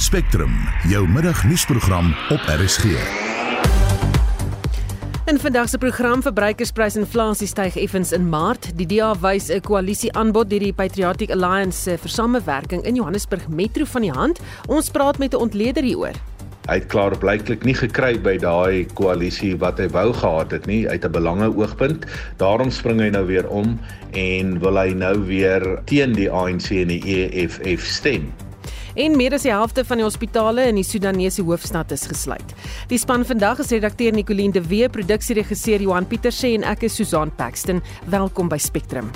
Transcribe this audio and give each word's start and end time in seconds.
Spectrum, 0.00 0.52
jou 0.88 1.08
middagnuusprogram 1.08 2.14
op 2.30 2.40
RSG. 2.48 2.84
In 5.24 5.38
vandag 5.38 5.68
se 5.68 5.78
program 5.78 6.22
verbruikersprysinflasie 6.22 7.46
styg 7.46 7.76
effens 7.76 8.12
in 8.16 8.28
Maart. 8.28 8.70
Die 8.78 8.86
DA 8.86 9.12
wys 9.20 9.50
'n 9.52 9.60
koalisie 9.60 10.12
aanbod 10.12 10.50
deur 10.50 10.58
die 10.58 10.72
Patriotic 10.72 11.30
Alliance 11.30 11.82
se 11.82 11.98
versamewerking 11.98 12.82
in 12.82 12.94
Johannesburg 12.94 13.48
Metro 13.48 13.84
van 13.84 14.00
die 14.00 14.10
hand. 14.10 14.40
Ons 14.66 14.90
praat 14.90 15.18
met 15.18 15.34
'n 15.34 15.36
ontleder 15.36 15.82
hieroor. 15.82 16.16
Hy 16.66 16.74
het 16.74 16.86
klaar 16.86 17.18
blyklik 17.18 17.64
nie 17.64 17.74
gekry 17.74 18.20
by 18.20 18.38
daai 18.38 18.86
koalisie 18.94 19.58
wat 19.58 19.78
hy 19.78 19.88
wou 19.88 20.12
gehad 20.12 20.50
het 20.50 20.66
nie 20.66 20.88
uit 20.88 21.04
'n 21.04 21.12
belange 21.12 21.56
oogpunt. 21.56 22.06
Daarom 22.36 22.70
spring 22.70 23.00
hy 23.00 23.10
nou 23.10 23.26
weer 23.26 23.48
om 23.48 23.78
en 24.12 24.58
wil 24.60 24.76
hy 24.76 24.94
nou 24.94 25.26
weer 25.26 25.82
teen 25.84 26.12
die 26.12 26.30
ANC 26.30 26.70
en 26.70 26.88
die 26.88 27.02
EFF 27.04 27.84
stem 27.84 28.32
en 29.00 29.16
meer 29.16 29.34
as 29.36 29.46
die 29.46 29.52
helfte 29.52 29.84
van 29.86 30.00
die 30.00 30.04
hospitale 30.06 30.66
in 30.68 30.80
die 30.80 30.84
Sudanese 30.86 31.44
hoofstad 31.46 31.94
is 31.96 32.04
gesluit. 32.10 32.54
Die 32.92 33.00
span 33.00 33.24
vandag 33.24 33.62
is 33.64 33.72
redakteur 33.72 34.12
Nicoline 34.16 34.52
de 34.58 34.64
Wee, 34.68 34.90
produksieregisseur 34.92 35.86
Johan 35.86 36.08
Pieterse 36.10 36.52
en 36.52 36.68
ek 36.68 36.88
is 36.90 37.00
Susan 37.00 37.32
Paxton. 37.40 37.84
Welkom 38.12 38.52
by 38.52 38.60
Spectrum. 38.60 39.12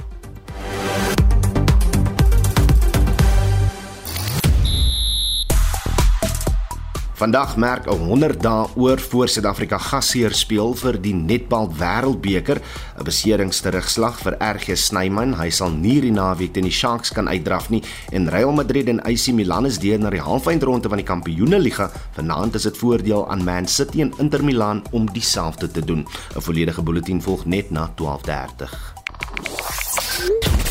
Vandag 7.15 7.57
merk 7.57 7.87
'n 7.87 7.95
100 7.95 8.43
dae 8.43 8.67
oor 8.75 8.99
voor 8.99 9.29
Suid-Afrika 9.29 9.79
gasheer 9.79 10.35
speel 10.35 10.75
vir 10.75 11.01
die 11.01 11.15
Netbal 11.15 11.71
Wêreldbeker, 11.79 12.59
'n 12.99 13.05
beseringsterugslag 13.05 14.19
vir 14.19 14.37
RG 14.41 14.77
Snyman. 14.77 15.35
Hy 15.35 15.51
sal 15.51 15.71
nie 15.71 16.01
die 16.01 16.11
naweek 16.11 16.53
teen 16.53 16.65
die 16.65 16.73
Sharks 16.73 17.13
kan 17.13 17.29
uitdraf 17.29 17.71
nie 17.71 17.83
en 18.11 18.29
Real 18.29 18.53
Madrid 18.53 18.89
en 18.89 19.01
AC 19.01 19.33
Milan 19.33 19.67
is 19.67 19.79
deur 19.79 19.99
na 19.99 20.11
die 20.11 20.21
halfeindronde 20.21 20.89
van 20.89 20.99
die 20.99 21.07
Kampioenligga. 21.07 21.91
Vanaand 22.17 22.55
is 22.55 22.63
dit 22.63 22.77
voordeel 22.77 23.31
aan 23.31 23.45
Man 23.45 23.67
City 23.67 24.01
en 24.01 24.13
Inter 24.19 24.45
Milan 24.45 24.83
om 24.91 25.13
dieselfde 25.13 25.71
te 25.71 25.85
doen. 25.85 26.07
'n 26.37 26.41
Volledige 26.41 26.83
bulletin 26.83 27.23
volg 27.23 27.45
net 27.45 27.71
na 27.71 27.91
12:30. 27.95 30.64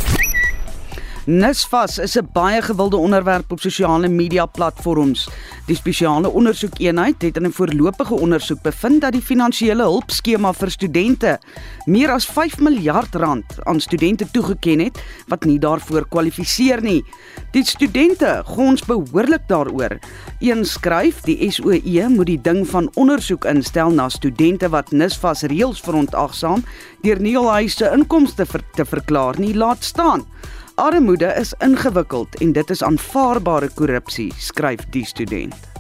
Nisvas 1.26 2.00
is 2.00 2.18
'n 2.18 2.28
baie 2.34 2.62
gewilde 2.62 2.98
onderwerp 2.98 3.52
op 3.52 3.60
sosiale 3.60 4.08
media 4.08 4.46
platforms. 4.46 5.30
Die 5.66 5.76
spesiale 5.76 6.30
ondersoekeenheid 6.30 7.22
het 7.22 7.38
in 7.38 7.46
'n 7.46 7.52
voorlopige 7.52 8.14
ondersoek 8.14 8.62
bevind 8.62 9.02
dat 9.02 9.12
die 9.12 9.22
finansiële 9.22 9.84
hulpskema 9.84 10.54
vir 10.54 10.72
studente 10.72 11.40
meer 11.86 12.12
as 12.12 12.26
5 12.26 12.60
miljard 12.60 13.16
rand 13.16 13.46
aan 13.64 13.80
studente 13.80 14.32
toegeken 14.32 14.80
het 14.80 15.04
wat 15.28 15.46
nie 15.46 15.60
daarvoor 15.60 16.08
kwalifiseer 16.08 16.82
nie. 16.82 17.06
Die 17.52 17.66
studente 17.66 18.42
gons 18.46 18.86
behoorlik 18.86 19.48
daaroor. 19.48 20.00
Een 20.40 20.66
skryf, 20.66 21.22
die 21.22 21.52
SOE 21.52 22.10
moet 22.10 22.26
die 22.26 22.42
ding 22.42 22.68
van 22.68 22.90
ondersoek 22.94 23.46
instel 23.46 23.90
na 23.90 24.10
studente 24.10 24.70
wat 24.70 24.92
Nisvas 24.92 25.42
reëls 25.42 25.80
verontagsaam 25.80 26.64
deur 27.02 27.20
nie 27.20 27.36
hul 27.36 27.52
huise 27.52 27.92
inkomste 27.94 28.46
ver 28.46 28.62
te 28.74 28.86
verklaar 28.86 29.40
nie, 29.40 29.56
laat 29.56 29.84
staan. 29.84 30.26
Armoede 30.76 31.34
is 31.38 31.54
ingewikkeld 31.60 32.40
en 32.42 32.52
dit 32.52 32.70
is 32.70 32.82
aanvaarbare 32.84 33.70
korrupsie, 33.76 34.34
skryf 34.38 34.90
die 34.90 35.06
student. 35.06 35.73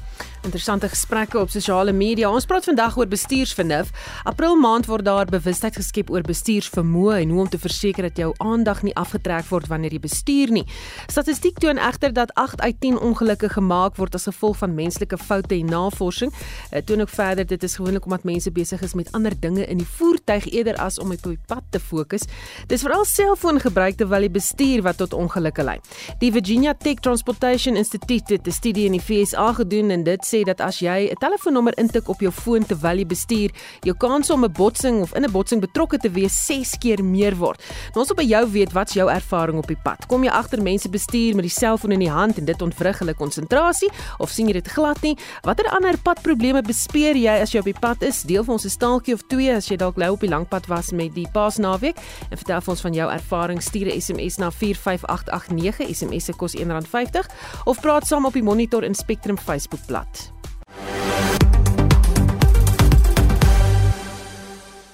Interessante 0.44 0.90
gesprekke 0.90 1.40
op 1.40 1.50
sosiale 1.50 1.94
media. 1.96 2.28
Ons 2.28 2.44
praat 2.44 2.66
vandag 2.68 2.98
oor 3.00 3.08
bestuursvernuf. 3.08 3.94
April 4.28 4.58
maand 4.60 4.90
word 4.92 5.06
daar 5.08 5.30
bewustheid 5.32 5.78
geskep 5.80 6.10
oor 6.12 6.26
bestuursvermoë 6.28 7.22
en 7.22 7.30
hoe 7.32 7.40
om 7.46 7.50
te 7.50 7.60
verseker 7.64 8.04
dat 8.10 8.18
jou 8.20 8.34
aandag 8.44 8.82
nie 8.84 8.92
afgetrek 9.00 9.48
word 9.48 9.70
wanneer 9.72 9.96
jy 9.96 10.02
bestuur 10.04 10.52
nie. 10.52 10.66
Statistiek 11.08 11.62
toon 11.64 11.80
egter 11.80 12.12
dat 12.12 12.34
8 12.36 12.60
uit 12.60 12.76
10 12.84 13.00
ongelukke 13.00 13.50
gemaak 13.54 13.96
word 13.96 14.18
as 14.20 14.28
gevolg 14.28 14.60
van 14.60 14.76
menslike 14.76 15.18
foute 15.18 15.56
en 15.56 15.72
navorsing. 15.72 16.36
Dit 16.74 16.90
toon 16.92 17.06
ook 17.06 17.14
verder 17.16 17.48
dit 17.48 17.64
is 17.64 17.78
gewoonlik 17.80 18.04
omdat 18.12 18.28
mense 18.28 18.52
besig 18.52 18.84
is 18.84 18.98
met 19.00 19.16
ander 19.16 19.40
dinge 19.40 19.64
in 19.64 19.80
die 19.80 19.88
voertuig 19.88 20.50
eerder 20.52 20.76
as 20.76 21.00
om 21.00 21.16
op 21.16 21.24
die 21.24 21.40
pad 21.48 21.64
te 21.72 21.80
fokus. 21.80 22.28
Dis 22.68 22.84
veral 22.84 23.08
selfoongebruik 23.08 23.96
terwyl 23.96 24.28
jy 24.28 24.34
bestuur 24.36 24.84
wat 24.84 25.00
tot 25.00 25.16
ongelukke 25.16 25.64
lei. 25.64 25.80
Die 26.20 26.34
Virginia 26.36 26.76
Tech 26.76 27.00
Transportation 27.00 27.80
Institute 27.80 28.34
het 28.34 28.48
'n 28.48 28.52
studie 28.52 28.86
in 28.92 29.00
die 29.00 29.06
VSA 29.08 29.54
gedoen 29.54 29.90
en 29.90 30.04
dit 30.04 30.32
sê 30.34 30.42
dat 30.44 30.62
as 30.62 30.80
jy 30.82 31.10
'n 31.12 31.20
telefoonnommer 31.22 31.74
intik 31.78 32.10
op 32.10 32.20
jou 32.20 32.32
foon 32.32 32.66
terwyl 32.66 32.98
jy 32.98 33.06
bestuur, 33.06 33.50
jou 33.84 33.96
kans 33.98 34.30
om 34.30 34.44
'n 34.44 34.52
botsing 34.52 35.02
of 35.02 35.14
in 35.14 35.24
'n 35.24 35.32
botsing 35.32 35.62
betrokke 35.62 35.98
te 35.98 36.10
wees 36.10 36.34
6 36.46 36.78
keer 36.80 37.04
meer 37.04 37.36
word. 37.36 37.62
Nou 37.94 38.02
ons 38.02 38.08
wil 38.08 38.18
by 38.18 38.28
jou 38.28 38.46
weet 38.52 38.74
wat's 38.74 38.94
jou 38.94 39.10
ervaring 39.10 39.58
op 39.58 39.68
die 39.68 39.78
pad. 39.84 40.08
Kom 40.08 40.24
jy 40.24 40.30
agter 40.30 40.62
mense 40.62 40.90
bestuur 40.90 41.36
met 41.36 41.44
die 41.44 41.50
selfoon 41.62 41.92
in 41.92 42.00
die 42.00 42.10
hand 42.10 42.38
en 42.38 42.46
dit 42.46 42.62
ontwrig 42.62 43.00
hulle 43.00 43.14
konsentrasie 43.14 43.90
of 44.20 44.30
sien 44.30 44.48
jy 44.48 44.54
dit 44.54 44.68
glad 44.68 45.02
nie? 45.02 45.18
Watter 45.44 45.70
ander 45.70 45.98
padprobleme 45.98 46.62
bespeer 46.62 47.16
jy 47.16 47.42
as 47.42 47.52
jy 47.52 47.60
op 47.60 47.66
die 47.66 47.80
pad 47.80 48.02
is? 48.02 48.24
Deel 48.24 48.44
vir 48.44 48.54
ons 48.54 48.66
'n 48.66 48.70
staaltjie 48.70 49.14
of 49.14 49.22
twee 49.28 49.54
as 49.54 49.68
jy 49.68 49.78
dalk 49.78 49.98
lou 49.98 50.14
op 50.14 50.20
die 50.20 50.30
lang 50.30 50.48
pad 50.48 50.68
was 50.68 50.92
met 50.92 51.14
die 51.14 51.28
Paasnaweek 51.34 51.98
en 52.30 52.38
vertel 52.38 52.62
vir 52.62 52.72
ons 52.72 52.82
van 52.82 52.94
jou 52.94 53.12
ervaring. 53.12 53.62
Stuur 53.62 53.88
'n 53.88 54.02
SMS 54.02 54.38
na 54.38 54.50
45889. 54.52 55.94
SMS 55.94 56.26
se 56.26 56.34
kos 56.34 56.56
R1.50 56.56 57.28
of 57.66 57.82
praat 57.82 58.08
saam 58.08 58.26
op 58.26 58.34
die 58.34 58.44
Monitor 58.44 58.84
en 58.84 58.96
Spectrum 58.96 59.38
Facebookblad. 59.38 60.23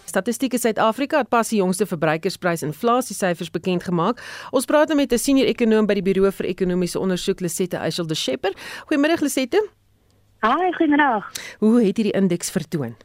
Statistiek 0.09 0.57
Suid-Afrika 0.57 1.17
het 1.21 1.29
pas 1.29 1.49
die 1.49 1.59
jongste 1.59 1.85
verbruikersprysinflasiesyfers 1.85 3.51
bekend 3.53 3.83
gemaak. 3.85 4.23
Ons 4.51 4.65
praat 4.65 4.87
nou 4.89 4.97
met 4.97 5.13
'n 5.13 5.17
senior 5.17 5.47
ekonom 5.47 5.85
by 5.85 5.93
die 5.93 6.01
Buro 6.01 6.31
vir 6.31 6.45
Ekonomiese 6.45 6.99
Ondersoek, 6.99 7.39
Lisette 7.39 7.77
Eichel 7.77 8.07
de 8.07 8.15
Schepper. 8.15 8.53
Goeiemôre 8.87 9.21
Lisette. 9.21 9.69
Haai, 10.39 10.71
goeiemôre. 10.73 11.23
Hoe 11.59 11.83
het 11.83 11.97
hierdie 11.97 12.13
indeks 12.13 12.49
vertoon? 12.49 12.95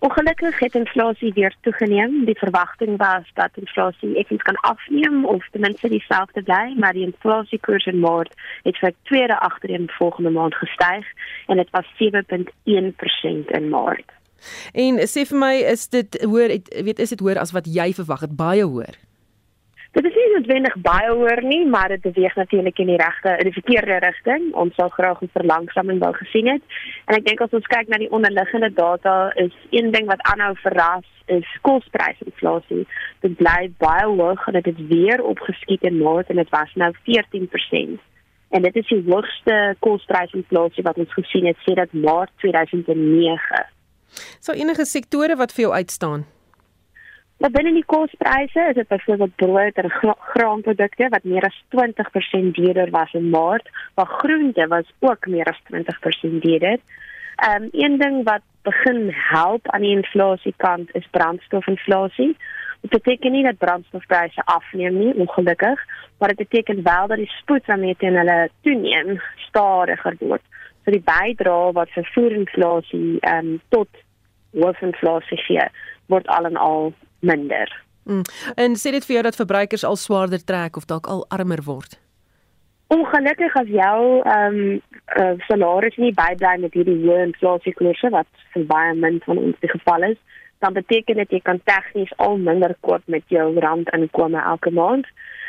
Ongelukkig 0.00 0.58
het 0.58 0.74
inflasie 0.74 1.32
weer 1.32 1.54
toegeneem. 1.60 2.24
Die 2.24 2.38
verwagting 2.38 2.96
was 2.96 3.30
dat 3.34 3.50
inflasie 3.54 4.16
effens 4.16 4.42
kan 4.42 4.54
afneem 4.54 5.24
of 5.24 5.48
ten 5.50 5.60
minste 5.60 5.88
dieselfde 5.88 6.42
bly, 6.42 6.74
maar 6.76 6.92
die 6.92 7.06
inflasiekoers 7.06 7.86
in 7.86 7.98
Maart 8.00 8.34
het 8.62 8.78
vir 8.78 8.94
tweede 9.02 9.40
agtereen 9.40 9.90
volgende 9.90 10.30
maand 10.30 10.54
gestyg 10.54 11.06
en 11.46 11.56
dit 11.56 11.70
was 11.70 11.86
7.1% 12.02 13.50
in 13.58 13.68
Maart. 13.68 14.14
En 14.72 15.02
sê 15.10 15.26
vir 15.26 15.38
my, 15.38 15.54
is 15.66 15.88
dit 15.90 16.22
hoor, 16.22 16.54
weet 16.70 16.98
is 17.02 17.10
dit 17.16 17.20
hoor 17.20 17.42
as 17.42 17.50
wat 17.50 17.66
jy 17.66 17.90
verwag 17.98 18.20
het, 18.20 18.36
baie 18.38 18.64
hoor? 18.64 18.94
Dit 19.96 20.04
is 20.04 20.14
nie 20.14 20.26
noodwendig 20.34 20.74
baie 20.84 21.12
hoër 21.16 21.40
nie, 21.42 21.62
maar 21.66 21.88
dit 21.88 22.02
beweeg 22.04 22.34
natuurlik 22.36 22.78
in 22.78 22.90
die 22.92 22.98
regte 23.00 23.30
in 23.40 23.48
die 23.48 23.56
verkeerde 23.56 23.96
rigting. 24.04 24.50
Ons 24.52 24.74
sal 24.76 24.88
graag 24.88 25.22
'n 25.22 25.30
verlangsaming 25.32 25.98
wou 25.98 26.12
gesien 26.14 26.48
het. 26.48 26.62
En 27.06 27.16
ek 27.16 27.24
dink 27.24 27.40
as 27.40 27.56
ons 27.56 27.66
kyk 27.66 27.88
na 27.88 27.96
die 27.96 28.10
onderliggende 28.10 28.72
data, 28.72 29.32
is 29.34 29.54
een 29.70 29.90
ding 29.90 30.06
wat 30.06 30.22
aanhou 30.22 30.54
verras 30.56 31.08
is 31.26 31.48
kosprysinflasie. 31.62 32.86
Dit 33.20 33.36
bly 33.36 33.72
baie 33.78 34.06
hoog 34.06 34.46
en 34.46 34.52
dit 34.52 34.66
het 34.66 34.86
weer 34.88 35.22
opgeskiet 35.22 35.82
in 35.82 35.98
Maart 35.98 36.28
en 36.28 36.36
dit 36.36 36.48
was 36.48 36.74
nou 36.74 36.92
14%. 37.02 38.00
En 38.50 38.62
dit 38.62 38.76
is 38.76 38.88
die 38.88 39.02
hoogste 39.06 39.76
kosprysinflasie 39.78 40.82
wat 40.82 40.96
ons 40.96 41.12
gesien 41.12 41.46
het 41.46 41.56
sedert 41.64 41.92
Maart 41.92 42.30
2009. 42.36 43.64
So 44.40 44.52
enige 44.52 44.84
sektore 44.84 45.36
wat 45.36 45.52
vir 45.52 45.62
jou 45.62 45.74
uitstaan? 45.74 46.24
Maar 47.38 47.50
binne 47.54 47.70
die 47.72 47.86
kospryse 47.86 48.62
is 48.68 48.74
dit 48.74 48.88
byvoorbeeld 48.88 49.34
brood 49.36 49.76
en 49.78 49.90
graanprodukte 50.32 51.08
wat 51.08 51.24
meer 51.24 51.44
as 51.46 51.58
20% 51.74 52.56
duurder 52.56 52.90
was 52.90 53.12
in 53.12 53.30
Maart, 53.30 53.68
maar 53.94 54.06
groente 54.06 54.66
was 54.66 54.90
ook 54.98 55.26
meer 55.26 55.46
as 55.46 55.60
20% 55.70 56.40
duurder. 56.42 56.78
Ehm 57.36 57.62
um, 57.62 57.68
een 57.72 57.98
ding 57.98 58.24
wat 58.24 58.42
begin 58.62 59.10
help 59.12 59.70
aan 59.70 59.80
die 59.80 59.96
inflasiekant 59.96 60.94
is 60.94 61.06
brandstofinflasie. 61.10 62.36
Dit 62.80 62.90
beteken 62.90 63.32
nie 63.32 63.44
dat 63.44 63.58
brandstofpryse 63.58 64.42
afneem 64.44 64.98
nie, 64.98 65.14
ongelukkig, 65.14 65.84
maar 66.18 66.28
dit 66.28 66.48
beteken 66.48 66.82
wel 66.82 67.06
dat 67.06 67.16
die 67.16 67.30
spoed 67.38 67.66
waarmee 67.66 67.94
dit 67.98 68.14
hulle 68.14 68.50
toeneem 68.60 69.20
stadiger 69.36 70.16
word. 70.18 70.42
So 70.84 70.90
die 70.90 71.04
bydrae 71.04 71.72
wat 71.72 71.90
vervoerinflasie 71.90 73.20
ehm 73.20 73.46
um, 73.46 73.60
tot 73.68 73.88
hoofinflasie 74.52 75.38
gee, 75.46 75.68
word 76.06 76.26
al 76.26 76.44
en 76.44 76.56
al 76.56 76.92
minder. 77.20 77.72
Mm. 78.08 78.22
En 78.56 78.76
sê 78.76 78.90
dit 78.90 79.04
vir 79.04 79.14
jou 79.18 79.22
dat 79.22 79.36
verbruikers 79.36 79.84
al 79.84 79.96
swaarder 79.96 80.44
trek 80.44 80.76
of 80.76 80.86
dalk 80.88 81.06
al 81.06 81.26
armer 81.28 81.62
word? 81.64 81.98
Ongelukkig 82.88 83.56
as 83.60 83.68
jou 83.68 84.22
ehm 84.24 84.54
um, 84.58 84.80
uh, 85.20 85.34
salaris 85.48 85.96
nie 85.96 86.14
bybly 86.16 86.54
met 86.62 86.72
hierdie 86.72 86.96
hoë 87.02 87.26
inflasiekoerse 87.26 88.08
wat 88.14 88.28
vir 88.54 88.64
baie 88.70 88.94
min 88.94 89.20
van 89.26 89.38
ons 89.38 89.60
die 89.60 89.68
geval 89.68 90.06
is, 90.08 90.16
dan 90.64 90.72
beteken 90.72 91.20
dit 91.20 91.36
jy 91.36 91.40
kan 91.44 91.60
tegnies 91.68 92.12
al 92.16 92.38
minder 92.40 92.74
koop 92.80 93.04
met 93.06 93.24
jou 93.28 93.44
randinkomste 93.60 94.40
elke 94.52 94.70
maand. 94.70 95.06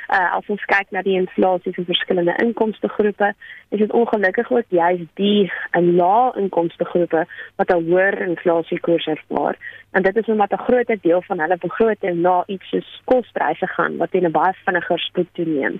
Uh, 0.09 0.37
as 0.37 0.47
ons 0.49 0.63
kyk 0.65 0.89
na 0.89 1.03
die 1.05 1.13
inflasie 1.19 1.69
vir 1.75 1.85
verskillende 1.85 2.33
inkomste 2.41 2.89
groepe, 2.89 3.27
is 3.69 3.79
dit 3.79 3.91
ongelukkig 3.93 4.49
ook 4.51 4.65
juist 4.73 5.11
die 5.21 5.51
in 5.77 5.91
lae 5.99 6.31
inkomste 6.41 6.85
groepe 6.85 7.27
wat 7.61 7.69
'n 7.69 7.85
hoër 7.89 8.17
inflasiekoers 8.27 9.05
ervaar. 9.05 9.55
En 9.93 10.01
dit 10.01 10.15
is 10.17 10.25
omdat 10.25 10.51
'n 10.51 10.65
groot 10.65 10.91
deel 11.01 11.21
van 11.21 11.39
hulle 11.39 11.57
begroting 11.57 12.21
na 12.21 12.43
iets 12.47 12.69
soos 12.69 13.01
kospryse 13.05 13.67
gaan 13.67 13.97
wat 13.97 14.13
in 14.13 14.25
'n 14.25 14.31
baie 14.31 14.53
vinniger 14.65 14.99
spoed 14.99 15.29
toeneem. 15.33 15.79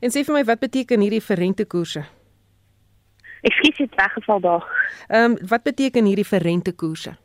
En 0.00 0.10
sê 0.10 0.24
vir 0.24 0.34
my 0.34 0.44
wat 0.44 0.60
beteken 0.60 1.00
hierdie 1.00 1.22
vir 1.22 1.36
rentekoerse? 1.36 2.04
Ekskuus, 3.42 3.78
het 3.78 3.94
weggeval 3.94 4.40
daar. 4.40 4.64
Ehm 5.08 5.30
um, 5.30 5.38
wat 5.48 5.62
beteken 5.62 6.04
hierdie 6.04 6.26
vir 6.26 6.38
rentekoerse? 6.38 7.16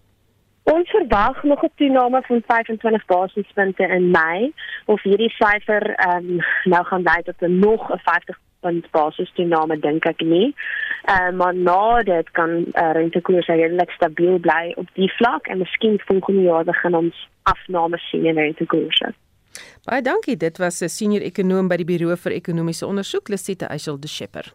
Ons 0.74 0.90
verwag 0.90 1.44
nog 1.44 1.62
'n 1.64 1.72
toename 1.76 2.22
van 2.22 2.42
25 2.48 3.06
basispunte 3.06 3.84
in 3.84 4.12
Mei 4.12 4.54
of 4.86 5.02
hierdie 5.02 5.34
syfer 5.42 5.96
ehm 5.96 6.30
um, 6.30 6.40
nou 6.64 6.84
gaan 6.86 7.02
lei 7.02 7.22
tot 7.24 7.42
'n 7.42 7.60
nog 7.60 7.92
'n 7.92 7.98
50 7.98 8.38
punt 8.60 8.92
basis 8.92 9.32
toename 9.34 9.80
dink 9.80 10.06
ek 10.06 10.22
nie. 10.22 10.56
Ehm 11.04 11.34
uh, 11.34 11.38
maar 11.38 11.56
na 11.56 12.04
dit 12.04 12.32
kan 12.32 12.50
uh, 12.50 12.92
rentekoerse 12.92 13.54
redelik 13.54 13.92
stabiel 13.92 14.38
bly 14.40 14.74
op 14.76 14.88
die 14.94 15.12
vlak 15.14 15.48
en 15.48 15.58
miskien 15.58 16.00
volgende 16.06 16.42
jaar 16.42 16.64
begin 16.64 16.96
ons 16.96 17.30
afname 17.44 17.98
sien 17.98 18.26
in 18.26 18.38
rentekoerse. 18.38 19.14
Baie 19.84 20.02
dankie. 20.02 20.38
Dit 20.38 20.58
was 20.58 20.82
'n 20.82 20.88
senior 20.88 21.22
ekonom 21.22 21.68
by 21.68 21.76
die 21.76 21.86
Buro 21.86 22.16
vir 22.16 22.32
Ekonomiese 22.32 22.86
Onderzoek, 22.86 23.28
Lisette 23.28 23.66
Eichel 23.66 24.00
de 24.00 24.08
Schepper. 24.08 24.54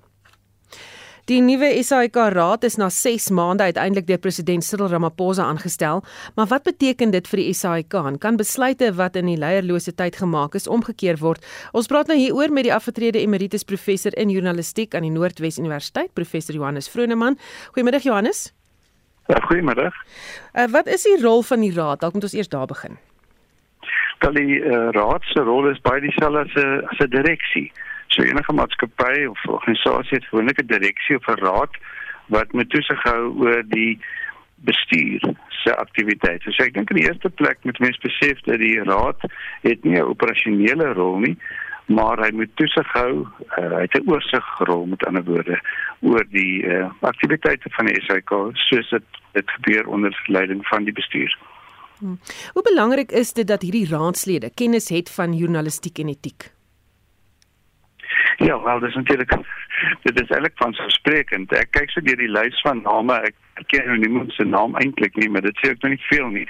Die 1.25 1.38
nuwe 1.41 1.71
SAIK 1.81 2.19
raad 2.35 2.67
is 2.69 2.75
na 2.76 2.91
6 2.93 3.31
maande 3.32 3.65
uiteindelik 3.65 4.05
deur 4.11 4.19
president 4.21 4.65
Cyril 4.65 4.91
Ramaphosa 4.93 5.47
aangestel, 5.49 6.03
maar 6.37 6.50
wat 6.50 6.67
beteken 6.67 7.15
dit 7.15 7.29
vir 7.31 7.41
die 7.41 7.55
SAIK? 7.56 7.94
Kan 8.21 8.37
besluite 8.37 8.91
wat 8.99 9.17
in 9.17 9.31
die 9.31 9.38
leierlose 9.41 9.94
tyd 9.97 10.19
gemaak 10.21 10.53
is 10.53 10.69
omgekeer 10.69 11.17
word? 11.23 11.41
Ons 11.73 11.88
praat 11.88 12.12
nou 12.12 12.19
hieroor 12.19 12.53
met 12.53 12.69
die 12.69 12.75
afgetrede 12.75 13.23
emeritus 13.23 13.65
professor 13.65 14.12
in 14.21 14.29
journalistiek 14.29 14.93
aan 14.93 15.09
die 15.09 15.15
Noordwes 15.15 15.56
Universiteit, 15.56 16.12
professor 16.12 16.59
Johannes 16.59 16.91
Vroneman. 16.93 17.38
Goeiemiddag 17.73 18.05
Johannes. 18.05 18.50
Ja, 19.32 19.41
goeiemiddag. 19.49 19.97
Uh, 20.53 20.69
wat 20.77 20.93
is 20.93 21.09
die 21.09 21.17
rol 21.25 21.41
van 21.41 21.65
die 21.65 21.73
raad? 21.73 22.05
Dalk 22.05 22.12
moet 22.12 22.29
ons 22.29 22.37
eers 22.37 22.53
daar 22.53 22.69
begin. 22.69 23.00
Wel 24.20 24.37
die 24.37 24.61
uh, 24.61 24.93
raad 24.93 25.25
se 25.32 25.41
rol 25.41 25.73
is 25.73 25.81
baie 25.81 26.05
dieselfde 26.05 26.44
as 26.44 26.53
'n 26.61 26.85
as 26.93 27.00
'n 27.00 27.09
direksie. 27.17 27.73
So 28.15 28.23
enige 28.23 28.53
maatskappy 28.53 29.25
of 29.27 29.47
organisasie 29.51 30.19
het 30.19 30.27
gewoonlik 30.31 30.61
'n 30.63 30.67
direksie 30.67 31.17
of 31.17 31.27
'n 31.27 31.45
raad 31.47 31.75
wat 32.27 32.53
met 32.53 32.71
toesig 32.71 33.03
hou 33.03 33.23
oor 33.43 33.63
die 33.69 33.99
bestuur 34.55 35.21
se 35.49 35.77
aktiwiteite. 35.77 36.53
So 36.53 36.63
ek 36.65 36.75
dink 36.75 36.91
in 36.91 36.97
die 36.97 37.09
eerste 37.09 37.29
plek 37.29 37.59
moet 37.63 37.79
mense 37.79 38.01
besef 38.01 38.41
dat 38.41 38.59
die 38.59 38.83
raad 38.83 39.21
het 39.63 39.85
nie 39.85 39.99
'n 39.99 40.11
operasionele 40.15 40.93
rol 40.93 41.19
nie, 41.19 41.37
maar 41.87 42.19
hy 42.19 42.31
moet 42.33 42.57
toesig 42.57 42.93
hou, 42.93 43.27
uh, 43.59 43.71
hy 43.77 43.83
het 43.87 43.99
'n 43.99 44.11
oorsigrol 44.11 44.87
met 44.87 45.07
ander 45.07 45.25
woorde 45.25 45.61
oor 46.01 46.25
die 46.31 46.63
uh, 46.63 46.91
aktiwiteite 47.01 47.69
van 47.71 47.87
die 47.87 48.03
SAK 48.07 48.31
soos 48.53 48.91
dit 48.91 49.05
dit 49.33 49.51
gebeur 49.51 49.87
onder 49.87 50.23
leiding 50.27 50.67
van 50.67 50.85
die 50.85 50.93
bestuur. 50.93 51.39
Hmm. 51.99 52.19
Hoe 52.53 52.63
belangrik 52.63 53.13
is 53.13 53.33
dit 53.33 53.47
dat 53.47 53.63
hierdie 53.63 53.89
raadslede 53.89 54.51
kennis 54.55 54.89
het 54.89 55.11
van 55.11 55.33
journalistiek 55.33 55.99
en 55.99 56.09
etiek? 56.09 56.54
Ja, 58.37 58.63
wel, 58.63 58.79
dis 58.79 58.95
natuurlik 58.95 59.33
dit 60.03 60.21
is 60.21 60.29
eintlik 60.29 60.57
van 60.57 60.73
so 60.75 60.89
sprekend. 60.89 61.53
Ek 61.53 61.71
kyk 61.71 61.91
so 61.91 62.03
deur 62.05 62.19
die 62.19 62.31
lys 62.31 62.61
van 62.67 62.83
name. 62.83 63.19
Ek, 63.29 63.35
ken 63.71 63.87
nou 63.87 63.99
niemand 63.99 64.33
se 64.35 64.45
naam 64.45 64.75
eintlik 64.81 65.17
nie, 65.21 65.29
maar 65.31 65.45
dit 65.47 65.59
sê 65.63 65.71
ek 65.75 65.83
nog 65.83 65.95
nie 65.95 66.07
veel 66.09 66.29
nie. 66.35 66.47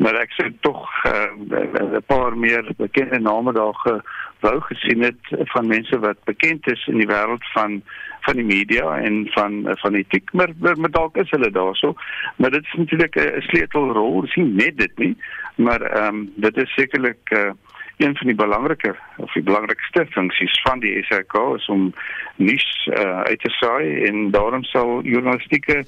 Maar 0.00 0.20
ek 0.22 0.32
sê 0.36 0.48
tog 0.64 0.86
uh, 1.08 1.28
'n 1.36 2.04
paar 2.06 2.36
meer 2.36 2.70
bekende 2.78 3.20
name 3.20 3.52
daar 3.52 3.76
gewou 3.84 4.60
gesien 4.70 5.02
het 5.02 5.32
van 5.52 5.66
mense 5.66 5.98
wat 5.98 6.24
bekend 6.24 6.66
is 6.70 6.86
in 6.86 7.02
die 7.02 7.10
wêreld 7.10 7.44
van 7.52 7.82
van 8.26 8.36
die 8.36 8.44
media 8.44 8.98
en 8.98 9.26
van 9.30 9.62
van 9.82 9.94
etiek 9.94 10.32
maar 10.32 10.52
maar 10.58 10.90
dalk 10.90 11.16
is 11.16 11.30
hulle 11.30 11.50
daarso 11.50 11.94
maar 12.36 12.50
dit 12.50 12.64
is 12.64 12.74
natuurlik 12.76 13.16
'n 13.16 13.40
sleutelrol 13.40 14.26
sien 14.26 14.54
net 14.54 14.78
dit 14.78 14.98
nie 14.98 15.16
maar 15.54 15.80
ehm 15.80 16.14
um, 16.14 16.32
dit 16.36 16.56
is 16.56 16.74
sekerlik 16.74 17.30
uh, 17.30 17.50
een 17.98 18.16
van 18.16 18.26
die 18.26 18.36
belangrike 18.36 18.94
of 19.16 19.32
die 19.32 19.42
belangrikste 19.42 20.06
funksies 20.10 20.60
van 20.62 20.80
die 20.80 21.02
SAK 21.04 21.34
is 21.56 21.66
om 21.66 21.92
nuus 22.36 22.68
uh, 22.86 23.20
uit 23.20 23.40
te 23.40 23.50
saai 23.50 24.04
en 24.06 24.30
daarom 24.30 24.64
sal 24.64 25.00
journalistieke 25.02 25.84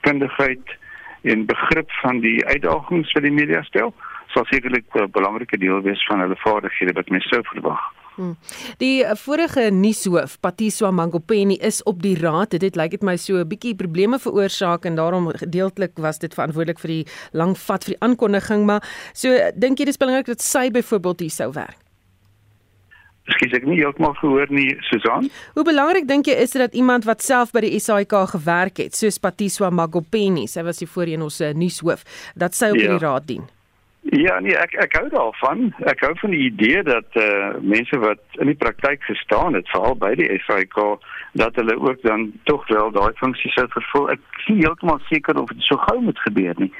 kundigheid 0.00 0.76
en 1.22 1.46
begrip 1.46 1.90
van 2.02 2.20
die 2.20 2.38
uitdagings 2.46 3.12
vir 3.12 3.26
die 3.26 3.34
media 3.40 3.62
stel 3.62 3.94
sal 4.34 4.46
sekerlik 4.46 4.86
'n 4.94 5.10
belangrike 5.10 5.58
deel 5.58 5.82
wees 5.82 6.06
van 6.06 6.20
hulle 6.20 6.36
vaardighede 6.36 6.92
wat 6.92 7.08
mens 7.08 7.28
sou 7.28 7.42
verwag. 7.52 7.82
Hmm. 8.20 8.36
Die 8.76 9.00
eh, 9.00 9.16
vorige 9.16 9.70
nuushoof, 9.72 10.36
Patiswa 10.44 10.90
Mangopeni 10.92 11.56
is 11.64 11.80
op 11.88 12.02
die 12.04 12.18
raad. 12.20 12.52
Dit 12.60 12.76
lyk 12.76 12.92
dit 12.92 13.04
my 13.06 13.16
so 13.16 13.40
'n 13.40 13.48
bietjie 13.48 13.74
probleme 13.74 14.18
veroorsaak 14.18 14.84
en 14.84 14.94
daarom 14.94 15.30
gedeeltelik 15.32 15.96
was 15.96 16.18
dit 16.18 16.34
verantwoordelik 16.34 16.78
vir 16.78 16.88
die 16.88 17.06
lang 17.32 17.56
vat 17.56 17.84
vir 17.84 17.94
die 17.94 18.02
aankondiging, 18.04 18.66
maar 18.66 18.84
so 19.14 19.28
dink 19.56 19.78
jy 19.78 19.84
dis 19.84 19.96
belangrik 19.96 20.26
dat 20.26 20.42
sy 20.42 20.70
byvoorbeeld 20.70 21.20
hier 21.20 21.30
sou 21.30 21.52
werk? 21.52 21.78
Ekskuus, 23.24 23.52
ek 23.52 23.64
nie 23.64 23.78
heeltemal 23.78 24.14
gehoor 24.14 24.50
nie, 24.50 24.76
Susan. 24.80 25.30
Hoe 25.54 25.64
belangrik 25.64 26.06
dink 26.08 26.26
jy 26.26 26.34
is 26.34 26.50
dit 26.50 26.60
dat 26.60 26.74
iemand 26.74 27.04
wat 27.04 27.22
self 27.22 27.52
by 27.52 27.60
die 27.60 27.78
SAIK 27.78 28.12
gewerk 28.34 28.76
het, 28.76 28.94
soos 28.94 29.18
Patiswa 29.18 29.70
Mangopeni, 29.70 30.46
sy 30.46 30.62
was 30.62 30.78
hier 30.78 30.88
voorheen 30.88 31.22
ons 31.22 31.40
eh, 31.40 31.54
nuushoof, 31.54 32.04
dat 32.34 32.54
sy 32.54 32.70
op 32.74 32.76
ja. 32.76 32.90
die 32.90 32.98
raad 32.98 33.26
dien? 33.26 33.48
Ja, 34.00 34.38
nee, 34.40 34.56
ek 34.56 34.72
ek 34.80 34.94
hou 34.96 35.08
daarvan. 35.12 35.66
Ek 35.90 36.00
hou 36.00 36.14
van 36.22 36.32
die 36.32 36.46
idee 36.46 36.82
dat 36.82 37.18
eh 37.20 37.24
uh, 37.24 37.50
mense 37.60 37.98
wat 38.00 38.22
in 38.40 38.48
die 38.48 38.56
praktyk 38.56 39.02
gestaan 39.04 39.54
het, 39.54 39.68
veral 39.68 39.96
by 39.96 40.14
die 40.16 40.40
SAIK, 40.46 40.78
dat 41.32 41.54
hulle 41.60 41.76
ook 41.76 42.02
dan 42.02 42.32
tog 42.48 42.66
wel 42.68 42.90
daai 42.90 43.12
funksie 43.20 43.50
sou 43.52 43.66
vervul. 43.68 44.08
Ek 44.16 44.20
nie 44.48 44.64
heeltemal 44.64 44.98
seker 45.10 45.40
of 45.40 45.52
dit 45.52 45.62
so 45.68 45.76
gou 45.76 46.00
moet 46.00 46.18
gebeur 46.18 46.54
nie. 46.56 46.72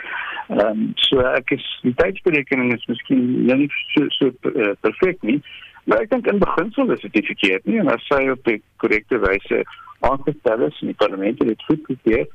Ehm 0.49 0.67
um, 0.67 0.93
so 0.97 1.21
ek 1.21 1.53
is 1.59 1.67
die 1.83 1.95
tydsberekening 1.95 2.73
is 2.75 2.89
miskien 2.89 3.45
nie 3.45 3.69
so 3.93 4.09
so 4.09 4.33
uh, 4.51 4.73
perfek 4.81 5.21
nie, 5.23 5.43
maar 5.85 6.01
ek 6.01 6.11
dink 6.11 6.27
in 6.27 6.41
beginsel 6.41 6.91
is 6.97 7.05
dit 7.05 7.27
verkeerd 7.27 7.65
nie 7.69 7.79
en 7.85 7.93
as 7.93 8.09
sy 8.09 8.25
op 8.33 8.45
die 8.49 8.63
korrekte 8.83 9.21
wyse 9.21 9.63
aangestel 10.09 10.67
is 10.67 10.81
in 10.81 10.93
die 10.95 11.01
parlement 11.05 11.39
het 11.39 11.53
dit 11.53 11.65
goed 11.69 11.85
gebeur 11.93 12.27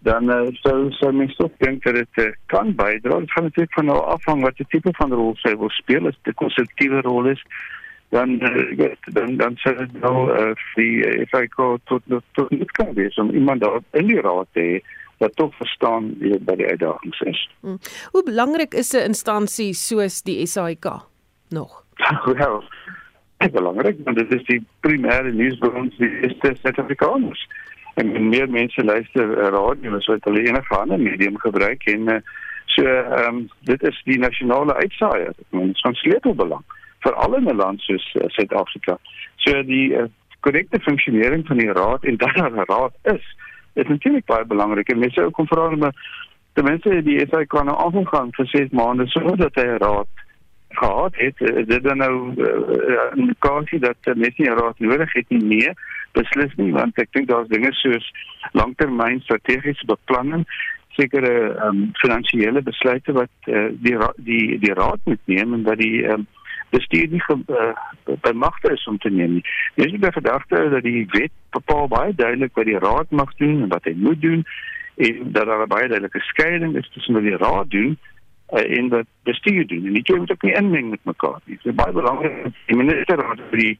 dan 0.00 0.30
uh, 0.30 0.46
sou 0.64 0.90
sou 0.96 1.12
mens 1.12 1.36
toch 1.36 1.52
dink 1.58 1.84
dat 1.84 1.94
dit 1.94 2.22
uh, 2.24 2.30
kan 2.46 2.74
bydra. 2.74 3.18
Dit 3.20 3.32
gaan 3.32 3.44
natuurlik 3.48 3.74
van 3.74 3.84
nou 3.84 3.98
afhang 4.14 4.42
wat 4.42 4.56
die 4.56 4.66
tipe 4.68 4.92
van 4.96 5.12
rol 5.12 5.34
sy 5.42 5.52
wil 5.56 5.72
speel. 5.76 6.08
As 6.08 6.16
dit 6.22 6.32
'n 6.32 6.40
konstruktiewe 6.40 7.00
rol 7.04 7.28
is, 7.28 7.42
dan 8.08 8.40
uh, 8.40 8.94
dan 9.12 9.36
dan 9.36 9.56
sou 9.56 9.76
dit 9.76 10.00
nou 10.00 10.16
uh, 10.32 10.54
die 10.74 11.04
I 11.36 11.46
go 11.48 11.76
tot 11.84 12.02
tot 12.32 12.48
dit 12.50 12.72
kan 12.72 12.94
wees 12.94 13.18
om 13.18 13.30
iemand 13.30 13.60
daar 13.60 13.80
in 13.92 14.06
die 14.06 14.20
raad 14.20 14.48
te 14.52 14.60
hê 14.60 14.80
wat 15.20 15.36
tog 15.36 15.54
verstaan 15.54 16.14
wie 16.18 16.38
by 16.38 16.56
die 16.56 16.66
uitdagings 16.66 17.20
is. 17.20 17.40
Hmm. 17.60 17.78
Hoe 18.10 18.24
belangrik 18.24 18.74
is 18.74 18.92
'n 18.92 19.04
instansie 19.12 19.72
soos 19.74 20.22
die 20.22 20.46
SAIK 20.46 20.86
nog? 21.48 21.84
Wel, 22.40 22.64
dit 23.36 23.48
is 23.48 23.50
belangrik 23.52 23.96
want 24.04 24.16
dit 24.16 24.32
is 24.32 24.44
die 24.44 24.64
primêre 24.80 25.32
nuusbron 25.32 25.92
vir 25.98 26.08
die 26.20 26.56
Suid-Afrikaners 26.62 27.48
en 28.00 28.28
meer 28.28 28.50
mense 28.50 28.84
luister 28.84 29.30
uh, 29.38 29.48
radio 29.54 29.96
as 29.96 30.06
wat 30.06 30.24
hulle 30.28 30.44
enige 30.48 30.76
ander 30.76 31.00
medium 31.00 31.38
gebruik 31.38 31.84
en 31.92 32.08
uh, 32.08 32.20
so 32.74 32.84
ehm 32.84 33.36
um, 33.36 33.40
dit 33.70 33.82
is 33.82 34.00
die 34.04 34.18
nasionale 34.18 34.74
uitsaaier. 34.74 35.34
Ons 35.50 35.80
van 35.86 35.94
sleutelbelang 35.94 36.64
vir 37.04 37.14
al 37.24 37.36
in 37.36 37.48
'n 37.48 37.56
land 37.56 37.80
soos 37.80 38.06
uh, 38.14 38.28
Suid-Afrika. 38.36 38.98
So 39.44 39.62
die 39.62 39.86
korrekte 40.40 40.78
uh, 40.78 40.84
funksionering 40.84 41.46
van 41.46 41.56
die 41.56 41.72
raad 41.72 42.04
en 42.04 42.16
dat 42.22 42.34
daar 42.34 42.52
'n 42.52 42.68
raad 42.72 42.94
is, 43.16 43.36
is 43.74 43.86
natuurlik 43.86 44.24
baie 44.24 44.44
belangrik 44.44 44.88
en 44.88 44.98
mense 44.98 45.24
ook 45.24 45.32
kom 45.32 45.46
vra 45.46 45.68
om 45.68 45.92
die 46.52 46.64
mense 46.64 47.02
die 47.02 47.20
SA 47.28 47.44
kan 47.44 47.66
nou 47.66 47.76
afgaan 47.76 48.32
vir 48.32 48.46
6 48.46 48.70
maande 48.70 49.06
sodat 49.06 49.54
hy 49.54 49.66
'n 49.66 49.82
raad 49.84 50.08
gehad 50.70 51.14
het. 51.16 51.36
Dit 51.66 51.82
dan 51.82 51.96
nou 51.96 52.14
'n 52.30 52.40
uh, 52.40 53.10
indikasie 53.14 53.78
dat 53.78 53.96
mense 54.04 54.42
nie 54.42 54.50
'n 54.50 54.58
raad 54.62 54.78
nodig 54.78 55.12
het 55.12 55.28
nie 55.28 55.44
nee 55.44 55.72
beslis 56.16 56.52
nie 56.56 56.72
want 56.74 56.98
ek 56.98 57.12
dink 57.16 57.28
daar's 57.30 57.48
dinge 57.52 57.72
soos 57.82 58.10
langtermyn 58.58 59.22
strategiese 59.26 59.86
beplanning 59.86 60.46
sekere 60.98 61.32
um, 61.66 61.90
finansiële 62.02 62.62
besluite 62.66 63.14
wat 63.16 63.48
uh, 63.48 63.68
die 63.84 63.96
die 64.16 64.58
die 64.58 64.74
raad 64.74 65.00
moet 65.04 65.22
neem 65.30 65.54
en 65.54 65.62
wat 65.68 65.78
die 65.78 66.02
um, 66.10 66.26
bestuur 66.70 67.08
nie 67.10 67.22
uh, 67.28 67.70
by 68.24 68.32
magte 68.34 68.72
is 68.72 68.86
om 68.86 68.98
te 68.98 69.10
neem 69.10 69.38
nie. 69.38 69.44
Dis 69.74 69.92
die 69.92 70.12
gedagte 70.12 70.68
dat 70.74 70.82
die 70.86 71.06
wet 71.14 71.32
bepaal 71.56 71.88
baie 71.90 72.14
duidelik 72.14 72.54
wat 72.54 72.68
die 72.68 72.78
raad 72.78 73.10
mag 73.10 73.34
doen 73.42 73.62
en 73.64 73.72
wat 73.74 73.86
hy 73.88 73.94
moet 73.96 74.22
doen 74.22 74.44
en 75.00 75.32
dat 75.34 75.46
daar 75.46 75.66
baie 75.66 75.88
duidelike 75.88 76.22
skeiding 76.30 76.76
is 76.76 76.90
tussen 76.94 77.18
wat 77.18 77.26
die 77.26 77.38
raad 77.42 77.70
doen 77.70 77.96
uh, 78.52 78.78
en 78.78 78.88
wat 78.88 79.08
bestuur 79.22 79.66
doen. 79.66 79.86
En 79.86 79.94
dit 79.98 80.16
moet 80.16 80.30
ook 80.30 80.42
nie 80.42 80.58
inmeng 80.62 80.90
met 80.90 81.04
mekaar 81.04 81.40
nie. 81.44 81.58
Dit 81.62 81.72
is 81.72 81.78
baie 81.82 81.92
belangrik 81.92 82.52
die 82.66 82.76
minister 82.76 83.24
vir 83.24 83.64
die 83.64 83.78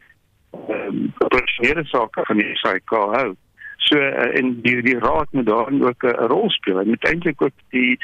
um, 0.52 1.12
operasionele 1.18 1.84
sake 1.84 2.24
van 2.26 2.36
die 2.36 2.56
SAIK 2.62 2.90
hou. 2.90 3.34
So 3.76 3.98
uh, 3.98 4.36
en 4.38 4.60
die 4.62 4.82
die 4.82 4.98
raad 4.98 5.32
moet 5.32 5.46
daarin 5.46 5.82
ook 5.82 6.02
'n 6.04 6.26
rol 6.32 6.50
speel. 6.50 6.78
Hy 6.78 6.84
moet 6.84 7.04
eintlik 7.04 7.42
ook 7.42 7.56
die 7.70 7.98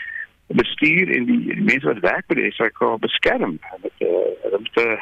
bestuur 0.46 1.10
en 1.16 1.24
die, 1.26 1.40
die 1.54 1.62
mense 1.62 1.86
wat 1.86 1.98
werk 1.98 2.26
by 2.26 2.34
die 2.34 2.52
SAIK 2.52 2.82
beskerm. 3.00 3.58
Met 3.82 3.92
uh, 3.98 4.58
met 4.60 4.86
uh, 4.86 4.98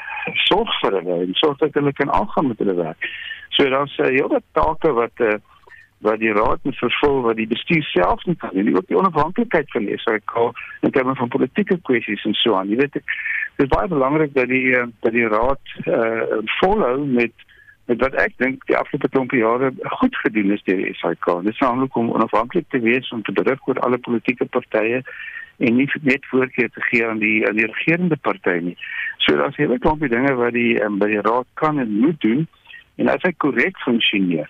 sorg 0.49 0.81
vir 0.81 0.99
hulle 0.99 1.21
en 1.27 1.35
sorg 1.35 1.59
dat 1.59 1.75
hulle 1.75 1.93
kan 1.93 2.13
aangaan 2.13 2.47
met 2.47 2.59
hulle 2.59 2.75
werk. 2.75 3.09
So 3.49 3.69
daar's 3.69 3.97
'n 3.99 4.03
uh, 4.03 4.09
hele 4.09 4.43
take 4.53 4.93
wat 4.93 5.17
uh, 5.21 5.37
wat 6.05 6.21
die 6.21 6.33
raad 6.37 6.61
moet 6.69 6.79
vervul 6.79 7.23
wat 7.27 7.41
die 7.41 7.49
bestuur 7.51 7.87
self 7.91 8.25
nie 8.29 8.37
kan 8.43 8.57
nie 8.57 8.77
ook 8.77 8.89
die 8.91 8.99
onafhanklikheid 9.01 9.71
van 9.73 9.89
die 9.89 9.99
SAIK 10.05 10.37
in 10.87 10.93
terme 10.97 11.15
van 11.21 11.33
politieke 11.33 11.79
kwessies 11.89 12.25
en 12.29 12.37
so 12.41 12.59
aan 12.59 12.71
jy 12.73 12.81
weet 12.83 12.99
dit 12.99 13.67
is 13.67 13.73
baie 13.73 13.89
belangrik 13.89 14.35
dat 14.37 14.49
die 14.53 14.77
dat 14.77 15.13
die 15.17 15.29
raad 15.33 15.75
uh, 15.87 16.41
volhou 16.61 16.97
met 17.19 17.33
met 17.87 18.01
wat 18.01 18.15
ek 18.21 18.33
dink 18.41 18.63
die 18.69 18.77
afgelope 18.77 19.11
klompie 19.13 19.43
jare 19.43 19.71
goed 19.99 20.17
gedoen 20.23 20.55
is 20.55 20.63
deur 20.65 20.81
die 20.81 20.95
SAIK. 20.97 21.27
Dit 21.45 21.53
is 21.53 21.61
naamlik 21.61 21.97
om 22.01 22.13
onafhanklik 22.17 22.69
te 22.73 22.81
wees 22.81 23.11
om 23.13 23.23
te 23.23 23.33
berig 23.37 23.61
oor 23.69 23.81
alle 23.85 23.99
politieke 24.01 24.47
partye 24.57 25.03
en 25.59 25.77
nie 25.77 25.87
net 26.03 26.25
voorkeur 26.31 26.71
te 26.73 26.85
gee 26.89 27.07
aan 27.07 27.21
die 27.23 27.47
aan 27.49 27.61
die 27.61 27.69
regerende 27.69 28.17
party 28.17 28.57
nie. 28.71 28.77
So 29.19 29.37
daar's 29.37 29.57
hele 29.61 29.79
klompie 29.79 30.09
dinge 30.09 30.33
wat 30.41 30.57
die 30.57 30.81
um, 30.83 30.99
by 30.99 31.11
die 31.13 31.23
raad 31.27 31.47
kan 31.61 31.79
en 31.79 31.93
moet 32.01 32.21
doen 32.25 32.47
en 32.97 33.11
as 33.11 33.23
hy 33.27 33.33
korrek 33.43 33.79
funksioneer, 33.85 34.49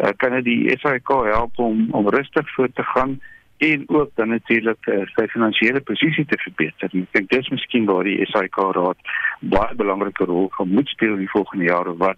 uh, 0.00 0.12
kan 0.16 0.32
dit 0.38 0.44
die 0.44 0.78
SAIK 0.78 1.08
help 1.08 1.58
om 1.58 1.86
om 1.90 2.08
rustig 2.08 2.54
voort 2.54 2.74
te 2.74 2.82
gaan 2.82 3.20
en 3.60 3.84
ook 3.86 4.10
dan 4.14 4.28
natuurlik 4.28 4.86
uh, 4.86 5.02
sy 5.14 5.26
finansiële 5.28 5.80
posisie 5.80 6.24
te 6.24 6.38
verbeter. 6.40 6.88
Ek 6.88 7.12
dink 7.12 7.30
dis 7.30 7.48
miskien 7.52 7.88
waar 7.88 8.04
die 8.08 8.24
SAIK 8.32 8.56
raad 8.76 9.10
baie 9.40 9.74
belangrike 9.76 10.24
rol 10.24 10.48
gaan 10.56 10.72
moet 10.72 10.88
speel 10.88 11.16
in 11.18 11.26
die 11.26 11.34
volgende 11.34 11.68
jare 11.68 11.96
wat 11.96 12.16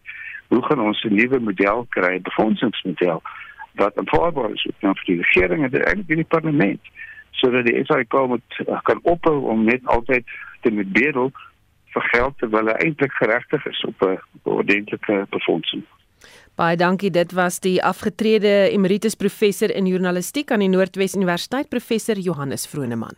hoe 0.48 0.62
gaan 0.66 0.80
ons 0.80 1.02
'n 1.04 1.14
nuwe 1.14 1.40
model 1.40 1.86
kry, 1.88 2.20
befondsingsmodel 2.20 3.22
wat 3.80 3.98
aanvaarbaar 3.98 4.52
is 4.52 4.66
vir 4.80 5.06
die 5.06 5.20
regering 5.22 5.64
en 5.64 5.72
eintlik 5.82 6.22
die 6.22 6.32
parlement 6.36 6.92
sodat 7.30 7.66
die 7.66 7.84
SAIK 7.84 8.14
moet 8.28 8.60
uh, 8.66 8.78
kan 8.82 9.00
ophou 9.02 9.38
om 9.50 9.64
net 9.64 9.80
altyd 9.84 10.24
te 10.60 10.70
met 10.70 10.92
bedel 10.92 11.32
vir 11.94 12.04
geld 12.12 12.38
terwyl 12.38 12.70
hy 12.70 12.76
eintlik 12.84 13.12
geregtig 13.18 13.66
is 13.66 13.84
op 13.88 14.04
'n 14.06 14.18
ordentlike 14.42 15.26
befondsing. 15.30 15.82
Baie 16.54 16.76
dankie. 16.76 17.10
Dit 17.10 17.32
was 17.32 17.60
die 17.64 17.78
afgetrede 17.82 18.68
emeritus 18.70 19.14
professor 19.14 19.70
in 19.70 19.86
journalistiek 19.88 20.50
aan 20.52 20.60
die 20.60 20.68
Noordwes 20.68 21.14
Universiteit 21.16 21.68
professor 21.72 22.18
Johannes 22.18 22.66
Vroneman. 22.68 23.16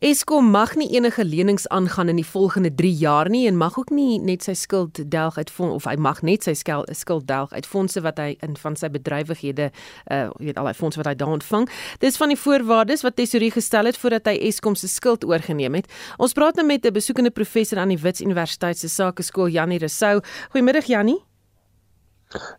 Eskom 0.00 0.48
mag 0.50 0.74
nie 0.76 0.88
enige 0.96 1.24
lenings 1.24 1.68
aangaan 1.68 2.08
in 2.08 2.16
die 2.16 2.26
volgende 2.26 2.70
3 2.74 2.92
jaar 2.96 3.28
nie 3.28 3.46
en 3.48 3.56
mag 3.56 3.76
ook 3.78 3.90
nie 3.92 4.16
net 4.20 4.44
sy 4.44 4.54
skuld 4.56 5.02
delg 5.10 5.36
uit 5.36 5.50
fond, 5.50 5.72
of 5.72 5.84
hy 5.84 5.94
mag 6.00 6.22
net 6.24 6.48
sy 6.48 6.54
skuld 6.56 7.28
delg 7.28 7.52
uit 7.52 7.68
fondse 7.68 8.00
wat 8.04 8.20
hy 8.20 8.34
in 8.44 8.56
van 8.56 8.76
sy 8.76 8.88
bedrywighede 8.92 9.70
uh 10.12 10.32
weet 10.40 10.56
al 10.56 10.68
hy 10.68 10.74
fondse 10.76 11.00
wat 11.00 11.12
hy 11.12 11.14
daar 11.16 11.36
ontvang. 11.36 11.68
Dis 12.00 12.16
van 12.16 12.32
die 12.32 12.40
voorwaardes 12.40 13.04
wat 13.04 13.16
Tesorie 13.20 13.52
gestel 13.52 13.88
het 13.88 14.00
voordat 14.00 14.32
hy 14.32 14.36
Eskom 14.48 14.76
se 14.76 14.88
skuld 14.88 15.24
oorgeneem 15.24 15.80
het. 15.80 15.92
Ons 16.16 16.32
praat 16.32 16.56
nou 16.56 16.66
met 16.66 16.84
'n 16.86 16.92
besoekende 16.92 17.30
professor 17.30 17.78
aan 17.78 17.92
die 17.92 18.00
Wits 18.00 18.20
Universiteit 18.20 18.78
se 18.78 18.88
Sakeskool 18.88 19.48
Janie 19.48 19.78
Resou. 19.78 20.20
Goeiemiddag 20.52 20.88
Janie. 20.88 21.35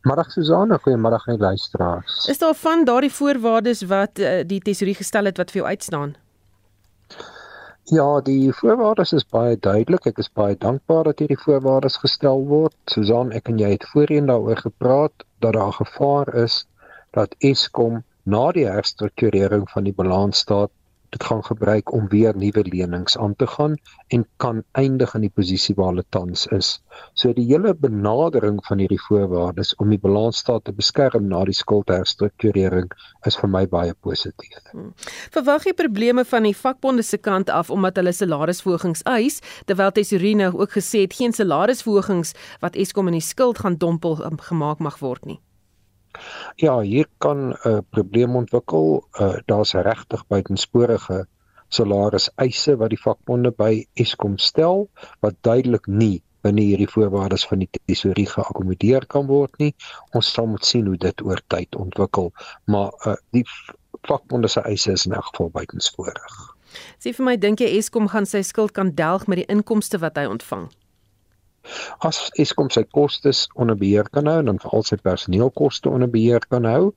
Middag 0.07 0.31
Susanna, 0.31 0.77
goeiemiddag 0.77 1.27
aan 1.27 1.35
die 1.35 1.43
luisteraars. 1.43 2.25
Is 2.31 2.39
daar 2.39 2.55
van 2.55 2.85
daardie 2.85 3.11
voorwaardes 3.11 3.81
wat 3.89 4.19
uh, 4.19 4.39
die 4.47 4.61
tesourier 4.63 4.95
gestel 4.95 5.27
het 5.27 5.37
wat 5.37 5.51
vir 5.51 5.61
jou 5.61 5.67
uitstaan? 5.67 6.15
Ja, 7.91 8.21
die 8.21 8.53
voorwaardes 8.53 9.13
is 9.13 9.27
baie 9.27 9.57
duidelik. 9.59 10.07
Ek 10.07 10.17
is 10.23 10.31
baie 10.31 10.55
dankbaar 10.59 11.09
dat 11.11 11.19
hierdie 11.23 11.39
voorwaardes 11.39 11.99
gestel 12.03 12.45
word. 12.47 12.75
Susan, 12.91 13.31
ek 13.35 13.51
en 13.51 13.59
jy 13.59 13.73
het 13.75 13.87
voorheen 13.91 14.31
daaroor 14.31 14.63
gepraat 14.63 15.27
dat 15.43 15.55
daar 15.59 15.75
gevaar 15.75 16.33
is 16.43 16.63
dat 17.15 17.35
Eskom 17.39 18.03
na 18.23 18.49
die 18.55 18.67
herstrukturering 18.67 19.67
van 19.71 19.87
die 19.87 19.95
balansstaat 19.95 20.71
dit 21.09 21.23
gaan 21.23 21.43
gebruik 21.43 21.91
om 21.93 22.07
weer 22.11 22.35
nuwe 22.35 22.63
lenings 22.67 23.17
aan 23.17 23.35
te 23.35 23.47
gaan 23.47 23.77
en 24.07 24.25
kan 24.37 24.63
eindig 24.71 25.13
in 25.15 25.21
die 25.27 25.33
posisie 25.33 25.75
waar 25.75 25.93
hulle 25.93 26.05
tans 26.09 26.45
is. 26.47 26.77
So 27.13 27.33
die 27.33 27.45
hele 27.45 27.73
benadering 27.75 28.59
van 28.65 28.81
hierdie 28.83 29.01
voorwaardes 29.07 29.75
om 29.75 29.89
die 29.93 30.01
balansstaat 30.01 30.65
te 30.67 30.73
beskerm 30.75 31.27
na 31.31 31.43
die 31.47 31.55
skuldherstrukturering 31.55 32.91
is 33.29 33.39
vir 33.39 33.51
my 33.53 33.63
baie 33.71 33.93
positief. 33.93 34.59
Hmm. 34.71 34.93
Verwag 35.35 35.67
jy 35.69 35.75
probleme 35.77 36.25
van 36.25 36.47
die 36.47 36.55
vakbonde 36.57 37.05
se 37.05 37.17
kant 37.17 37.49
af 37.53 37.71
omdat 37.73 37.99
hulle 38.01 38.13
salarisverhogings 38.15 39.05
eis 39.07 39.41
terwyl 39.65 39.91
Tesorino 39.95 40.51
ook 40.53 40.77
gesê 40.79 41.05
het 41.05 41.15
geen 41.17 41.33
salarisverhogings 41.33 42.35
wat 42.61 42.75
Eskom 42.75 43.07
in 43.11 43.19
die 43.19 43.25
skuld 43.25 43.63
gaan 43.63 43.79
dompel 43.79 44.19
um, 44.25 44.39
gemaak 44.49 44.83
mag 44.83 44.99
word 44.99 45.25
nie. 45.25 45.39
Ja, 46.55 46.79
hier 46.79 47.07
kan 47.17 47.49
'n 47.49 47.55
uh, 47.67 47.79
probleem 47.89 48.35
ontwikkel. 48.35 49.03
Uh, 49.19 49.37
Daar's 49.45 49.73
regtig 49.73 50.27
buitensporige 50.27 51.25
salariseise 51.69 52.77
wat 52.77 52.89
die 52.89 53.01
vakbonde 53.01 53.51
by 53.51 53.85
Eskom 53.93 54.37
stel 54.37 54.87
wat 55.19 55.35
duidelik 55.41 55.87
nie 55.87 56.21
binne 56.45 56.61
hierdie 56.61 56.87
voorwaardes 56.87 57.47
van 57.49 57.59
die 57.63 57.69
tesorie 57.85 58.27
geakkommodeer 58.29 59.05
kan 59.11 59.27
word 59.27 59.57
nie. 59.59 59.73
Ons 60.15 60.31
sal 60.33 60.47
moet 60.47 60.65
sien 60.65 60.85
hoe 60.87 60.97
dit 60.97 61.23
oor 61.25 61.41
tyd 61.51 61.75
ontwikkel, 61.75 62.31
maar 62.65 62.93
uh, 63.05 63.17
die 63.35 63.43
vakbonde 64.07 64.47
se 64.47 64.61
eise 64.61 64.91
is 64.91 65.05
in 65.05 65.17
elk 65.17 65.31
geval 65.33 65.49
buitensporig. 65.49 66.37
Sê 67.01 67.13
vir 67.15 67.25
my, 67.25 67.35
dink 67.41 67.63
jy 67.63 67.69
Eskom 67.77 68.09
gaan 68.11 68.27
sy 68.29 68.43
skuld 68.45 68.75
kan 68.77 68.93
delg 68.95 69.27
met 69.27 69.41
die 69.41 69.49
inkomste 69.51 69.99
wat 70.03 70.19
hy 70.19 70.27
ontvang? 70.29 70.67
As 72.05 72.19
Eskom 72.39 72.69
sy 72.73 72.83
kostes 72.95 73.45
onder 73.55 73.77
beheer 73.79 74.09
kan 74.13 74.29
hou 74.29 74.37
en 74.41 74.51
dan 74.51 74.61
veral 74.63 74.85
sy 74.87 74.97
personeelkoste 75.01 75.89
onder 75.89 76.11
beheer 76.11 76.45
kan 76.49 76.67
hou 76.69 76.93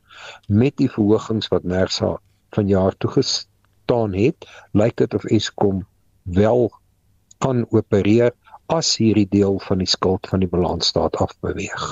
met 0.49 0.77
die 0.81 0.91
verhogings 0.91 1.51
wat 1.53 1.65
Nersa 1.65 2.17
van 2.57 2.69
jaar 2.69 2.97
toe 2.99 3.11
gestaan 3.15 4.15
het, 4.15 4.47
lyk 4.73 4.97
dit 5.03 5.15
of 5.15 5.25
Eskom 5.31 5.85
wel 6.25 6.69
kan 7.41 7.65
opereer 7.71 8.35
as 8.71 8.93
hierdie 9.01 9.29
deel 9.31 9.59
van 9.67 9.83
die 9.83 9.91
skuld 9.91 10.29
van 10.31 10.45
die 10.45 10.51
balansstaat 10.51 11.17
afbeweeg. 11.17 11.89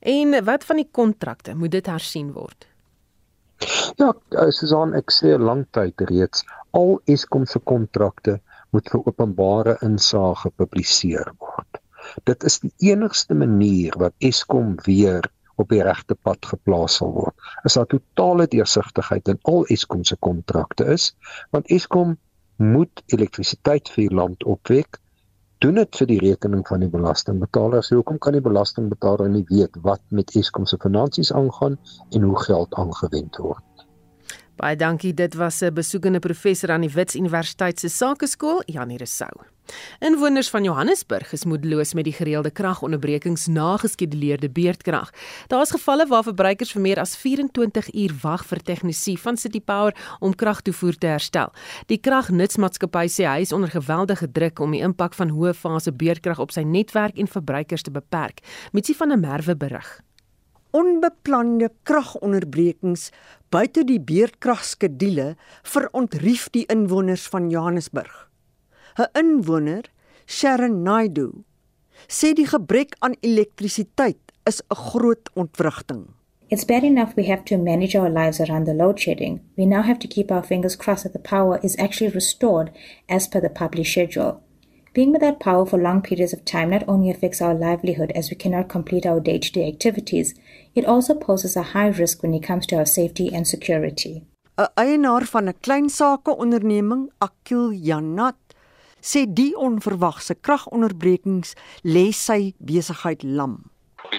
En 0.00 0.32
wat 0.44 0.64
van 0.64 0.80
die 0.80 0.88
kontrakte, 0.90 1.54
moet 1.54 1.74
dit 1.74 1.86
hersien 1.90 2.32
word? 2.32 2.66
Ja, 3.96 4.12
Susan, 4.52 4.92
ek 4.96 5.12
sê 5.12 5.36
lank 5.40 5.70
tyd 5.76 6.02
reeds 6.10 6.44
al 6.76 6.98
Eskom 7.08 7.46
se 7.48 7.60
kontrakte 7.64 8.38
moet 8.74 8.90
vir 8.92 9.06
openbare 9.10 9.76
insage 9.86 10.46
gepubliseer 10.46 11.32
word. 11.42 11.80
Dit 12.30 12.44
is 12.48 12.58
die 12.62 12.72
enigste 12.90 13.34
manier 13.34 13.96
wat 14.00 14.14
Eskom 14.30 14.74
weer 14.86 15.26
op 15.56 15.72
die 15.72 15.82
regte 15.82 16.14
pad 16.14 16.46
geplaas 16.46 16.98
sal 17.00 17.12
word. 17.16 17.48
Is 17.64 17.76
daar 17.78 17.88
totale 17.90 18.46
deursigtigheid 18.52 19.28
in 19.32 19.40
al 19.52 19.66
Eskom 19.72 20.04
se 20.04 20.16
kontrakte 20.20 20.86
is, 20.96 21.10
want 21.56 21.72
Eskom 21.72 22.16
moet 22.56 23.02
elektrisiteit 23.12 23.90
vir 23.94 24.06
die 24.06 24.16
land 24.16 24.44
opwek 24.44 25.00
doen 25.64 25.80
dit 25.80 25.98
vir 26.00 26.08
die 26.10 26.18
rekening 26.20 26.62
van 26.68 26.82
die 26.84 26.90
belastingbetalers. 26.92 27.88
Hoekom 27.94 28.18
kan 28.20 28.36
die 28.36 28.44
belastingbetaler 28.44 29.30
nie 29.32 29.44
weet 29.48 29.78
wat 29.86 30.02
met 30.12 30.34
Eskom 30.36 30.66
se 30.68 30.76
finansies 30.82 31.32
aangaan 31.32 31.78
en 32.12 32.28
hoe 32.28 32.42
geld 32.44 32.76
aangewend 32.76 33.40
word? 33.40 33.64
Baie 34.56 34.76
dankie. 34.76 35.14
Dit 35.14 35.34
was 35.34 35.60
'n 35.60 35.72
besoekende 35.72 36.18
professor 36.18 36.70
aan 36.70 36.80
die 36.80 36.90
Wits 36.90 37.14
Universiteit 37.14 37.80
se 37.80 37.88
Sakeskool, 37.88 38.62
Janie 38.66 38.96
Resou. 38.96 39.30
Inwoners 39.98 40.50
van 40.50 40.64
Johannesburg 40.64 41.32
is 41.32 41.44
moedeloos 41.44 41.94
met 41.94 42.04
die 42.04 42.12
gereelde 42.12 42.50
kragonderbrekings 42.50 43.46
na 43.46 43.76
geskeduleerde 43.76 44.50
beurtkrag. 44.50 45.10
Daar 45.46 45.62
is 45.62 45.70
gevalle 45.70 46.06
waar 46.06 46.22
verbruikers 46.22 46.72
vir 46.72 46.82
meer 46.82 47.00
as 47.00 47.16
24 47.16 47.94
uur 47.94 48.14
wag 48.22 48.46
vir 48.46 48.62
tegnisie 48.62 49.18
van 49.20 49.36
City 49.36 49.60
Power 49.60 50.16
om 50.20 50.34
kragtoevoer 50.34 50.98
te 50.98 51.06
herstel. 51.06 51.52
Die 51.86 51.98
kragnutsmaatskappy 51.98 53.06
sê 53.08 53.24
hy 53.24 53.40
is 53.40 53.52
onder 53.52 53.70
geweldige 53.70 54.32
druk 54.32 54.58
om 54.58 54.70
die 54.70 54.80
impak 54.82 55.14
van 55.14 55.28
hoë 55.28 55.54
fase 55.54 55.92
beurtkrag 55.92 56.38
op 56.38 56.50
sy 56.50 56.62
netwerk 56.62 57.18
en 57.18 57.28
verbruikers 57.28 57.82
te 57.82 57.90
beperk. 57.90 58.40
Mitsie 58.72 58.96
van 58.96 59.08
der 59.08 59.18
Merwe 59.18 59.56
berig 59.56 60.00
onbeplande 60.76 61.70
kragonderbrekings 61.88 63.08
buite 63.54 63.84
die 63.88 64.00
beurtkragskedule 64.00 65.34
verontrief 65.64 66.48
die 66.52 66.66
inwoners 66.72 67.26
van 67.32 67.48
Johannesburg. 67.50 68.28
'n 68.96 69.08
Inwoner, 69.20 69.84
Sharon 70.26 70.82
Naidu, 70.82 71.44
sê 72.08 72.32
die 72.32 72.48
gebrek 72.48 72.96
aan 72.98 73.16
elektrisiteit 73.20 74.20
is 74.44 74.60
'n 74.60 74.74
groot 74.90 75.30
ontwrigting. 75.34 76.06
It's 76.48 76.64
bad 76.64 76.82
enough 76.82 77.16
we 77.16 77.26
have 77.26 77.44
to 77.44 77.58
manage 77.58 77.98
our 77.98 78.10
lives 78.10 78.40
around 78.40 78.66
the 78.66 78.74
load 78.74 79.00
shedding. 79.00 79.40
We 79.56 79.64
now 79.66 79.82
have 79.82 79.98
to 79.98 80.08
keep 80.08 80.30
our 80.30 80.44
fingers 80.44 80.76
crossed 80.76 81.02
that 81.02 81.12
the 81.12 81.28
power 81.28 81.58
is 81.62 81.76
actually 81.76 82.12
restored 82.14 82.70
as 83.08 83.28
per 83.28 83.40
the 83.40 83.50
published 83.50 83.92
schedule. 83.92 84.45
Being 84.96 85.12
without 85.12 85.40
power 85.40 85.66
for 85.66 85.78
long 85.78 86.00
periods 86.00 86.32
of 86.32 86.46
time 86.46 86.70
not 86.70 86.82
only 86.88 87.10
affects 87.10 87.42
our 87.42 87.52
livelihood 87.52 88.12
as 88.12 88.30
we 88.30 88.36
cannot 88.36 88.70
complete 88.70 89.04
our 89.04 89.20
day 89.20 89.36
to 89.36 89.52
day 89.52 89.68
activities, 89.68 90.34
it 90.74 90.86
also 90.86 91.12
poses 91.12 91.54
a 91.54 91.74
high 91.74 91.88
risk 91.88 92.22
when 92.22 92.32
it 92.32 92.42
comes 92.42 92.64
to 92.68 92.76
our 92.76 92.86
safety 92.86 93.28
and 93.30 93.46
security. 93.46 94.24
'n 94.56 94.68
Eienaar 94.82 95.24
van 95.32 95.48
'n 95.48 95.60
klein 95.60 95.88
sake 95.90 96.32
onderneming, 96.42 97.10
Akil 97.20 97.66
Janat, 97.88 98.40
sê 99.02 99.26
die 99.38 99.52
onverwagse 99.68 100.34
kragonderbrekings 100.40 101.52
lê 101.84 102.06
sy 102.24 102.54
besigheid 102.58 103.20
lam. 103.22 103.54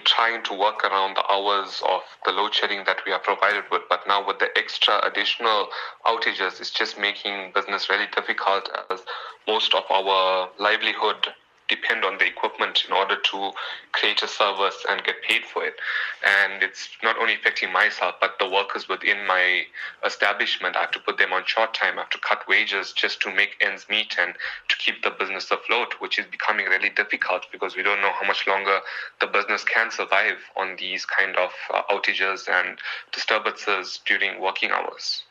Trying 0.08 0.42
to 0.44 0.54
work 0.54 0.86
around 0.86 1.18
the 1.18 1.26
hours 1.32 1.84
of 1.86 2.02
the 2.26 2.32
load 2.32 2.54
shedding 2.54 2.84
that 2.86 2.98
we 3.06 3.12
are 3.12 3.20
provided 3.20 3.66
with, 3.70 3.82
but 3.90 4.08
now 4.08 4.26
with 4.26 4.40
the 4.40 4.48
extra 4.58 5.06
additional 5.06 5.68
outages, 6.06 6.62
it's 6.62 6.72
just 6.72 6.98
making 6.98 7.52
business 7.54 7.90
really 7.90 8.08
difficult 8.16 8.70
as 8.90 9.02
most 9.48 9.76
of 9.76 9.84
our 9.92 10.50
livelihood 10.60 11.28
depend 11.67 12.05
on 12.05 12.17
the 12.17 12.25
equipment 12.25 12.86
in 12.88 12.93
order 12.93 13.17
to 13.31 13.51
create 13.91 14.21
a 14.24 14.27
service 14.27 14.86
and 14.89 15.03
get 15.03 15.21
paid 15.21 15.43
for 15.45 15.65
it. 15.65 15.75
And 16.25 16.63
it's 16.63 16.89
not 17.03 17.17
only 17.17 17.36
affecting 17.36 17.71
myself, 17.71 18.15
but 18.21 18.39
the 18.39 18.50
workers 18.50 18.88
within 18.88 19.25
my 19.27 19.63
establishment. 20.05 20.75
I 20.75 20.81
have 20.81 20.91
to 20.91 21.00
put 21.00 21.17
them 21.17 21.33
on 21.33 21.43
short 21.45 21.74
time, 21.74 21.97
I 21.97 22.01
have 22.01 22.09
to 22.12 22.19
cut 22.19 22.47
wages 22.47 22.93
just 22.93 23.21
to 23.21 23.33
make 23.33 23.57
ends 23.62 23.88
meet 23.89 24.15
and 24.19 24.33
to 24.69 24.75
keep 24.77 25.03
the 25.03 25.12
business 25.12 25.51
afloat, 25.51 25.95
which 26.00 26.19
is 26.19 26.25
becoming 26.25 26.67
really 26.67 26.89
difficult 26.89 27.45
because 27.51 27.75
we 27.75 27.83
don't 27.83 28.01
know 28.01 28.13
how 28.19 28.27
much 28.27 28.47
longer 28.47 28.79
the 29.19 29.27
business 29.27 29.63
can 29.63 29.91
survive 29.91 30.38
on 30.55 30.75
these 30.77 31.05
kind 31.05 31.36
of 31.38 31.51
uh, 31.74 31.81
outages 31.91 32.47
and 32.50 32.79
disturbances 33.12 34.00
during 34.05 34.39
working 34.39 34.71
hours. 34.71 35.24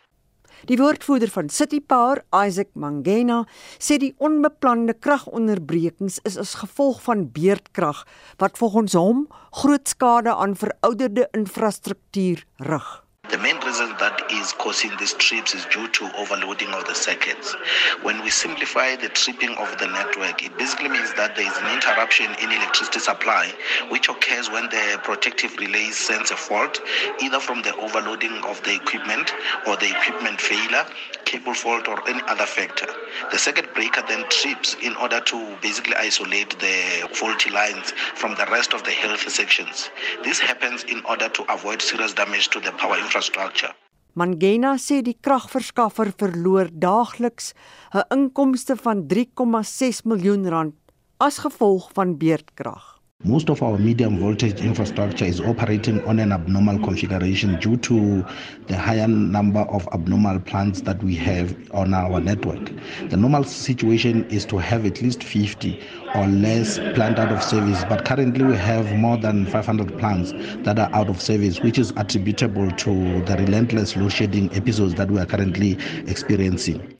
Die 0.64 0.78
woordvoerder 0.80 1.28
van 1.28 1.48
Citypower, 1.52 2.25
Isaac 2.32 2.72
Mangena, 2.75 3.44
sê 3.78 3.98
die 4.00 4.14
onbeplande 4.16 4.96
kragonderbrekings 4.96 6.18
is 6.25 6.38
as 6.40 6.56
gevolg 6.62 7.02
van 7.04 7.28
beerdkrag 7.32 8.04
wat 8.40 8.56
volgens 8.58 8.96
hom 8.96 9.26
groot 9.62 9.88
skade 9.88 10.32
aan 10.32 10.56
verouderde 10.56 11.28
infrastruktuur 11.36 12.46
rig. 12.56 13.05
The 13.28 13.38
main 13.38 13.59
reason 13.66 13.90
that 13.99 14.23
is 14.30 14.52
causing 14.52 14.92
these 14.99 15.12
trips 15.14 15.52
is 15.52 15.64
due 15.66 15.88
to 15.88 16.11
overloading 16.16 16.68
of 16.68 16.87
the 16.87 16.95
circuits. 16.95 17.56
When 18.02 18.23
we 18.23 18.30
simplify 18.30 18.95
the 18.95 19.09
tripping 19.09 19.50
of 19.56 19.76
the 19.78 19.88
network, 19.88 20.45
it 20.45 20.56
basically 20.56 20.90
means 20.90 21.12
that 21.14 21.35
there 21.35 21.47
is 21.47 21.56
an 21.59 21.75
interruption 21.75 22.26
in 22.40 22.52
electricity 22.52 23.00
supply, 23.00 23.52
which 23.88 24.09
occurs 24.09 24.49
when 24.49 24.71
the 24.71 25.00
protective 25.02 25.56
relay 25.59 25.90
sense 25.90 26.30
a 26.30 26.37
fault, 26.37 26.80
either 27.21 27.40
from 27.40 27.62
the 27.62 27.75
overloading 27.76 28.45
of 28.45 28.62
the 28.62 28.76
equipment 28.76 29.33
or 29.66 29.76
the 29.76 29.90
equipment 29.90 30.40
failure, 30.40 30.87
cable 31.25 31.54
fault, 31.54 31.88
or 31.88 32.09
any 32.09 32.23
other 32.28 32.47
factor. 32.47 32.87
The 33.33 33.38
circuit 33.38 33.75
breaker 33.75 34.04
then 34.06 34.25
trips 34.28 34.76
in 34.80 34.95
order 34.97 35.18
to 35.21 35.56
basically 35.61 35.97
isolate 35.97 36.56
the 36.61 37.09
faulty 37.12 37.50
lines 37.50 37.90
from 38.14 38.37
the 38.37 38.47
rest 38.52 38.73
of 38.73 38.85
the 38.85 38.92
healthy 38.92 39.30
sections. 39.30 39.90
This 40.23 40.38
happens 40.38 40.85
in 40.85 41.02
order 41.04 41.28
to 41.28 41.42
avoid 41.52 41.83
serious 41.83 42.14
damage 42.14 42.49
to 42.50 42.61
the 42.61 42.71
power 42.73 42.95
infrastructure 42.95 43.15
infrastructure. 43.16 43.73
Mangena 44.16 44.76
sê 44.80 45.02
die 45.04 45.16
kragverskaffer 45.25 46.12
verloor 46.20 46.68
daagliks 46.73 47.54
'n 47.94 48.04
inkomste 48.16 48.76
van 48.76 49.06
3,6 49.08 50.04
miljoen 50.04 50.44
rand 50.49 50.75
as 51.18 51.38
gevolg 51.38 51.90
van 51.96 52.16
beerdkrag. 52.18 52.95
Most 53.25 53.49
of 53.49 53.62
our 53.62 53.76
medium 53.76 54.20
voltage 54.20 54.61
infrastructure 54.61 55.25
is 55.25 55.40
operating 55.40 56.04
on 56.04 56.20
an 56.20 56.32
abnormal 56.32 56.78
configuration 56.78 57.58
due 57.58 57.76
to 57.78 58.25
the 58.68 58.76
higher 58.76 59.08
number 59.08 59.62
of 59.62 59.88
abnormal 59.94 60.38
plants 60.38 60.82
that 60.82 61.02
we 61.02 61.16
have 61.16 61.56
on 61.73 61.92
our 61.92 62.20
network. 62.20 62.70
The 63.08 63.16
normal 63.16 63.42
situation 63.42 64.28
is 64.30 64.44
to 64.44 64.58
have 64.58 64.85
at 64.85 65.00
least 65.02 65.25
50 65.25 65.82
or 66.14 66.26
less 66.26 66.78
plant 66.94 67.18
out 67.18 67.32
of 67.32 67.42
service, 67.42 67.82
but 67.88 68.04
currently 68.04 68.44
we 68.44 68.56
have 68.56 68.94
more 68.94 69.16
than 69.16 69.46
500 69.46 69.99
plants 69.99 70.32
that 70.64 70.78
are 70.78 70.94
out 70.94 71.08
of 71.08 71.20
service, 71.20 71.61
which 71.62 71.78
is 71.78 71.94
attributable 71.96 72.70
to 72.70 73.23
the 73.25 73.37
relentless 73.38 73.96
load 73.96 74.12
shedding 74.12 74.54
episodes 74.54 74.94
that 74.94 75.11
we 75.11 75.18
are 75.18 75.26
currently 75.26 75.78
experiencing. 76.06 76.96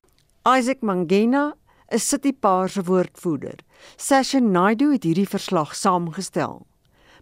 Isaac 0.47 0.81
Mangena 0.81 1.53
is 1.89 2.09
City 2.09 2.33
Power 2.33 2.69
se 2.69 2.83
woordvoerder. 2.83 3.59
Session 3.97 4.51
Naidu 4.51 4.93
het 4.93 5.05
hierdie 5.05 5.29
verslag 5.29 5.75
saamgestel. 5.75 6.67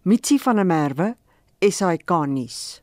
Mitsi 0.02 0.38
van 0.38 0.56
der 0.56 0.66
Merwe, 0.66 1.14
SAK 1.60 2.10
nuus. 2.26 2.82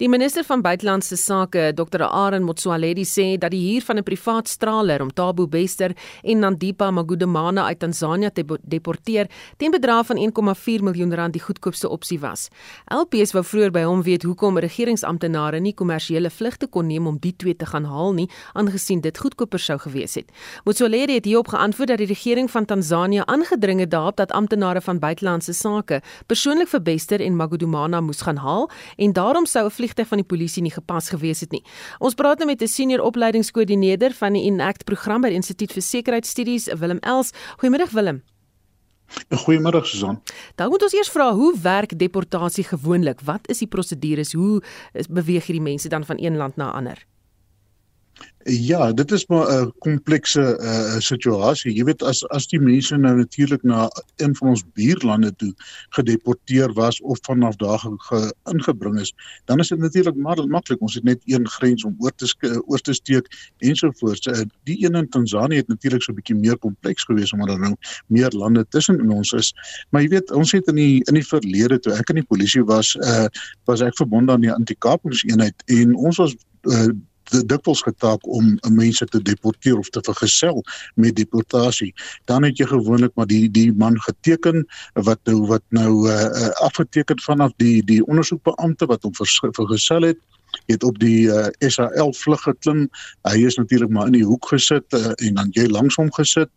Die 0.00 0.08
minister 0.08 0.44
van 0.48 0.62
buitelandse 0.64 1.16
sake, 1.16 1.72
Dr. 1.76 2.06
Aaron 2.06 2.46
Motsoaledi 2.48 3.02
sê 3.04 3.34
dat 3.36 3.52
die 3.52 3.60
huur 3.60 3.82
van 3.84 3.98
'n 3.98 4.02
privaat 4.02 4.48
straler 4.48 5.02
om 5.02 5.12
Tabo 5.12 5.46
Bester 5.46 5.92
en 6.22 6.38
Nandipa 6.38 6.90
Magudumana 6.90 7.64
uit 7.66 7.78
Tansanië 7.78 8.30
te 8.32 8.44
deporteer 8.62 9.26
teen 9.56 9.70
bedrag 9.70 10.06
van 10.06 10.16
1,4 10.16 10.82
miljoen 10.82 11.14
rand 11.14 11.32
die 11.32 11.42
goedkoopste 11.42 11.88
opsie 11.88 12.20
was. 12.20 12.48
LPS 12.86 13.32
wou 13.32 13.44
vroeër 13.44 13.70
by 13.70 13.82
hom 13.82 14.02
weet 14.02 14.22
hoekom 14.22 14.58
regeringsamptenare 14.58 15.60
nie 15.60 15.74
kommersiële 15.74 16.30
vlugte 16.30 16.66
kon 16.66 16.86
neem 16.86 17.06
om 17.06 17.18
die 17.20 17.36
twee 17.36 17.56
te 17.56 17.66
gaan 17.66 17.84
haal 17.84 18.12
nie, 18.12 18.30
aangesien 18.52 19.00
dit 19.00 19.18
goedkoper 19.18 19.58
sou 19.58 19.78
gewees 19.78 20.14
het. 20.14 20.30
Motsoaledi 20.64 21.14
het 21.14 21.24
hierop 21.24 21.48
geantwoord 21.48 21.88
dat 21.88 21.98
die 21.98 22.06
regering 22.06 22.50
van 22.50 22.64
Tansanië 22.64 23.22
aangedring 23.26 23.80
het 23.80 23.90
daarop 23.90 24.16
dat 24.16 24.32
amptenare 24.32 24.80
van 24.80 24.98
buitelandse 24.98 25.52
sake 25.52 26.00
persoonlik 26.26 26.68
vir 26.68 26.82
Bester 26.82 27.20
en 27.20 27.36
Magudumana 27.36 28.00
moes 28.00 28.20
gaan 28.22 28.36
haal 28.36 28.70
en 28.96 29.12
daarom 29.12 29.46
sou 29.46 29.66
'n 29.66 29.70
vliegtuig 29.90 30.08
van 30.08 30.22
die 30.22 30.26
polisie 30.26 30.62
nie 30.62 30.72
gepas 30.72 31.10
gewees 31.10 31.40
het 31.40 31.52
nie. 31.52 31.62
Ons 31.98 32.14
praat 32.14 32.38
nou 32.38 32.46
met 32.46 32.62
'n 32.62 32.68
senior 32.68 33.00
opleidingskoördineerder 33.00 34.12
van 34.12 34.32
die 34.32 34.44
Enact 34.44 34.84
program 34.84 35.20
by 35.20 35.28
die 35.28 35.36
Instituut 35.36 35.72
vir 35.72 35.82
Sekuriteitsstudies, 35.82 36.68
Willem 36.78 36.98
Els. 37.02 37.32
Goeiemôre 37.58 37.90
Willem. 37.92 38.22
Goeiemôre 39.30 39.84
Susan. 39.84 40.22
Dan 40.56 40.70
moet 40.70 40.82
ons 40.82 40.92
eers 40.92 41.10
vra 41.10 41.32
hoe 41.32 41.54
werk 41.60 41.98
deportasie 41.98 42.64
gewoonlik? 42.64 43.20
Wat 43.24 43.48
is 43.48 43.58
die 43.58 43.66
prosedures? 43.66 44.32
Hoe 44.32 44.62
beweeg 45.08 45.46
hierdie 45.46 45.62
mense 45.62 45.88
dan 45.88 46.04
van 46.04 46.16
een 46.18 46.36
land 46.36 46.56
na 46.56 46.70
ander? 46.70 47.06
Ja, 48.44 48.92
dit 48.92 49.10
is 49.10 49.26
maar 49.26 49.62
'n 49.62 49.72
komplekse 49.78 50.58
uh, 50.60 50.98
situasie. 50.98 51.74
Jy 51.74 51.84
weet 51.84 52.02
as 52.02 52.28
as 52.28 52.46
die 52.46 52.60
mense 52.60 52.96
nou 52.96 53.16
natuurlik 53.16 53.62
na 53.62 53.90
een 54.16 54.36
van 54.36 54.48
ons 54.48 54.64
buurlande 54.72 55.36
toe 55.36 55.52
gedeporteer 55.88 56.72
was 56.72 57.00
of 57.00 57.18
vanaf 57.22 57.56
daar 57.56 57.78
ge, 57.78 58.34
ingebring 58.44 59.00
is, 59.00 59.12
dan 59.44 59.58
is 59.58 59.68
dit 59.68 59.78
natuurlik 59.78 60.16
maar 60.16 60.46
maklik. 60.48 60.80
Ons 60.80 60.94
het 60.94 61.04
net 61.04 61.20
een 61.24 61.48
grens 61.48 61.84
om 61.84 61.94
oor 61.98 62.14
te 62.14 62.62
oor 62.66 62.78
te 62.78 62.92
steek 62.92 63.52
ensovoorts. 63.58 64.26
Uh, 64.26 64.40
die 64.64 64.84
een 64.86 64.94
in 64.94 65.08
Tansanië 65.08 65.56
het 65.56 65.68
natuurlik 65.68 66.02
so 66.02 66.12
'n 66.12 66.14
bietjie 66.14 66.36
meer 66.36 66.58
kompleks 66.58 67.04
geweest 67.04 67.32
omdat 67.32 67.48
daar 67.48 67.60
nou 67.60 67.76
meer 68.06 68.30
lande 68.30 68.66
tussen 68.68 69.10
ons 69.10 69.32
is. 69.32 69.54
Maar 69.90 70.02
jy 70.02 70.08
weet, 70.08 70.30
ons 70.30 70.52
het 70.52 70.66
in 70.66 70.74
die 70.74 71.04
in 71.04 71.14
die 71.14 71.26
verlede 71.26 71.78
toe 71.78 71.92
ek 71.92 72.08
in 72.08 72.14
die 72.14 72.28
polisie 72.28 72.64
was, 72.64 72.94
uh, 72.94 73.26
was 73.64 73.80
ek 73.80 73.96
verbonde 73.96 74.32
aan 74.32 74.40
die 74.40 74.52
anti-kapingseenheid 74.52 75.62
en 75.66 75.94
ons 75.94 76.16
was 76.16 76.36
uh, 76.62 76.88
dikwels 77.30 77.82
getaak 77.82 78.26
om 78.26 78.56
mense 78.68 79.06
te 79.06 79.22
deporteer 79.22 79.78
of 79.78 79.88
te 79.88 80.02
vergesel 80.04 80.64
met 80.94 81.16
deportasie. 81.16 81.94
Dan 82.24 82.42
het 82.42 82.58
jy 82.58 82.66
gewoonlik 82.66 83.14
maar 83.14 83.26
die 83.30 83.50
die 83.50 83.72
man 83.72 84.00
geteken 84.00 84.66
wat 84.94 85.20
nou 85.24 85.46
wat 85.46 85.64
nou 85.68 86.08
uh, 86.10 86.50
afgeteken 86.66 87.20
vanaf 87.20 87.52
die 87.56 87.82
die 87.84 88.02
ondersoekbeampte 88.06 88.86
wat 88.86 89.02
hom 89.02 89.14
vergesel 89.14 90.02
het 90.02 90.18
het 90.66 90.84
op 90.86 90.98
die 90.98 91.26
uh, 91.28 91.46
eh, 91.46 91.68
SAL 91.70 92.12
vlug 92.16 92.42
geklim. 92.42 92.86
Hy 93.28 93.44
is 93.46 93.56
natuurlik 93.58 93.90
maar 93.90 94.06
in 94.10 94.18
die 94.18 94.24
hoek 94.26 94.48
gesit 94.52 94.86
uh, 94.96 95.12
en 95.16 95.34
dan 95.38 95.50
jy 95.56 95.66
langs 95.70 95.96
hom 96.00 96.10
gesit 96.16 96.50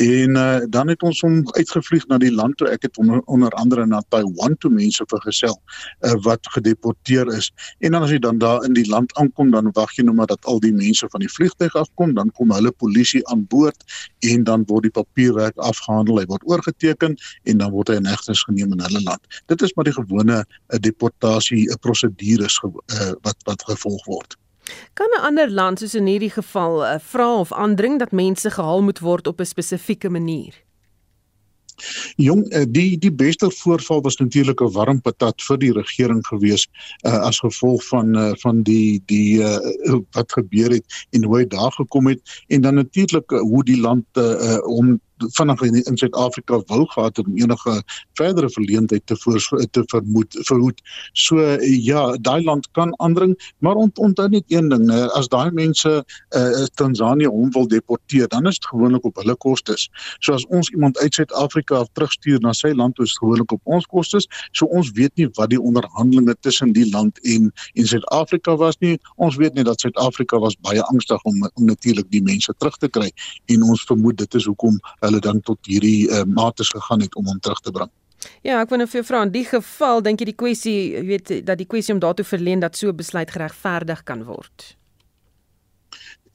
en 0.00 0.36
uh, 0.36 0.60
dan 0.68 0.88
het 0.88 1.02
ons 1.02 1.20
hom 1.24 1.40
uitgevlieg 1.56 2.06
na 2.08 2.18
die 2.18 2.32
land 2.32 2.56
toe. 2.58 2.68
Ek 2.72 2.86
het 2.86 2.98
onder, 2.98 3.20
onder 3.26 3.52
andere 3.60 3.86
na 3.86 4.02
Taiwan 4.08 4.56
toe 4.62 4.70
mense 4.72 5.04
vergesel 5.10 5.56
uh, 5.56 6.14
wat 6.26 6.46
gedeporteer 6.54 7.30
is. 7.36 7.50
En 7.78 7.92
dan 7.96 8.06
as 8.06 8.12
jy 8.14 8.20
dan 8.22 8.38
daar 8.42 8.64
in 8.64 8.76
die 8.76 8.86
land 8.88 9.12
aankom, 9.20 9.52
dan 9.54 9.70
wag 9.76 9.94
jy 9.96 10.04
nou 10.06 10.16
maar 10.16 10.30
dat 10.30 10.44
al 10.44 10.60
die 10.64 10.72
mense 10.74 11.06
van 11.12 11.24
die 11.24 11.30
vliegtuig 11.32 11.74
afkom, 11.76 12.14
dan 12.14 12.32
kom 12.38 12.52
hulle 12.54 12.72
polisie 12.72 13.22
aan 13.32 13.46
boord 13.50 13.84
en 14.26 14.44
dan 14.44 14.64
word 14.68 14.88
die 14.88 14.94
papierwerk 14.94 15.56
afgehandel. 15.56 16.20
Hy 16.22 16.26
word 16.30 16.46
oorgeteken 16.48 17.16
en 17.44 17.62
dan 17.62 17.72
word 17.74 17.92
hy 17.92 17.98
in 18.00 18.08
hegtenis 18.08 18.44
geneem 18.48 18.74
in 18.76 18.84
hulle 18.84 19.02
land. 19.06 19.40
Dit 19.50 19.62
is 19.62 19.74
maar 19.76 19.88
die 19.88 19.96
gewone 19.96 20.40
uh, 20.42 20.80
deportasie 20.82 21.66
uh, 21.68 21.78
prosedures 21.84 22.58
uh, 22.64 23.12
wat 23.26 23.37
wat 23.44 23.62
gevolg 23.62 24.04
word. 24.04 24.36
Kan 24.94 25.08
'n 25.16 25.24
ander 25.24 25.50
land 25.50 25.78
soos 25.78 25.94
in 25.94 26.06
hierdie 26.06 26.30
geval 26.30 26.84
uh, 26.84 26.98
vra 27.00 27.38
of 27.38 27.52
aandring 27.52 27.98
dat 27.98 28.12
mense 28.12 28.50
gehaal 28.50 28.82
moet 28.82 28.98
word 28.98 29.26
op 29.26 29.40
'n 29.40 29.44
spesifieke 29.44 30.10
manier? 30.10 30.54
Jong, 32.16 32.48
eh, 32.50 32.64
die 32.68 32.98
die 32.98 33.12
beste 33.12 33.50
voorval 33.50 34.00
was 34.02 34.16
natuurlik 34.16 34.60
'n 34.60 34.72
warm 34.72 35.00
patat 35.00 35.42
vir 35.42 35.58
die 35.58 35.72
regering 35.72 36.26
gewees 36.26 36.66
uh, 37.06 37.20
as 37.28 37.38
gevolg 37.38 37.84
van 37.86 38.16
uh, 38.16 38.32
van 38.42 38.62
die 38.62 39.02
die 39.06 39.38
uh, 39.38 40.00
wat 40.10 40.32
gebeur 40.32 40.70
het 40.70 41.06
en 41.10 41.24
hoe 41.24 41.36
hy 41.36 41.46
daar 41.46 41.72
gekom 41.72 42.06
het 42.06 42.20
en 42.48 42.60
dan 42.60 42.74
natuurlik 42.74 43.30
uh, 43.32 43.40
hoe 43.40 43.64
die 43.64 43.80
land 43.80 44.04
uh, 44.14 44.58
om 44.66 45.00
vinnig 45.36 45.62
in 45.62 45.96
Suid-Afrika 45.96 46.62
wou 46.66 46.86
gehad 46.86 47.16
het 47.16 47.26
om 47.26 47.36
enige 47.36 47.82
verdere 48.12 48.50
verleentheid 48.50 49.06
te 49.06 49.16
voor 49.16 49.66
te 49.70 49.82
vermoed 49.86 50.38
verhoed. 50.40 50.80
So 51.12 51.40
ja, 51.60 52.16
daai 52.20 52.44
land 52.44 52.68
kan 52.72 52.94
aandring, 52.98 53.34
maar 53.58 53.74
ont, 53.74 53.98
onthou 53.98 54.28
net 54.28 54.44
een 54.46 54.68
ding, 54.68 54.86
né, 54.86 55.06
as 55.18 55.28
daai 55.28 55.50
mense 55.50 56.04
uh, 56.36 56.64
Tanzanië 56.74 57.26
hom 57.26 57.50
wil 57.52 57.68
deporteer, 57.68 58.28
dan 58.28 58.46
is 58.46 58.58
dit 58.58 58.68
gewoonlik 58.70 59.04
op 59.04 59.16
hulle 59.16 59.36
kostes. 59.36 59.88
So 60.18 60.32
as 60.32 60.46
ons 60.46 60.70
iemand 60.70 60.98
uit 60.98 61.14
Suid-Afrika 61.14 61.82
af 61.82 61.88
terugstuur 61.92 62.40
na 62.40 62.52
sy 62.52 62.72
land, 62.74 62.98
is 62.98 63.12
dit 63.12 63.22
gewoonlik 63.22 63.52
op 63.52 63.60
ons 63.64 63.86
kostes. 63.86 64.28
So 64.52 64.66
ons 64.66 64.90
weet 64.96 65.14
nie 65.16 65.28
wat 65.38 65.52
die 65.54 65.60
onderhandelinge 65.60 66.36
tussen 66.40 66.72
die 66.76 66.88
land 66.90 67.18
en 67.24 67.52
en 67.74 67.86
Suid-Afrika 67.86 68.56
was 68.56 68.78
nie. 68.78 68.96
Ons 69.16 69.36
weet 69.36 69.54
net 69.54 69.68
dat 69.68 69.80
Suid-Afrika 69.80 70.38
was 70.38 70.56
baie 70.64 70.82
angstig 70.92 71.22
om 71.22 71.48
om 71.54 71.64
natuurlik 71.64 72.10
die 72.10 72.22
mense 72.22 72.52
terug 72.58 72.76
te 72.76 72.88
kry 72.88 73.10
en 73.52 73.62
ons 73.62 73.84
vermoed 73.88 74.18
dit 74.18 74.34
is 74.34 74.46
hoekom 74.48 74.78
hulle 75.08 75.22
dan 75.24 75.40
tot 75.44 75.58
hierdie 75.68 76.08
uh, 76.08 76.24
mates 76.24 76.70
gegaan 76.74 77.04
het 77.04 77.16
om 77.18 77.26
hom 77.30 77.40
terug 77.44 77.60
te 77.64 77.74
bring. 77.74 77.90
Ja, 78.42 78.58
ek 78.60 78.72
wil 78.72 78.82
nou 78.82 78.88
vir 78.90 79.00
jou 79.00 79.06
vra 79.12 79.22
in 79.26 79.34
die 79.34 79.44
geval 79.46 80.02
dink 80.02 80.22
jy 80.22 80.32
die 80.32 80.38
kwessie, 80.42 80.78
jy 80.96 81.04
weet 81.06 81.32
dat 81.46 81.60
die 81.60 81.68
kwessie 81.70 81.94
om 81.94 82.02
daartoe 82.02 82.26
verleen 82.26 82.64
dat 82.64 82.78
so 82.78 82.92
besluit 82.94 83.30
geregverdig 83.30 84.02
kan 84.08 84.24
word? 84.26 84.72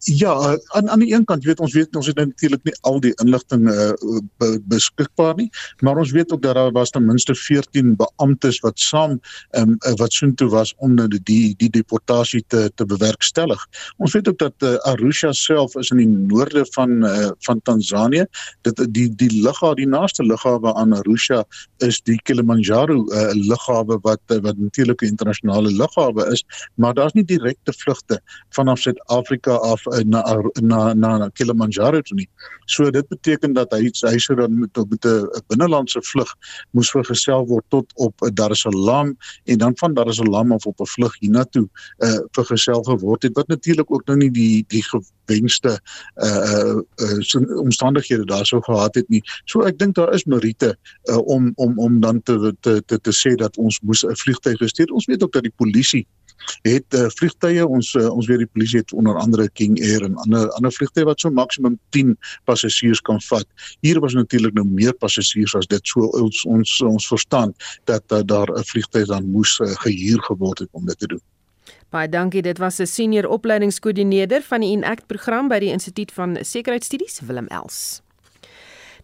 Ja, 0.05 0.35
uh, 0.35 0.57
aan 0.67 0.89
aan 0.89 0.99
die 0.99 1.13
een 1.13 1.23
kant 1.23 1.43
weet 1.43 1.59
ons 1.63 1.73
weet 1.73 1.95
ons 1.95 2.07
het 2.07 2.17
natuurlik 2.19 2.63
nie 2.67 2.73
al 2.81 2.99
die 2.99 3.13
inligting 3.23 3.69
uh, 3.71 3.93
be, 4.37 4.47
beskikbaar 4.67 5.37
nie, 5.39 5.47
maar 5.79 5.97
ons 5.97 6.11
weet 6.11 6.33
ook 6.33 6.41
dat 6.43 6.55
daar 6.55 6.71
was 6.75 6.89
ten 6.91 7.05
minste 7.05 7.35
14 7.35 7.95
beamptes 7.95 8.59
wat 8.59 8.79
saam 8.79 9.19
um, 9.55 9.77
wat 9.95 10.11
soontoe 10.11 10.49
was 10.51 10.73
om 10.83 10.97
nou 10.97 11.07
die 11.07 11.55
die 11.55 11.69
deportasie 11.69 12.43
te 12.47 12.65
te 12.75 12.85
bewerkstellig. 12.85 13.63
Ons 13.97 14.11
weet 14.13 14.27
ook 14.27 14.37
dat 14.43 14.67
uh, 14.67 14.73
Arusha 14.91 15.31
self 15.31 15.77
is 15.79 15.93
in 15.95 16.03
die 16.03 16.09
noorde 16.09 16.65
van 16.75 17.05
uh, 17.07 17.31
van 17.47 17.61
Tansanië. 17.63 18.25
Dit 18.67 18.83
die 18.91 19.07
die 19.15 19.31
lughawe, 19.39 19.79
die 19.79 19.87
naaste 19.87 20.27
lughawe 20.27 20.75
aan 20.75 20.97
Arusha 20.99 21.45
is 21.77 22.01
die 22.03 22.19
Kilimanjaro 22.27 23.05
uh, 23.07 23.31
lughawe 23.39 24.01
wat 24.03 24.19
uh, 24.27 24.41
wat 24.43 24.59
natuurlik 24.59 25.01
'n 25.01 25.15
internasionale 25.15 25.71
lughawe 25.71 26.27
is, 26.35 26.43
maar 26.75 26.93
daar's 26.93 27.15
nie 27.15 27.25
direkte 27.25 27.73
vlugte 27.73 28.19
vanaf 28.49 28.79
Suid-Afrika 28.79 29.55
af 29.55 29.87
na 30.05 30.23
na 30.61 30.93
na, 30.93 31.29
Kilimanjaro 31.29 32.01
toe 32.01 32.17
nie. 32.17 32.29
So 32.65 32.89
dit 32.91 33.07
beteken 33.07 33.53
dat 33.53 33.71
hy 33.71 33.89
hy 33.89 34.17
sou 34.17 34.35
dan 34.35 34.59
met 34.59 34.77
met 34.89 35.05
'n 35.05 35.27
binnelandse 35.47 36.01
vlug 36.01 36.29
moes 36.71 36.91
vergesel 36.91 37.45
word 37.47 37.65
tot 37.69 37.85
op 37.95 38.13
Dar 38.33 38.51
es 38.51 38.59
Salaam 38.59 39.17
en 39.45 39.57
dan 39.57 39.73
van 39.75 39.93
Dar 39.93 40.07
es 40.07 40.15
Salaam 40.15 40.51
af 40.51 40.65
op 40.65 40.79
'n 40.79 40.85
vlug 40.85 41.15
hiernatoe 41.19 41.67
uh 41.99 42.19
vergesel 42.31 42.83
geword 42.83 43.23
het 43.23 43.35
wat 43.35 43.47
natuurlik 43.47 43.91
ook 43.91 44.05
nou 44.05 44.17
nie 44.17 44.31
die 44.31 44.65
die 44.67 44.83
gewenste 44.83 45.79
uh 46.15 46.79
uh 46.95 47.59
omstandighede 47.59 48.25
daar 48.25 48.45
sou 48.45 48.61
gehad 48.61 48.95
het 48.95 49.09
nie. 49.09 49.21
So 49.45 49.61
ek 49.61 49.77
dink 49.77 49.95
daar 49.95 50.13
is 50.13 50.25
meriete 50.25 50.77
uh 51.09 51.17
om 51.17 51.51
om 51.55 51.79
om 51.79 51.99
dan 51.99 52.21
te 52.23 52.55
te 52.59 52.81
te, 52.85 52.99
te 53.01 53.11
sê 53.11 53.35
dat 53.35 53.57
ons 53.57 53.79
moes 53.81 54.03
'n 54.05 54.15
vliegtuig 54.15 54.57
gestuur. 54.57 54.93
Ons 54.93 55.05
weet 55.05 55.23
ook 55.23 55.33
dat 55.33 55.43
die 55.43 55.55
polisie 55.55 56.07
het 56.61 56.97
uh, 56.97 57.07
vliegtye 57.17 57.65
ons 57.67 57.93
uh, 57.99 58.09
ons 58.09 58.27
weet 58.27 58.43
die 58.43 58.51
polisie 58.53 58.79
het 58.79 58.93
onder 58.93 59.17
andere 59.19 59.49
King 59.49 59.79
Air 59.81 60.05
en 60.07 60.15
ander 60.25 60.49
ander 60.57 60.71
vliegtye 60.71 61.05
wat 61.05 61.19
so 61.19 61.31
maksimum 61.31 61.79
10 61.95 62.15
passasiers 62.49 63.01
kan 63.01 63.21
vat. 63.29 63.47
Hier 63.81 63.99
was 63.99 64.13
natuurlik 64.13 64.53
nou 64.53 64.65
meer 64.65 64.93
passasiers 64.93 65.55
as 65.55 65.67
dit 65.67 65.87
so 65.87 66.09
ons 66.19 66.45
ons, 66.45 66.79
ons 66.81 67.07
verstaan 67.07 67.53
dat 67.89 68.03
uh, 68.11 68.21
daar 68.25 68.49
'n 68.51 68.63
vliegtuig 68.63 69.07
dan 69.07 69.29
moes 69.31 69.59
uh, 69.59 69.67
gehuur 69.85 70.21
geword 70.21 70.59
het 70.59 70.69
om 70.71 70.85
dit 70.85 70.99
te 70.99 71.07
doen. 71.07 71.21
Baie 71.89 72.09
dankie. 72.09 72.41
Dit 72.41 72.57
was 72.57 72.79
'n 72.79 72.85
senior 72.85 73.27
opleidingskoördineerder 73.27 74.41
van 74.41 74.59
die 74.59 74.71
Inact 74.71 75.07
program 75.07 75.47
by 75.47 75.59
die 75.59 75.71
Instituut 75.71 76.11
van 76.11 76.37
Sekuriteitsstudies 76.41 77.19
Willem 77.19 77.47
Els. 77.47 78.01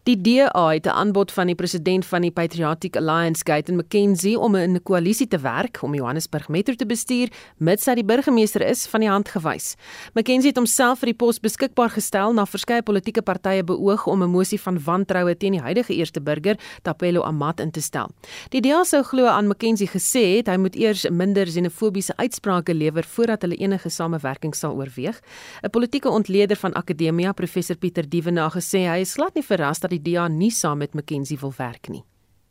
Die 0.10 0.22
DA 0.22 0.70
het 0.74 0.86
'n 0.86 0.90
aanbod 0.90 1.32
van 1.32 1.46
die 1.46 1.56
president 1.56 2.06
van 2.06 2.22
die 2.22 2.32
Patriotic 2.32 2.96
Alliance, 2.96 3.42
Gayton 3.46 3.76
McKenzie, 3.76 4.40
om 4.40 4.56
in 4.56 4.74
'n 4.74 4.84
koalisie 4.84 5.28
te 5.28 5.40
werk 5.40 5.78
om 5.82 5.94
Johannesburg 5.94 6.48
Metro 6.48 6.74
te 6.74 6.86
bestuur, 6.86 7.30
mits 7.58 7.86
hy 7.86 7.94
die 7.94 8.04
burgemeester 8.04 8.62
is, 8.62 8.88
van 8.88 9.00
die 9.00 9.10
hand 9.10 9.30
gewys. 9.30 9.76
McKenzie 10.14 10.48
het 10.48 10.58
homself 10.58 11.00
vir 11.00 11.06
die 11.06 11.14
pos 11.14 11.40
beskikbaar 11.40 11.90
gestel 11.90 12.34
na 12.34 12.46
verskeie 12.46 12.82
politieke 12.82 13.22
partye 13.22 13.64
beoog 13.64 14.08
om 14.08 14.24
'n 14.24 14.30
mosie 14.30 14.62
van 14.62 14.84
wantroue 14.84 15.38
teen 15.38 15.52
die 15.52 15.62
huidige 15.62 15.94
eerste 15.94 16.22
burger, 16.22 16.58
Tapelo 16.82 17.22
Amat, 17.22 17.60
in 17.60 17.72
te 17.72 17.82
stel. 17.82 18.10
Die 18.50 18.62
DA 18.62 18.84
sou 18.84 19.04
glo 19.04 19.26
aan 19.26 19.48
McKenzie 19.48 19.88
gesê 19.88 20.38
het 20.38 20.48
hy 20.48 20.58
moet 20.58 20.76
eers 20.76 21.10
minder 21.10 21.46
xenofobiese 21.46 22.16
uitsprake 22.16 22.74
lewer 22.74 23.04
voordat 23.04 23.42
hulle 23.42 23.56
enige 23.56 23.90
samewerking 23.90 24.56
sal 24.56 24.76
oorweeg. 24.76 25.22
'n 25.64 25.70
Politieke 25.70 26.10
ontleder 26.10 26.58
van 26.58 26.74
Akademia, 26.74 27.32
professor 27.32 27.76
Pieter 27.76 28.10
Dievenage, 28.10 28.60
sê 28.60 28.88
hy 28.88 29.00
is 29.00 29.14
glad 29.14 29.36
nie 29.36 29.44
verras 29.44 29.80
dat 29.80 29.90
die 29.90 29.99
DA 30.04 30.28
nie 30.28 30.52
saam 30.52 30.78
met 30.78 30.94
McKenzie 30.94 31.40
wil 31.40 31.54
werk 31.58 31.90
nie. 31.90 32.04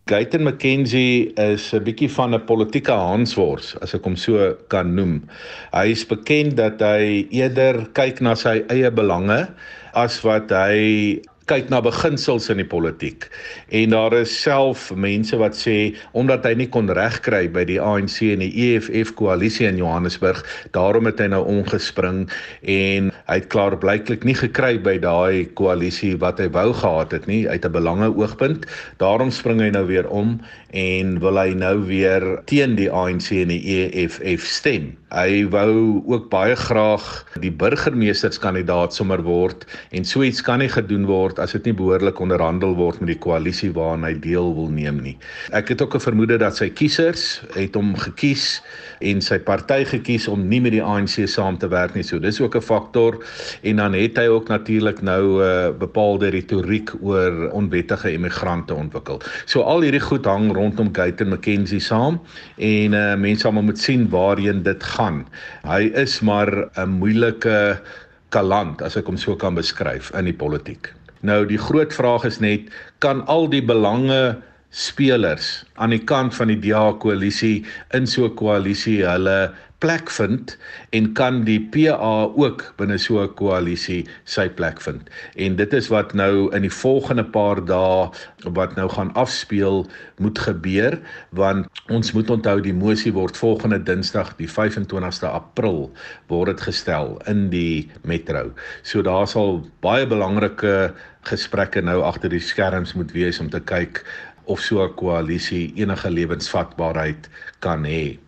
Gayton 0.08 0.46
McKenzie 0.46 1.32
is 1.36 1.74
'n 1.74 1.84
bietjie 1.84 2.08
van 2.08 2.34
'n 2.34 2.44
politieke 2.48 2.92
hanswors 2.92 3.76
as 3.82 3.94
ek 3.94 4.04
hom 4.04 4.16
so 4.16 4.54
kan 4.68 4.94
noem. 4.94 5.28
Hy 5.72 5.90
is 5.92 6.04
bekend 6.06 6.56
dat 6.56 6.80
hy 6.80 7.28
eerder 7.30 7.86
kyk 7.92 8.20
na 8.20 8.34
sy 8.34 8.64
eie 8.70 8.90
belange 8.90 9.48
as 9.92 10.24
wat 10.24 10.50
hy 10.50 11.20
kyk 11.48 11.70
na 11.72 11.80
beginsels 11.84 12.48
in 12.52 12.60
die 12.60 12.68
politiek. 12.68 13.26
En 13.74 13.94
daar 13.94 14.14
is 14.18 14.32
self 14.42 14.88
mense 14.94 15.36
wat 15.40 15.56
sê 15.56 15.94
omdat 16.12 16.44
hy 16.46 16.54
nie 16.60 16.68
kon 16.72 16.90
regkry 16.92 17.46
by 17.52 17.64
die 17.68 17.80
ANC 17.80 18.20
en 18.28 18.44
die 18.44 18.52
EFF 18.68 19.14
koalisie 19.18 19.68
in 19.68 19.80
Johannesburg, 19.80 20.42
daarom 20.76 21.08
het 21.08 21.22
hy 21.22 21.30
nou 21.32 21.42
omgespring 21.48 22.26
en 22.68 23.10
hy 23.30 23.38
het 23.40 23.48
klaar 23.52 23.78
blyklik 23.80 24.26
nie 24.28 24.36
gekry 24.36 24.76
by 24.82 24.98
daai 25.02 25.48
koalisie 25.58 26.14
wat 26.20 26.42
hy 26.42 26.50
wou 26.54 26.70
gehad 26.76 27.16
het 27.16 27.26
nie 27.30 27.48
uit 27.48 27.64
'n 27.64 27.72
belange 27.72 28.12
oogpunt. 28.12 28.66
Daarom 28.98 29.30
spring 29.30 29.60
hy 29.60 29.70
nou 29.70 29.86
weer 29.86 30.08
om 30.08 30.38
en 30.76 31.18
wil 31.20 31.38
hy 31.40 31.54
nou 31.56 31.86
weer 31.88 32.24
teen 32.44 32.76
die 32.76 32.90
ANC 32.92 33.30
en 33.32 33.48
die 33.48 33.62
EFF 33.64 34.44
stem. 34.44 34.96
Hy 35.08 35.46
wou 35.48 36.02
ook 36.04 36.28
baie 36.28 36.56
graag 36.56 37.24
die 37.40 37.50
burgemeesterskandidaat 37.50 38.92
sommer 38.92 39.22
word 39.24 39.64
en 39.90 40.04
so 40.04 40.22
iets 40.22 40.42
kan 40.44 40.60
nie 40.60 40.68
gedoen 40.68 41.06
word 41.08 41.37
as 41.38 41.52
dit 41.52 41.64
nie 41.68 41.74
behoorlik 41.78 42.20
onderhandel 42.20 42.74
word 42.78 43.00
met 43.00 43.12
die 43.12 43.18
koalisie 43.18 43.70
waaraan 43.72 44.04
hy 44.04 44.14
deel 44.22 44.52
wil 44.56 44.68
neem 44.72 45.00
nie. 45.02 45.16
Ek 45.52 45.68
het 45.68 45.82
ook 45.82 45.94
'n 45.94 46.00
vermoede 46.00 46.38
dat 46.38 46.56
sy 46.56 46.68
kiesers 46.68 47.42
het 47.54 47.74
hom 47.74 47.94
gekies 47.96 48.62
en 49.00 49.20
sy 49.20 49.38
party 49.38 49.84
gekies 49.84 50.28
om 50.28 50.48
nie 50.48 50.60
met 50.60 50.72
die 50.72 50.82
ANC 50.82 51.28
saam 51.28 51.58
te 51.58 51.68
werk 51.68 51.94
nie. 51.94 52.02
So 52.02 52.18
dis 52.18 52.40
ook 52.40 52.56
'n 52.56 52.60
faktor 52.60 53.18
en 53.62 53.76
dan 53.76 53.92
het 53.94 54.16
hy 54.16 54.26
ook 54.26 54.48
natuurlik 54.48 55.02
nou 55.02 55.38
'n 55.38 55.42
uh, 55.42 55.78
bepaalde 55.78 56.28
retoriek 56.28 56.90
oor 57.02 57.50
onwettige 57.52 58.12
immigrante 58.12 58.74
ontwikkel. 58.74 59.20
So 59.46 59.62
al 59.62 59.80
hierdie 59.80 60.00
goed 60.00 60.24
hang 60.24 60.52
rondom 60.52 60.94
Gayton 60.94 61.28
McKenzie 61.28 61.80
saam 61.80 62.20
en 62.56 62.92
uh, 62.92 63.14
mense 63.14 63.40
sal 63.40 63.52
moet 63.52 63.78
sien 63.78 64.08
waarheen 64.10 64.62
dit 64.62 64.82
gaan. 64.82 65.26
Hy 65.62 65.90
is 65.94 66.20
maar 66.20 66.68
'n 66.76 66.88
moeilike 66.88 67.80
kaland 68.28 68.82
as 68.82 68.96
ek 68.96 69.06
hom 69.06 69.16
so 69.16 69.36
kan 69.36 69.54
beskryf 69.54 70.10
in 70.18 70.24
die 70.24 70.36
politiek. 70.36 70.97
Nou 71.20 71.44
die 71.46 71.58
groot 71.58 71.94
vraag 71.94 72.24
is 72.24 72.38
net 72.38 72.68
kan 73.02 73.24
al 73.26 73.48
die 73.50 73.62
belange 73.64 74.38
spelers 74.70 75.64
aan 75.74 75.90
die 75.90 76.04
kant 76.04 76.34
van 76.36 76.52
die 76.52 76.60
DA 76.60 76.92
koalisie 77.00 77.64
in 77.96 78.06
so 78.06 78.26
'n 78.26 78.34
koalisie 78.34 79.02
hulle 79.06 79.50
plek 79.78 80.10
vind 80.10 80.56
en 80.90 81.12
kan 81.14 81.44
die 81.46 81.60
PA 81.72 82.26
ook 82.34 82.64
binne 82.80 82.98
so 82.98 83.22
'n 83.22 83.34
koalisie 83.38 84.06
sy 84.24 84.48
plek 84.48 84.80
vind. 84.80 85.10
En 85.36 85.56
dit 85.56 85.72
is 85.72 85.88
wat 85.88 86.14
nou 86.14 86.50
in 86.54 86.62
die 86.62 86.72
volgende 86.82 87.24
paar 87.24 87.64
dae 87.64 88.10
wat 88.58 88.76
nou 88.76 88.88
gaan 88.88 89.12
afspeel 89.14 89.86
moet 90.18 90.38
gebeur 90.38 90.98
want 91.30 91.66
ons 91.88 92.12
moet 92.12 92.30
onthou 92.30 92.60
die 92.60 92.74
mosie 92.74 93.12
word 93.12 93.36
volgende 93.36 93.78
Dinsdag 93.78 94.36
die 94.36 94.48
25ste 94.48 95.30
April 95.30 95.92
word 96.26 96.46
dit 96.46 96.60
gestel 96.60 97.20
in 97.26 97.48
die 97.50 97.90
metro. 98.02 98.50
So 98.82 99.02
daar 99.02 99.26
sal 99.26 99.66
baie 99.80 100.06
belangrike 100.06 100.94
gesprekke 101.22 101.80
nou 101.80 102.02
agter 102.02 102.30
die 102.30 102.40
skerms 102.40 102.94
moet 102.94 103.12
wees 103.12 103.40
om 103.40 103.50
te 103.50 103.60
kyk 103.60 104.04
of 104.44 104.60
so 104.60 104.82
'n 104.82 104.94
koalisie 104.94 105.72
enige 105.76 106.10
lewensvatbaarheid 106.10 107.28
kan 107.60 107.84
hê. 107.84 108.18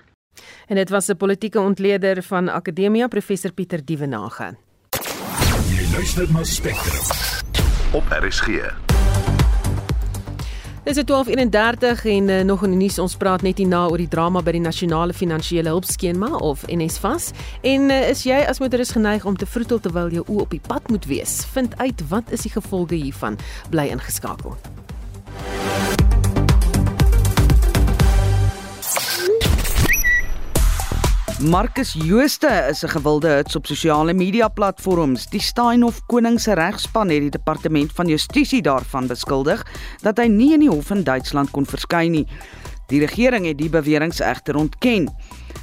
En 0.71 0.77
dit 0.77 0.91
was 0.91 1.07
'n 1.07 1.17
politieke 1.17 1.61
ontleder 1.61 2.23
van 2.23 2.49
Akademia 2.49 3.07
professor 3.07 3.53
Pieter 3.53 3.85
Dievenage. 3.85 4.57
Jy 5.69 5.89
luister 5.93 6.33
na 6.33 6.45
Spectrum 6.45 7.03
op 7.93 8.05
RSG. 8.09 8.47
Dis 10.85 10.97
12:31 10.97 12.05
en 12.05 12.29
uh, 12.29 12.41
nog 12.43 12.63
in 12.63 12.71
die 12.71 12.79
nuus 12.79 12.99
ons 12.99 13.17
praat 13.17 13.43
net 13.43 13.59
hierna 13.59 13.87
oor 13.87 13.97
die 13.97 14.09
drama 14.09 14.43
by 14.43 14.51
die 14.51 14.61
nasionale 14.61 15.13
finansiële 15.13 15.69
hulpskema 15.69 16.37
of 16.37 16.65
NSFAS 16.67 17.31
en 17.61 17.91
uh, 17.91 18.09
is 18.09 18.23
jy 18.23 18.41
as 18.49 18.59
motoris 18.59 18.91
geneig 18.91 19.25
om 19.25 19.37
te 19.37 19.47
vroetel 19.47 19.81
terwyl 19.81 20.09
jou 20.09 20.25
oë 20.27 20.41
op 20.41 20.51
die 20.51 20.63
pad 20.67 20.89
moet 20.89 21.05
wees 21.05 21.45
vind 21.53 21.79
uit 21.79 22.09
wat 22.09 22.31
is 22.31 22.41
die 22.41 22.51
gevolge 22.51 22.95
hiervan 22.95 23.39
bly 23.71 23.87
ingeskakel 23.93 24.57
Marcus 31.41 31.95
Jooste 31.97 32.67
is 32.69 32.85
'n 32.85 32.89
gewilde 32.89 33.29
hits 33.29 33.57
op 33.57 33.67
sosiale 33.67 34.13
media 34.13 34.49
platforms. 34.49 35.27
Die 35.27 35.41
Steinhof 35.41 36.07
Koning 36.07 36.41
se 36.41 36.53
regspan 36.53 37.09
het 37.09 37.21
die 37.21 37.31
departement 37.31 37.93
van 37.93 38.07
justisie 38.07 38.63
daarvan 38.63 39.07
beskuldig 39.07 39.67
dat 40.03 40.19
hy 40.19 40.27
nie 40.27 40.53
in 40.53 40.61
die 40.61 40.69
hof 40.69 40.91
in 40.91 41.03
Duitsland 41.03 41.51
kon 41.51 41.67
verskyn 41.67 42.11
nie. 42.11 42.27
Die 42.87 43.01
regering 43.01 43.47
het 43.47 43.59
die 43.59 43.71
beweringe 43.71 44.25
egter 44.25 44.57
ontken. 44.57 45.09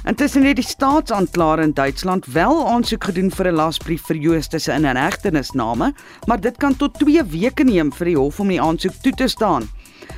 Intussen 0.04 0.44
het 0.44 0.56
die 0.56 0.64
staatsanklaer 0.64 1.60
in 1.60 1.72
Duitsland 1.72 2.26
wel 2.26 2.68
aansoek 2.68 3.04
gedoen 3.04 3.30
vir 3.30 3.46
'n 3.46 3.54
lasbrief 3.54 4.02
vir 4.06 4.16
Jooste 4.16 4.58
se 4.58 4.72
inhegtenisname, 4.72 5.94
maar 6.26 6.40
dit 6.40 6.56
kan 6.56 6.76
tot 6.76 6.98
2 6.98 7.24
weke 7.24 7.64
neem 7.64 7.92
vir 7.92 8.04
die 8.04 8.16
hof 8.16 8.40
om 8.40 8.48
die 8.48 8.62
aansoek 8.62 8.94
toe 9.02 9.12
te 9.12 9.28
staan. 9.28 9.68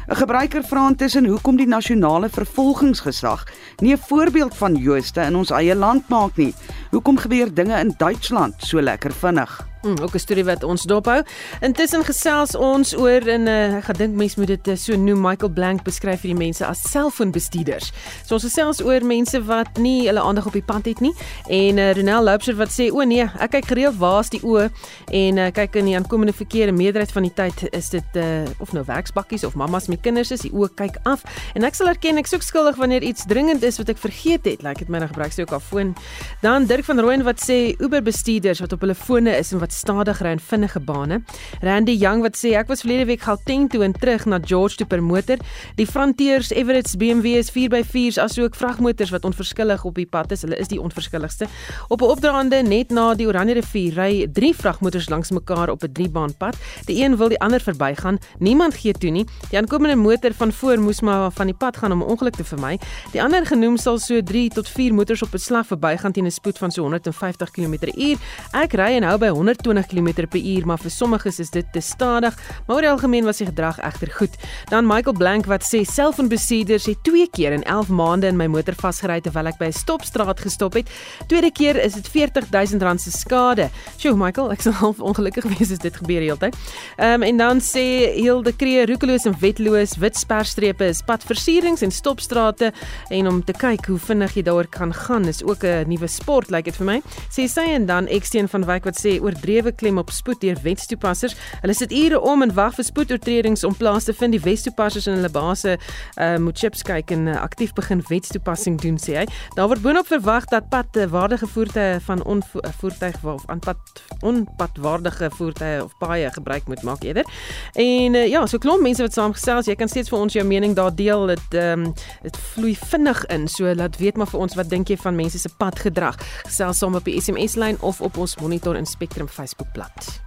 'n 0.08 0.16
Gebruiker 0.16 0.64
vra 0.64 0.88
intussen 0.88 1.26
hoekom 1.26 1.56
die 1.56 1.66
nasionale 1.66 2.28
vervolgingsgesag 2.28 3.46
nie 3.80 3.92
'n 3.92 4.04
voorbeeld 4.08 4.56
van 4.56 4.74
Jooste 4.74 5.20
in 5.20 5.36
ons 5.36 5.50
eie 5.50 5.74
land 5.74 6.08
maak 6.08 6.36
nie. 6.36 6.54
Hoekom 6.90 7.16
gebeur 7.16 7.54
dinge 7.54 7.80
in 7.80 7.94
Duitsland 7.96 8.54
so 8.58 8.80
lekker 8.80 9.12
vinnig? 9.12 9.69
Hmm, 9.82 9.98
ook 10.02 10.14
'n 10.14 10.18
storie 10.18 10.44
wat 10.44 10.62
ons 10.64 10.82
dophou. 10.82 11.22
Intussen 11.60 12.04
gesels 12.04 12.54
ons 12.54 12.96
oor 12.96 13.20
en 13.28 13.46
uh, 13.46 13.76
ek 13.76 13.84
gaan 13.84 13.96
dink 13.96 14.14
mense 14.14 14.38
moet 14.38 14.46
dit 14.46 14.68
uh, 14.68 14.76
so 14.76 14.96
noem 14.96 15.20
Michael 15.20 15.50
Blank 15.50 15.82
beskryf 15.82 16.20
vir 16.20 16.34
die 16.34 16.38
mense 16.38 16.66
as 16.66 16.82
selfoonbestuurders. 16.90 17.92
So 18.26 18.34
ons 18.34 18.44
gesels 18.44 18.82
oor 18.84 19.04
mense 19.04 19.40
wat 19.44 19.78
nie 19.78 20.06
hulle 20.06 20.20
aandag 20.20 20.46
op 20.46 20.52
die 20.52 20.62
pad 20.62 20.84
het 20.84 21.00
nie 21.00 21.14
en 21.48 21.78
uh, 21.78 21.94
Ronel 21.96 22.22
Loubser 22.22 22.56
wat 22.56 22.68
sê 22.68 22.90
o 22.92 23.04
nee, 23.08 23.24
ek 23.40 23.50
kyk 23.50 23.66
gereeld 23.72 23.96
waar's 23.96 24.28
die 24.28 24.42
oë 24.44 24.68
en 25.10 25.38
uh, 25.38 25.48
kyk 25.48 25.80
in 25.80 25.88
die 25.88 25.96
aankomende 25.96 26.36
verkeerde 26.36 26.76
meerderheid 26.76 27.12
van 27.12 27.22
die 27.22 27.34
tyd 27.34 27.64
is 27.72 27.88
dit 27.88 28.20
uh, 28.20 28.44
of 28.58 28.72
nou 28.76 28.84
werksbakkies 28.84 29.44
of 29.48 29.54
mammas 29.54 29.88
met 29.88 30.00
kinders 30.04 30.30
is, 30.30 30.44
die 30.44 30.52
oë 30.52 30.68
kyk 30.76 31.00
af 31.08 31.24
en 31.54 31.64
ek 31.64 31.74
sal 31.74 31.88
erken 31.88 32.20
ek 32.20 32.28
soek 32.28 32.44
skuldig 32.44 32.76
wanneer 32.76 33.02
iets 33.02 33.24
dringend 33.24 33.64
is 33.64 33.80
wat 33.80 33.88
ek 33.88 33.98
vergeet 33.98 34.44
het, 34.44 34.62
like 34.62 34.84
dit 34.84 34.92
my 34.92 35.00
nou 35.00 35.08
gebruik 35.08 35.32
sy 35.32 35.42
ook 35.42 35.56
al 35.56 35.64
foon. 35.64 35.96
Dan 36.44 36.68
Dirk 36.68 36.84
van 36.84 37.00
Rooyen 37.00 37.24
wat 37.24 37.40
sê 37.40 37.72
Uber 37.80 38.04
bestuurders 38.04 38.60
wat 38.60 38.76
op 38.76 38.84
hulle 38.84 38.94
fone 38.94 39.32
is 39.40 39.54
en 39.54 39.58
wat 39.64 39.69
wat 39.70 39.78
stadiger 39.78 40.26
en 40.26 40.40
vinnige 40.40 40.80
bane. 40.80 41.22
Randy 41.60 41.92
Young 41.92 42.22
wat 42.22 42.36
sê 42.36 42.54
ek 42.58 42.68
was 42.68 42.82
verlede 42.82 43.06
week 43.06 43.22
Gauteng 43.22 43.68
toe 43.70 43.84
en 43.84 43.92
terug 43.92 44.26
na 44.26 44.40
George 44.42 44.76
toe 44.76 44.86
per 44.86 45.02
motor. 45.02 45.38
Die 45.76 45.86
Frontiers, 45.86 46.50
Everett's, 46.50 46.96
BMW's 46.96 47.52
4x4's 47.54 48.18
asook 48.18 48.56
vragmotors 48.58 49.12
wat 49.14 49.24
onverskillig 49.24 49.84
op 49.84 49.94
die 49.94 50.06
pad 50.06 50.32
is. 50.34 50.42
Hulle 50.42 50.58
is 50.58 50.68
die 50.68 50.80
onverskilligste. 50.80 51.46
Op 51.88 52.02
'n 52.02 52.10
opdraande 52.10 52.62
net 52.62 52.90
na 52.90 53.14
die 53.14 53.26
Oranje 53.26 53.54
rivier 53.54 53.94
ry 53.94 54.26
drie 54.32 54.54
vragmotors 54.54 55.08
langs 55.08 55.30
mekaar 55.30 55.70
op 55.70 55.82
'n 55.82 55.92
driebaanpad. 55.92 56.56
Die 56.86 57.04
een 57.04 57.16
wil 57.16 57.28
die 57.28 57.40
ander 57.40 57.60
verbygaan. 57.60 58.18
Niemand 58.38 58.74
gee 58.74 58.92
toe 58.92 59.10
nie. 59.10 59.26
Die 59.50 59.58
aankomende 59.58 59.96
motor 59.96 60.32
van 60.32 60.52
voor 60.52 60.78
moes 60.80 61.00
maar 61.00 61.30
van 61.30 61.46
die 61.46 61.56
pad 61.56 61.76
gaan 61.76 61.92
om 61.92 62.02
'n 62.02 62.10
ongeluk 62.10 62.34
te 62.34 62.44
vermy. 62.44 62.78
Die 63.12 63.22
ander 63.22 63.46
genoem 63.46 63.76
sal 63.76 63.98
so 63.98 64.22
3 64.22 64.48
tot 64.48 64.68
4 64.68 64.94
motors 64.94 65.22
op 65.22 65.32
'n 65.32 65.38
slag 65.38 65.66
verbygaan 65.66 66.12
teen 66.12 66.26
'n 66.26 66.30
spoed 66.30 66.58
van 66.58 66.70
so 66.70 66.82
150 66.82 67.50
km/h. 67.50 68.18
Ek 68.52 68.72
ry 68.72 68.96
en 68.96 69.02
hou 69.02 69.18
by 69.18 69.28
100 69.28 69.59
120 69.66 69.86
km/h, 69.90 70.64
maar 70.64 70.78
vir 70.78 70.90
sommiges 70.90 71.38
is 71.42 71.50
dit 71.50 71.66
te 71.72 71.80
stadig, 71.80 72.36
maar 72.66 72.76
oor 72.76 72.84
die 72.86 72.90
algemeen 72.90 73.24
was 73.24 73.40
die 73.42 73.46
gedrag 73.48 73.78
egter 73.78 74.10
goed. 74.18 74.36
Dan 74.70 74.86
Michael 74.86 75.16
Blank 75.16 75.46
wat 75.50 75.64
sê 75.66 75.82
selfoonbestuurders 75.84 76.86
het 76.86 77.02
twee 77.04 77.28
keer 77.28 77.52
in 77.52 77.64
11 77.64 77.88
maande 77.88 78.26
in 78.30 78.36
my 78.36 78.46
motor 78.46 78.74
vasgery 78.78 79.20
terwyl 79.20 79.50
ek 79.50 79.58
by 79.58 79.66
'n 79.66 79.72
stopstraat 79.72 80.40
gestop 80.40 80.74
het. 80.74 80.88
Tweede 81.26 81.50
keer 81.50 81.76
is 81.76 81.94
dit 81.94 82.08
R40000 82.08 83.00
se 83.00 83.10
skade. 83.10 83.70
Sjoe 83.98 84.16
Michael, 84.16 84.52
ek 84.52 84.62
sal 84.62 84.72
half 84.84 85.00
ongelukkig 85.00 85.44
wees 85.58 85.70
as 85.70 85.78
dit 85.78 85.96
gebeur 85.96 86.20
heeltyd. 86.20 86.56
Ehm 86.96 87.22
um, 87.22 87.22
en 87.22 87.36
dan 87.36 87.60
sê 87.60 88.14
Hilde 88.14 88.52
Kree 88.52 88.86
roekeloos 88.86 89.26
en 89.26 89.34
wetloos 89.40 89.96
wit 89.98 90.16
sperstrepe 90.16 90.84
is 90.84 91.02
padversierings 91.02 91.82
en 91.82 91.90
stopstrate 91.90 92.72
en 93.10 93.28
om 93.28 93.42
te 93.44 93.52
kyk 93.52 93.86
hoe 93.86 93.98
vinnig 93.98 94.34
jy 94.34 94.42
daaroor 94.42 94.68
kan 94.68 94.94
gaan 94.94 95.28
is 95.28 95.42
ook 95.42 95.64
'n 95.64 95.88
nuwe 95.88 96.08
sport 96.08 96.50
lyk 96.50 96.64
like 96.64 96.70
dit 96.70 96.76
vir 96.76 96.86
my. 96.86 97.02
Sê 97.30 97.48
sy 97.48 97.66
en 97.74 97.86
dan 97.86 98.06
Xteen 98.06 98.48
van 98.48 98.64
Wyk 98.64 98.84
wat 98.84 98.98
sê 98.98 99.20
oor 99.20 99.34
overdrewe 99.50 99.72
klem 99.72 99.98
op 99.98 100.10
spoed 100.10 100.40
deur 100.40 100.58
wetstoepassers. 100.62 101.34
Hulle 101.60 101.74
sit 101.74 101.92
ure 101.92 102.20
om 102.20 102.42
en 102.42 102.52
wag 102.54 102.74
vir 102.76 102.84
spoedoortredings 102.84 103.64
om 103.64 103.74
plaas 103.76 104.06
te 104.06 104.14
vind. 104.14 104.32
Die 104.32 104.42
wetstoepassers 104.42 105.08
in 105.10 105.18
hulle 105.18 105.30
base 105.30 105.76
uh, 105.76 106.36
moet 106.38 106.58
chips 106.58 106.82
kyk 106.86 107.10
en 107.14 107.26
uh, 107.30 107.40
aktief 107.42 107.72
begin 107.74 108.02
wetstoepassing 108.08 108.78
doen 108.80 108.98
sê 109.00 109.20
hy. 109.20 109.26
Daar 109.56 109.70
word 109.70 109.82
boonop 109.82 110.08
verwag 110.10 110.46
dat 110.52 110.68
pad 110.70 110.96
uh, 110.96 111.08
waardige 111.10 111.48
voertuie 111.50 111.98
van 112.06 112.22
onvoertuig 112.24 113.18
of 113.24 113.46
aanpad 113.50 114.02
onpadwaardige 114.26 115.30
voertuie 115.34 115.82
of 115.84 115.96
paaie 115.98 116.30
gebruik 116.32 116.66
moet 116.70 116.82
maak 116.86 117.04
eerder. 117.06 117.26
En 117.74 118.14
uh, 118.14 118.26
ja, 118.28 118.44
so 118.46 118.62
klomp 118.62 118.84
mense 118.84 119.02
wat 119.02 119.16
saamgesels, 119.16 119.70
jy 119.70 119.76
kan 119.78 119.90
steeds 119.90 120.12
vir 120.12 120.20
ons 120.20 120.36
jou 120.36 120.46
mening 120.46 120.76
daar 120.78 120.94
deel. 120.94 121.26
Dit 121.34 121.58
ehm 121.58 121.86
um, 121.86 121.94
dit 122.22 122.36
vloei 122.52 122.74
vinnig 122.76 123.24
in. 123.32 123.48
So 123.48 123.74
laat 123.74 123.98
weet 124.00 124.18
maar 124.20 124.28
vir 124.30 124.40
ons 124.44 124.54
wat 124.58 124.70
dink 124.70 124.90
jy 124.90 124.98
van 125.00 125.16
mense 125.16 125.38
se 125.40 125.50
padgedrag. 125.58 126.18
Gesels 126.46 126.80
saam 126.82 126.96
op 126.98 127.06
die 127.06 127.16
SMS 127.20 127.56
lyn 127.60 127.78
of 127.86 128.00
op 128.04 128.18
ons 128.20 128.36
Monitor 128.40 128.76
en 128.76 128.86
Spectrum 128.86 129.28
Facebookblad. 129.40 130.20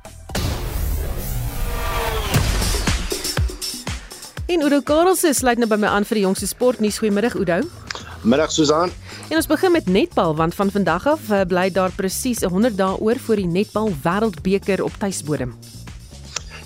En 4.46 4.62
Udo 4.62 4.82
Karelse 4.82 5.34
sluit 5.34 5.62
nou 5.62 5.70
by 5.70 5.78
my 5.82 5.92
aan 5.92 6.08
vir 6.08 6.20
die 6.20 6.26
jongste 6.26 6.50
sportnuus. 6.50 6.98
Goeiemiddag 7.02 7.38
Udo. 7.38 7.62
Middag 8.24 8.52
Susan. 8.52 8.92
En 9.30 9.38
ons 9.40 9.50
begin 9.50 9.72
met 9.72 9.88
netbal 9.88 10.36
want 10.36 10.56
van 10.58 10.72
vandag 10.72 11.08
af 11.14 11.30
eh, 11.30 11.46
bly 11.48 11.70
daar 11.74 11.94
presies 11.96 12.44
100 12.44 12.78
dae 12.78 12.98
oor 13.00 13.22
vir 13.28 13.44
die 13.44 13.50
netbal 13.62 13.94
wêreldbeker 14.04 14.84
op 14.84 14.98
tuisbodem. 15.00 15.56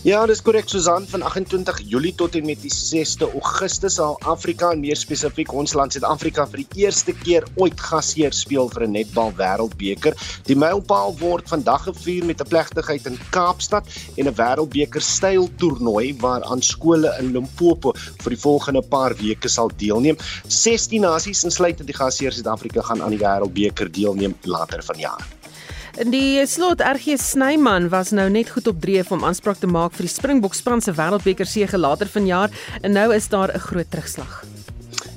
Ja, 0.06 0.20
dis 0.30 0.44
korrek 0.46 0.70
Susan 0.70 1.08
van 1.10 1.24
28 1.26 1.80
Julie 1.90 2.12
tot 2.16 2.36
en 2.38 2.46
met 2.46 2.60
die 2.62 2.70
6de 2.70 3.26
Augustus 3.34 3.96
sal 3.98 4.14
Afrika 4.30 4.70
en 4.72 4.84
meer 4.84 4.96
spesifiek 4.96 5.50
ons 5.58 5.74
land 5.74 5.96
Suid-Afrika 5.96 6.46
vir 6.52 6.62
die 6.62 6.84
eerste 6.84 7.16
keer 7.18 7.48
ooit 7.58 7.82
gasheer 7.82 8.36
speel 8.38 8.70
vir 8.70 8.86
'n 8.86 8.92
netbal 8.94 9.34
wêreldbeker. 9.40 10.14
Die 10.46 10.56
mylpaal 10.56 11.18
word 11.18 11.50
vandag 11.50 11.90
gevier 11.90 12.26
met 12.26 12.42
'n 12.42 12.48
plegtigheid 12.48 13.08
in 13.10 13.18
Kaapstad 13.32 13.90
en 14.18 14.28
'n 14.28 14.38
wêreldbeker 14.38 15.02
styl 15.02 15.50
toernooi 15.58 16.14
waaraan 16.22 16.62
skole 16.62 17.16
in 17.20 17.34
Limpopo 17.34 17.94
vir 17.98 18.30
die 18.30 18.42
volgende 18.42 18.82
paar 18.82 19.16
weke 19.16 19.50
sal 19.50 19.72
deelneem. 19.78 20.18
16 20.48 21.02
nasies 21.02 21.44
insluitend 21.44 21.88
die 21.88 21.98
gasheer 21.98 22.32
Suid-Afrika 22.32 22.82
gaan 22.82 23.02
aan 23.02 23.18
die 23.18 23.26
wêreldbeker 23.26 23.92
deelneem 23.92 24.36
later 24.44 24.84
vanjaar. 24.84 25.26
In 25.98 26.12
die 26.14 26.44
slot 26.46 26.78
RG 26.86 27.16
Snyman 27.18 27.88
was 27.90 28.12
nou 28.14 28.28
net 28.30 28.52
goed 28.54 28.68
op 28.70 28.78
dreef 28.84 29.10
om 29.16 29.24
aanspraak 29.26 29.58
te 29.58 29.70
maak 29.72 29.96
vir 29.98 30.06
die 30.06 30.14
Springbok 30.14 30.54
span 30.54 30.84
se 30.86 30.94
wêreldbeker 30.94 31.50
seëge 31.50 31.80
later 31.82 32.12
vanjaar 32.14 32.54
en 32.84 32.94
nou 32.94 33.10
is 33.16 33.26
daar 33.34 33.50
'n 33.50 33.66
groot 33.66 33.90
terugslag. 33.90 34.57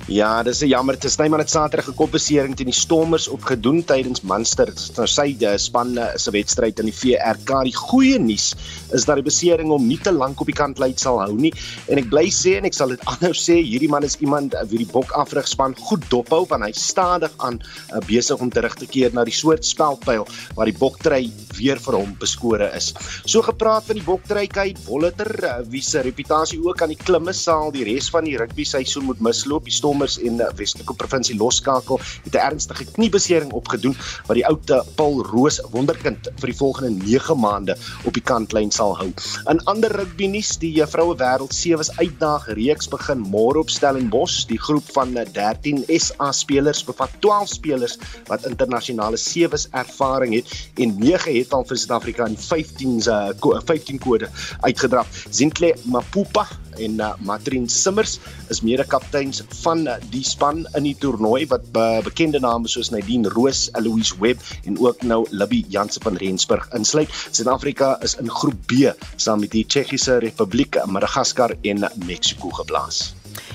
Ja, 0.09 0.41
dis 0.43 0.61
'n 0.61 0.67
jammer 0.67 0.97
te 0.97 1.09
Snyman 1.09 1.39
het 1.39 1.49
Saterdag 1.49 1.87
'n 1.87 1.93
kopbesering 1.93 2.55
teen 2.55 2.65
die 2.65 2.73
Stormers 2.73 3.27
opgedoen 3.27 3.83
tydens 3.85 4.21
Munster 4.21 4.73
nou 4.97 5.07
sy 5.07 5.37
eh, 5.39 5.57
span 5.57 5.97
eh, 5.97 6.17
se 6.17 6.31
wedstryd 6.31 6.79
in 6.79 6.85
die 6.85 6.93
VRK. 6.93 7.63
Die 7.63 7.75
goeie 7.75 8.19
nuus 8.19 8.55
is 8.91 9.05
dat 9.05 9.15
die 9.15 9.23
besering 9.23 9.69
hom 9.69 9.87
nie 9.87 9.99
te 10.01 10.11
lank 10.11 10.41
op 10.41 10.47
die 10.47 10.55
kant 10.55 10.79
lei 10.79 10.93
sal 10.97 11.19
hou 11.19 11.35
nie 11.37 11.53
en 11.87 11.97
ek 11.97 12.09
bly 12.09 12.29
sê 12.29 12.57
en 12.57 12.65
ek 12.65 12.73
sal 12.73 12.89
dit 12.89 12.99
aanhou 13.11 13.31
sê 13.33 13.61
hierdie 13.61 13.89
man 13.89 14.03
is 14.03 14.17
iemand 14.19 14.53
eh, 14.53 14.65
wie 14.65 14.79
die 14.79 14.91
bok 14.91 15.11
afrigspan 15.11 15.75
goed 15.77 16.03
dophou 16.09 16.45
want 16.49 16.63
hy 16.63 16.71
stadig 16.71 17.31
aan 17.37 17.61
uh, 17.93 17.99
besig 18.07 18.41
om 18.41 18.49
terug 18.49 18.75
te 18.75 18.87
keer 18.87 19.13
na 19.13 19.23
die 19.23 19.31
soort 19.33 19.63
spelpyl 19.65 20.25
waar 20.55 20.65
die 20.65 20.77
boktry 20.77 21.31
weer 21.57 21.79
vir 21.79 21.93
hom 21.93 22.15
beskore 22.19 22.71
is. 22.75 22.93
So 23.25 23.41
gepraat 23.41 23.85
van 23.85 23.95
die 23.95 24.05
boktry 24.05 24.47
Kate 24.47 24.81
Bolleter 24.87 25.31
uh, 25.43 25.55
wie 25.69 25.81
se 25.81 26.01
reputasie 26.01 26.59
ook 26.59 26.81
aan 26.81 26.89
die 26.89 26.99
klimme 26.99 27.33
sal 27.33 27.71
die 27.71 27.85
res 27.85 28.09
van 28.09 28.25
die 28.25 28.37
rugby 28.37 28.65
seisoen 28.65 29.05
moet 29.05 29.21
misloop. 29.21 29.63
Die 29.63 29.71
Stormers 29.71 29.90
Stormers 29.91 30.19
en 30.23 30.39
eh, 30.39 30.47
Westelike 30.55 30.93
provinsie 30.95 31.35
loskakel 31.35 31.99
het 32.23 32.35
'n 32.35 32.37
ernstige 32.37 32.85
kniebesering 32.95 33.51
opgedoen 33.51 33.95
wat 34.27 34.37
die 34.37 34.45
oute 34.47 34.83
Paul 34.95 35.19
Roos 35.25 35.59
wonderkind 35.71 36.29
vir 36.39 36.47
die 36.47 36.55
volgende 36.55 36.91
9 37.03 37.39
maande 37.39 37.75
op 38.05 38.13
die 38.13 38.23
kantlyn 38.23 38.71
sal 38.71 38.95
hou. 38.97 39.11
In 39.51 39.59
ander 39.65 39.91
rugby 39.91 40.27
nuus, 40.27 40.55
die 40.57 40.81
eh, 40.81 40.87
vroue 40.87 41.15
wêreld 41.19 41.51
sewees 41.53 41.91
uitdag 41.97 42.47
reeks 42.55 42.87
begin 42.87 43.19
môre 43.19 43.59
op 43.59 43.69
Stellenbosch. 43.69 44.47
Die 44.47 44.59
groep 44.59 44.87
van 44.95 45.13
13 45.13 45.83
eh, 45.87 45.99
SA 45.99 46.31
spelers 46.31 46.83
bevat 46.83 47.11
12 47.19 47.47
spelers 47.47 47.97
wat 48.27 48.47
internasionale 48.47 49.17
sewees 49.17 49.67
ervaring 49.71 50.33
het 50.33 50.47
en 50.79 50.95
9 50.99 51.35
het 51.35 51.53
al 51.53 51.67
vir 51.67 51.77
Suid-Afrika 51.77 52.25
in 52.31 52.37
15 52.37 53.01
se 53.01 53.35
15 53.65 53.99
kode 53.99 54.29
uitgedraf. 54.61 55.25
Zintle 55.29 55.75
Mapupa 55.83 56.47
en 56.79 56.99
uh, 56.99 57.11
Matrin 57.19 57.69
Simmers 57.69 58.19
is 58.49 58.61
mede-kapteins 58.61 59.43
van 59.63 59.87
uh, 59.87 59.97
die 60.13 60.23
span 60.23 60.65
in 60.77 60.87
die 60.87 60.95
toernooi 60.99 61.45
wat 61.51 61.67
uh, 61.75 61.99
bekende 62.05 62.39
name 62.39 62.67
soos 62.71 62.91
Nadine 62.93 63.29
Roos, 63.29 63.69
Eloise 63.77 64.15
Webb 64.19 64.41
en 64.65 64.79
ook 64.79 65.03
nou 65.03 65.25
Libby 65.29 65.63
Jansen 65.67 66.01
van 66.01 66.19
Rensburg 66.21 66.67
insluit. 66.77 67.09
Suid-Afrika 67.31 67.97
is 68.01 68.15
in 68.19 68.29
groep 68.29 68.59
B 68.67 68.91
saam 69.15 69.41
met 69.41 69.51
die 69.51 69.65
Tsjechiese 69.65 70.19
Republiek, 70.23 70.77
Madagaskar 70.85 71.55
en 71.61 71.87
Mexiko 72.05 72.49
geplaas. 72.49 73.11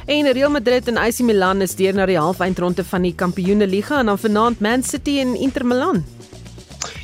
En 0.06 0.32
Real 0.32 0.50
Madrid 0.50 0.88
en 0.88 0.96
AC 0.96 1.18
Milan 1.18 1.60
is 1.60 1.74
deur 1.74 1.94
na 1.94 2.06
die 2.06 2.18
halfeindronde 2.18 2.84
van 2.86 3.02
die 3.02 3.14
Kampioenligga 3.14 3.98
en 4.00 4.12
dan 4.12 4.20
vanaand 4.22 4.60
Man 4.60 4.84
City 4.86 5.18
en 5.18 5.34
Inter 5.34 5.66
Milan. 5.66 6.04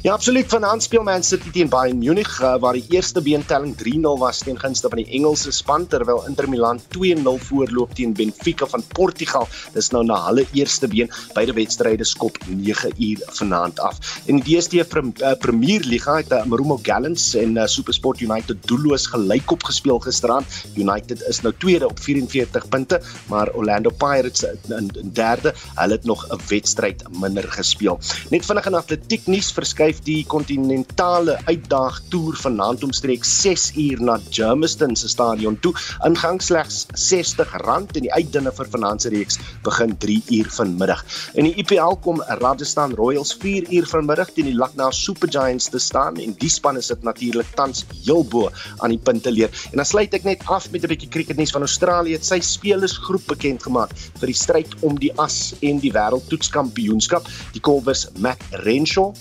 Ja, 0.02 0.12
absoluut. 0.12 0.48
Vanaand 0.50 0.82
speel 0.82 1.02
Man 1.06 1.22
City 1.22 1.50
teen 1.54 1.68
Bayern 1.70 1.98
Munich 1.98 2.40
uh, 2.40 2.56
waar 2.60 2.74
die 2.74 2.84
eerste 2.90 3.20
beentelling 3.22 3.74
3-0 3.78 4.18
was 4.18 4.38
teen 4.42 4.58
gunste 4.58 4.88
van 4.90 4.98
die 4.98 5.06
Engelse 5.18 5.52
span 5.54 5.86
terwyl 5.86 6.24
Inter 6.26 6.48
Milan 6.50 6.80
2-0 6.96 7.22
voorloop 7.46 7.94
teen 7.94 8.14
Benfica 8.16 8.66
van 8.66 8.82
Portugal. 8.96 9.46
Dis 9.76 9.92
nou 9.94 10.02
na 10.04 10.18
hulle 10.26 10.42
eerste 10.58 10.88
been. 10.90 11.10
Beide 11.36 11.54
wedstryde 11.54 12.06
skop 12.08 12.38
9 12.48 12.92
uur 12.98 13.22
vanaand 13.38 13.80
af. 13.80 14.00
In 14.26 14.40
die 14.40 14.56
DStv 14.56 15.02
uh, 15.02 15.34
Premier 15.38 15.86
Liga 15.86 16.16
het 16.18 16.32
uh, 16.32 16.42
Marumo 16.50 16.78
Gallants 16.82 17.34
en 17.38 17.56
uh, 17.56 17.66
SuperSport 17.70 18.20
United 18.20 18.58
doelloos 18.66 19.06
gelyk 19.12 19.54
op 19.54 19.62
gespeel 19.70 20.02
gisterand. 20.02 20.46
United 20.74 21.22
is 21.28 21.42
nou 21.46 21.54
tweede 21.58 21.88
op 21.88 22.00
44 22.00 22.68
punte, 22.68 23.00
maar 23.30 23.52
Orlando 23.54 23.90
Pirates 23.90 24.42
in, 24.42 24.90
in 24.98 25.14
derde. 25.14 25.54
Hulle 25.78 26.00
het 26.00 26.04
nog 26.04 26.26
'n 26.26 26.40
wedstryd 26.48 27.06
minder 27.20 27.46
gespeel. 27.52 28.00
Net 28.30 28.46
vinnig 28.46 28.66
in 28.66 28.74
atletiek 28.74 29.26
nuus 29.26 29.52
verskeie 29.52 29.71
skuif 29.72 30.02
die 30.06 30.20
kontinentale 30.28 31.38
uitdaag 31.48 31.98
toer 32.12 32.36
vanaand 32.42 32.84
omstreeks 32.86 33.30
6 33.42 33.68
uur 33.80 34.02
na 34.04 34.18
Germiston 34.30 34.96
se 34.96 35.08
stadion 35.08 35.56
toe. 35.64 35.72
Ingang 36.06 36.40
slegs 36.44 36.84
R60 36.92 37.54
en 37.72 38.04
die 38.04 38.12
uitdinne 38.12 38.52
vir 38.52 38.68
vanaand 38.74 39.04
se 39.04 39.12
reeks 39.12 39.38
begin 39.64 39.94
3 40.04 40.18
uur 40.36 40.50
vanmiddag. 40.56 41.04
In 41.38 41.48
die 41.48 41.54
IPL 41.62 41.96
kom 42.04 42.20
Rajasthan 42.42 42.94
Royals 42.98 43.32
4 43.42 43.70
uur 43.72 43.88
vanmiddag 43.88 44.32
teen 44.36 44.50
die 44.50 44.56
Lucknow 44.56 44.92
Super 44.92 45.30
Giants 45.32 45.70
te 45.72 45.80
staan 45.80 46.20
en 46.20 46.34
die 46.38 46.50
span 46.52 46.78
is 46.80 46.90
dit 46.92 47.02
natuurlik 47.06 47.48
tans 47.56 47.84
heel 48.04 48.24
bo 48.24 48.50
aan 48.80 48.94
die 48.94 49.00
punte 49.00 49.32
leer. 49.32 49.50
En 49.72 49.80
dan 49.80 49.88
sluit 49.88 50.14
ek 50.14 50.26
net 50.28 50.44
af 50.46 50.70
met 50.72 50.84
'n 50.84 50.92
bietjie 50.92 51.10
cricketnuus 51.10 51.54
van 51.54 51.66
Australië. 51.66 52.18
Sy 52.20 52.40
spelersgroep 52.40 53.26
bekend 53.26 53.62
gemaak 53.62 53.94
vir 54.20 54.26
die 54.26 54.36
stryd 54.36 54.74
om 54.82 54.98
die 54.98 55.12
as 55.18 55.54
en 55.60 55.78
die 55.78 55.92
wêreldtoetskampioenskap. 55.92 57.26
Die 57.52 57.60
kolwers 57.60 58.08
Matt 58.18 58.42
Renshaw, 58.64 59.12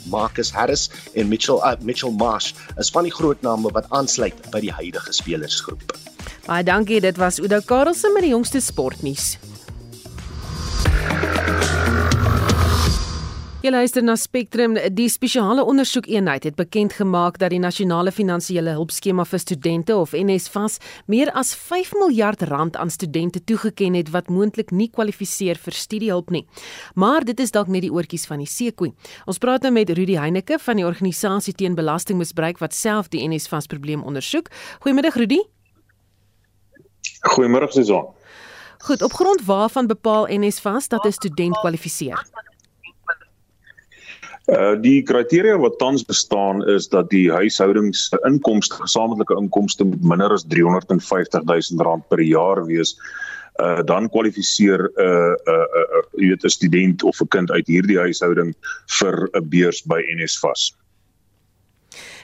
Marcus 0.42 0.52
Harris 0.52 0.90
en 1.14 1.28
Mitchell 1.28 1.58
uh, 1.58 1.76
Mitchell 1.82 2.12
Marsh 2.12 2.54
is 2.78 2.90
van 2.90 3.04
die 3.04 3.14
groot 3.14 3.42
name 3.42 3.70
wat 3.72 3.86
aansluit 3.90 4.34
by 4.52 4.62
die 4.64 4.72
huidige 4.74 5.14
spelersgroep. 5.14 5.94
Baie 6.48 6.64
dankie, 6.66 7.02
dit 7.02 7.18
was 7.18 7.40
Udo 7.40 7.62
Karlse 7.66 8.10
met 8.14 8.26
die 8.26 8.34
jongste 8.34 8.62
sportnuus. 8.62 9.38
Jy 13.62 13.70
luister 13.70 14.02
na 14.02 14.16
Spectrum. 14.18 14.74
Die 14.98 15.06
spesiale 15.06 15.62
ondersoekeenheid 15.70 16.48
het 16.48 16.56
bekend 16.58 16.96
gemaak 16.98 17.36
dat 17.38 17.52
die 17.54 17.60
nasionale 17.62 18.10
finansiële 18.10 18.74
hulpskema 18.74 19.22
vir 19.30 19.40
studente 19.44 19.94
of 19.94 20.16
NSFAS 20.18 20.80
meer 21.06 21.30
as 21.38 21.52
5 21.54 21.92
miljard 22.00 22.42
rand 22.50 22.80
aan 22.82 22.90
studente 22.90 23.44
toegeken 23.46 23.94
het 24.00 24.10
wat 24.10 24.34
moontlik 24.34 24.74
nie 24.74 24.90
kwalifiseer 24.90 25.62
vir 25.62 25.78
studiehulp 25.78 26.34
nie. 26.34 26.48
Maar 26.96 27.22
dit 27.22 27.40
is 27.40 27.54
dalk 27.54 27.70
net 27.70 27.86
die 27.86 27.94
oortjies 27.94 28.26
van 28.26 28.42
die 28.42 28.50
seekoei. 28.50 28.96
Ons 29.30 29.38
praat 29.38 29.62
nou 29.62 29.76
met 29.78 29.94
Rudy 29.94 30.18
Heineke 30.18 30.58
van 30.58 30.82
die 30.82 30.90
organisasie 30.90 31.54
teen 31.54 31.78
belastingmisbruik 31.78 32.58
wat 32.66 32.74
self 32.74 33.14
die 33.14 33.22
NSFAS 33.30 33.70
probleem 33.70 34.02
ondersoek. 34.02 34.50
Goeiemiddag 34.82 35.22
Rudy. 35.22 35.38
Goeiemôre 37.30 37.70
Susan. 37.70 38.10
Goed, 38.82 39.06
op 39.06 39.14
grond 39.14 39.46
waarvan 39.46 39.86
bepaal 39.86 40.26
NSFAS 40.34 40.88
dat 40.88 41.06
'n 41.06 41.12
student 41.12 41.60
kwalifiseer? 41.62 42.50
Uh 44.50 44.74
die 44.82 45.04
kriteria 45.06 45.58
wat 45.62 45.78
tans 45.78 46.04
bestaan 46.06 46.64
is 46.68 46.88
dat 46.90 47.10
die 47.10 47.30
huishoudings 47.32 48.10
inkomste, 48.26 48.76
gesamentlike 48.82 49.38
inkomste 49.38 49.86
minder 49.86 50.34
as 50.34 50.46
350 50.50 51.46
000 51.46 51.86
rand 51.86 52.08
per 52.10 52.22
jaar 52.26 52.66
wees. 52.66 52.96
Uh 53.62 53.84
dan 53.86 54.10
kwalifiseer 54.10 54.90
'n 54.90 55.06
uh, 55.06 55.36
uh, 55.46 55.68
uh, 55.82 56.04
jy 56.18 56.34
weet 56.34 56.44
'n 56.44 56.50
student 56.50 57.04
of 57.04 57.22
'n 57.22 57.28
kind 57.28 57.52
uit 57.52 57.68
hierdie 57.68 58.00
huishouding 58.00 58.56
vir 59.00 59.30
'n 59.34 59.50
beurs 59.50 59.84
by 59.86 60.02
NSFAS. 60.18 60.74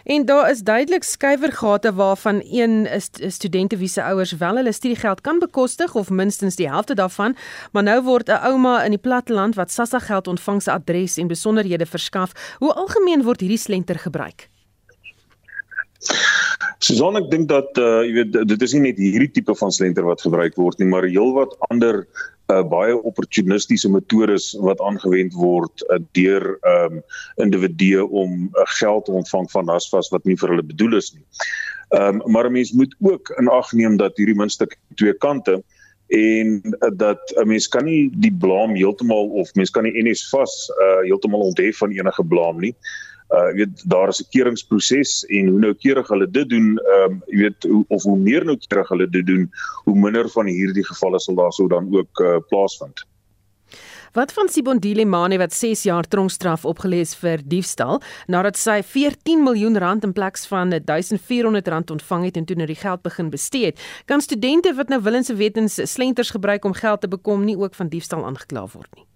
En 0.08 0.26
daar 0.26 0.50
is 0.50 0.62
duidelik 0.62 1.04
skuiwergate 1.04 1.94
waarvan 1.94 2.42
een 2.52 2.86
is 2.86 3.10
studente 3.28 3.78
wie 3.78 3.88
se 3.88 4.04
ouers 4.04 4.32
wel 4.32 4.56
hulle 4.56 4.72
studiegeld 4.72 5.22
kan 5.22 5.40
bekostig 5.40 5.96
of 5.96 6.10
minstens 6.10 6.56
die 6.56 6.70
helfte 6.70 6.96
daarvan, 6.96 7.36
maar 7.72 7.84
nou 7.84 8.04
word 8.04 8.30
'n 8.30 8.40
ouma 8.48 8.84
in 8.84 8.90
die 8.90 9.00
platteland 9.00 9.56
wat 9.56 9.72
SASSA 9.72 10.00
geld 10.00 10.28
ontvang 10.28 10.62
se 10.62 10.72
adres 10.72 11.18
en 11.18 11.28
besonderhede 11.28 11.86
verskaf. 11.86 12.56
Hoe 12.58 12.74
algemeen 12.74 13.24
word 13.24 13.40
hierdie 13.40 13.58
slenter 13.58 14.00
gebruik? 14.00 14.50
Susan 16.80 17.18
ek 17.18 17.30
dink 17.32 17.48
dat 17.50 17.78
uh, 17.82 18.04
jy 18.06 18.14
weet 18.20 18.36
dit 18.48 18.62
is 18.62 18.74
nie 18.78 18.84
net 18.92 19.00
hierdie 19.02 19.32
tipe 19.40 19.56
van 19.58 19.74
slenter 19.74 20.06
wat 20.06 20.22
gebruik 20.22 20.58
word 20.60 20.78
nie, 20.80 20.90
maar 20.90 21.08
heelwat 21.10 21.56
ander 21.72 22.04
uh, 22.52 22.62
baie 22.70 22.96
opportunistiese 22.96 23.90
metodes 23.92 24.52
wat 24.64 24.82
aangewend 24.86 25.34
word 25.38 25.86
uh, 25.88 25.98
deur 26.18 26.46
um, 26.70 27.02
individue 27.44 28.06
om 28.06 28.46
uh, 28.46 28.68
geld 28.78 29.08
te 29.08 29.16
ontvang 29.22 29.50
van 29.52 29.68
Nasfas 29.72 30.12
wat 30.14 30.28
nie 30.30 30.38
vir 30.38 30.54
hulle 30.54 30.68
bedoel 30.70 31.00
is 31.02 31.14
nie. 31.16 31.26
Ehm 31.96 32.22
um, 32.22 32.32
maar 32.32 32.50
'n 32.50 32.54
mens 32.60 32.72
moet 32.76 32.94
ook 33.00 33.34
in 33.40 33.50
ag 33.50 33.72
neem 33.74 33.98
dat 33.98 34.18
hierdie 34.18 34.36
muntstuk 34.36 34.78
twee 34.96 35.14
kante 35.14 35.64
en 36.08 36.62
uh, 36.64 36.92
dat 36.94 37.20
'n 37.36 37.48
mens 37.48 37.68
kan 37.68 37.86
nie 37.86 38.10
die 38.14 38.34
blame 38.34 38.78
heeltemal 38.78 39.30
of 39.42 39.54
mens 39.56 39.70
kan 39.70 39.84
nie 39.84 40.04
NSFAS 40.04 40.72
uh, 40.80 41.02
heeltemal 41.04 41.40
onthef 41.40 41.78
van 41.78 41.92
enige 41.92 42.24
blame 42.24 42.60
nie 42.60 42.76
uh 43.36 43.52
weet 43.58 43.84
daar 43.90 44.08
is 44.08 44.22
'n 44.22 44.30
keuringsproses 44.32 45.26
en 45.26 45.48
hoe 45.48 45.60
noukeurig 45.60 46.08
hulle 46.08 46.30
dit 46.32 46.50
doen 46.50 46.68
ehm 46.78 47.12
um, 47.12 47.22
jy 47.28 47.38
weet 47.38 47.64
hoe, 47.64 47.84
of 47.88 48.04
hoe 48.04 48.18
meer 48.18 48.46
noukeurig 48.46 48.90
hulle 48.90 49.10
dit 49.10 49.26
doen 49.26 49.50
hoe 49.84 49.96
minder 49.96 50.30
van 50.30 50.46
hierdie 50.48 50.86
gevalle 50.86 51.20
sal 51.20 51.36
daar 51.36 51.54
sou 51.54 51.68
dan 51.68 51.88
ook 51.92 52.20
uh, 52.20 52.38
plaasvind. 52.50 53.06
Wat 54.14 54.32
van 54.34 54.50
Sibondile 54.50 55.06
Mane 55.06 55.38
wat 55.38 55.54
6 55.54 55.84
jaar 55.84 56.08
tronkstraf 56.08 56.66
opgelê 56.66 57.02
is 57.06 57.16
vir 57.16 57.42
diefstal 57.46 58.02
nadat 58.28 58.58
sy 58.58 58.80
14 58.84 59.44
miljoen 59.44 59.78
rand 59.78 60.08
in 60.08 60.14
plaas 60.14 60.48
van 60.48 60.70
1400 60.70 61.68
rand 61.68 61.92
ontvang 61.92 62.24
het 62.24 62.38
en 62.38 62.46
toe 62.46 62.56
nou 62.56 62.68
die 62.68 62.80
geld 62.80 63.02
begin 63.02 63.30
bestee 63.30 63.66
het. 63.66 63.80
Kan 64.06 64.22
studente 64.22 64.74
wat 64.74 64.90
nou 64.90 65.02
willens 65.02 65.30
wetens 65.30 65.80
slenters 65.92 66.30
gebruik 66.30 66.66
om 66.66 66.74
geld 66.74 67.02
te 67.02 67.08
bekom 67.08 67.46
nie 67.46 67.58
ook 67.58 67.76
van 67.76 67.88
diefstal 67.94 68.26
aangekla 68.26 68.66
word 68.74 68.96
nie? 68.96 69.07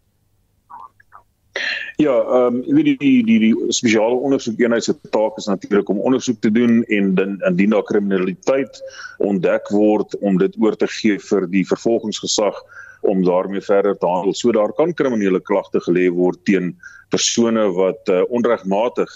Ja, 1.96 2.14
ehm 2.16 2.56
um, 2.56 2.76
weet 2.76 2.86
die 2.86 2.98
die 2.98 3.24
die, 3.26 3.40
die 3.40 3.74
spesiale 3.76 4.16
ondersoekeenheid 4.16 4.84
se 4.84 4.96
taak 5.10 5.38
is 5.38 5.46
natuurlik 5.46 5.90
om 5.90 6.00
ondersoek 6.00 6.40
te 6.42 6.52
doen 6.52 6.84
en 6.84 7.16
dan 7.16 7.40
indien 7.50 7.76
daar 7.76 7.84
kriminaliteit 7.84 8.80
ontdek 9.18 9.68
word 9.70 10.16
om 10.20 10.38
dit 10.38 10.56
oor 10.60 10.76
te 10.76 10.88
gee 10.88 11.20
vir 11.20 11.48
die 11.52 11.66
vervolgingsgesag 11.68 12.62
om 13.02 13.24
daarmee 13.26 13.62
verder 13.62 13.98
te 13.98 14.08
handel. 14.08 14.34
So 14.34 14.52
daar 14.52 14.74
kan 14.74 14.94
kriminele 14.94 15.42
klagte 15.42 15.82
gelê 15.88 16.08
word 16.14 16.40
teen 16.46 16.72
persone 17.10 17.68
wat 17.76 18.10
uh, 18.10 18.22
onregmatig 18.30 19.12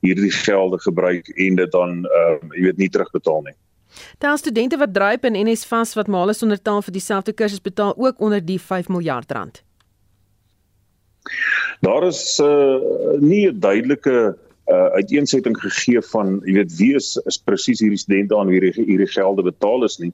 hierdie 0.00 0.32
gelde 0.32 0.80
gebruik 0.80 1.28
en 1.28 1.60
dit 1.60 1.70
dan 1.72 2.00
ehm 2.08 2.48
uh, 2.48 2.56
jy 2.56 2.64
weet 2.70 2.80
nie 2.80 2.88
terugbetaal 2.88 3.44
nie. 3.50 3.56
Daar 4.18 4.38
studente 4.38 4.76
wat 4.80 4.94
dryp 4.94 5.24
in 5.24 5.36
NSFAS 5.46 5.94
wat 5.94 6.08
male 6.08 6.32
sonder 6.32 6.62
taal 6.62 6.82
vir 6.82 6.92
dieselfde 6.96 7.32
kursus 7.32 7.60
betaal 7.60 7.94
ook 7.96 8.20
onder 8.20 8.44
die 8.44 8.60
5 8.60 8.88
miljard 8.88 9.32
rand. 9.32 9.62
Daar 11.80 12.06
is 12.06 12.38
uh, 12.42 12.78
nie 13.20 13.48
'n 13.48 13.60
duidelike 13.60 14.36
uh, 14.66 14.88
uiteensetting 14.96 15.56
gegee 15.60 16.00
van 16.12 16.40
jy 16.44 16.54
weet 16.60 16.76
wie 16.76 16.94
is, 16.94 17.14
is 17.28 17.38
presies 17.38 17.80
hierdie 17.80 18.00
studente 18.00 18.36
aan 18.36 18.48
wie 18.48 18.60
hierdie, 18.60 18.84
hierdie 18.84 19.10
gelde 19.12 19.42
betaal 19.42 19.84
is 19.84 19.98
nie. 19.98 20.12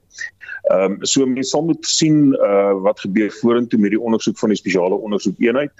Ehm 0.71 0.99
um, 0.99 1.05
so 1.05 1.25
mense 1.25 1.49
sal 1.49 1.65
moet 1.65 1.85
sien 1.85 2.35
uh, 2.35 2.75
wat 2.83 2.99
gebeur 2.99 3.31
vorentoe 3.41 3.79
met 3.79 3.95
die 3.95 4.01
ondersoek 4.01 4.37
van 4.39 4.53
die 4.53 4.59
spesiale 4.59 4.95
ondersoekeenheid. 4.95 5.71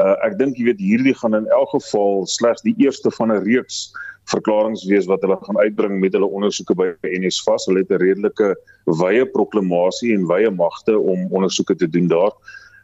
Uh, 0.00 0.16
ek 0.24 0.38
dink 0.38 0.56
jy 0.56 0.70
weet 0.70 0.80
hierdie 0.80 1.16
gaan 1.20 1.36
in 1.36 1.48
elk 1.52 1.72
geval 1.74 2.26
slegs 2.26 2.64
die 2.64 2.76
eerste 2.78 3.10
van 3.10 3.32
'n 3.32 3.44
reeks 3.44 3.92
verklaringe 4.30 4.88
wees 4.88 5.08
wat 5.10 5.24
hulle 5.24 5.36
gaan 5.42 5.58
uitbring 5.58 5.98
met 6.00 6.14
hulle 6.16 6.28
ondersoeke 6.28 6.76
by 6.78 6.92
NSFAS. 7.02 7.66
Hulle 7.66 7.82
het 7.82 7.90
'n 7.90 8.00
redelike 8.00 8.54
wye 8.86 9.26
proklamasie 9.26 10.14
en 10.14 10.28
wye 10.28 10.50
magte 10.50 10.98
om 10.98 11.26
ondersoeke 11.32 11.76
te 11.76 11.88
doen 11.88 12.08
daar. 12.08 12.32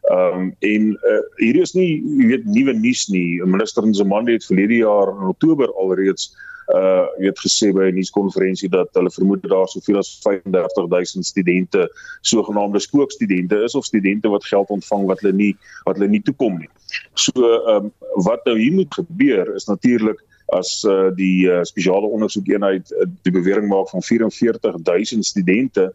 Ehm 0.09 0.41
um, 0.41 0.53
en 0.59 0.85
uh, 1.05 1.23
hier 1.37 1.61
is 1.61 1.75
nie 1.77 2.01
jy 2.01 2.29
weet 2.33 2.45
nuwe 2.49 2.73
nuus 2.73 3.09
nie. 3.13 3.41
Minister 3.45 3.85
Nzimande 3.87 4.39
het 4.39 4.47
verlede 4.47 4.81
jaar 4.81 5.13
in 5.13 5.33
Oktober 5.35 5.73
alreeds 5.77 6.31
uh 6.69 7.05
jy 7.17 7.31
het 7.31 7.41
gesê 7.41 7.71
by 7.73 7.89
'n 7.89 7.97
nuuskonferensie 7.97 8.69
dat 8.69 8.89
hulle 8.93 9.11
vermoed 9.11 9.43
daar 9.49 9.69
soveel 9.69 9.99
as 9.99 10.11
35000 10.25 11.27
studente 11.27 11.89
sogenaamde 12.21 12.81
spookstudente 12.81 13.63
is 13.65 13.75
of 13.75 13.85
studente 13.85 14.29
wat 14.29 14.45
geld 14.45 14.69
ontvang 14.69 15.07
wat 15.07 15.21
hulle 15.21 15.37
nie 15.37 15.57
wat 15.85 15.97
hulle 15.97 16.09
nie 16.09 16.23
toekom 16.23 16.59
nie. 16.59 16.71
So 17.15 17.33
ehm 17.33 17.89
um, 17.89 17.93
wat 18.25 18.45
nou 18.45 18.59
hier 18.59 18.73
moet 18.73 18.95
gebeur 18.95 19.55
is 19.55 19.69
natuurlik 19.69 20.25
as 20.57 20.85
uh, 20.89 21.11
die 21.17 21.45
uh, 21.49 21.63
spesiale 21.63 22.07
ondersoekeenheid 22.07 22.93
uh, 22.93 23.05
die 23.23 23.33
bewering 23.33 23.69
maak 23.69 23.91
van 23.93 24.03
44000 24.03 25.25
studente 25.25 25.93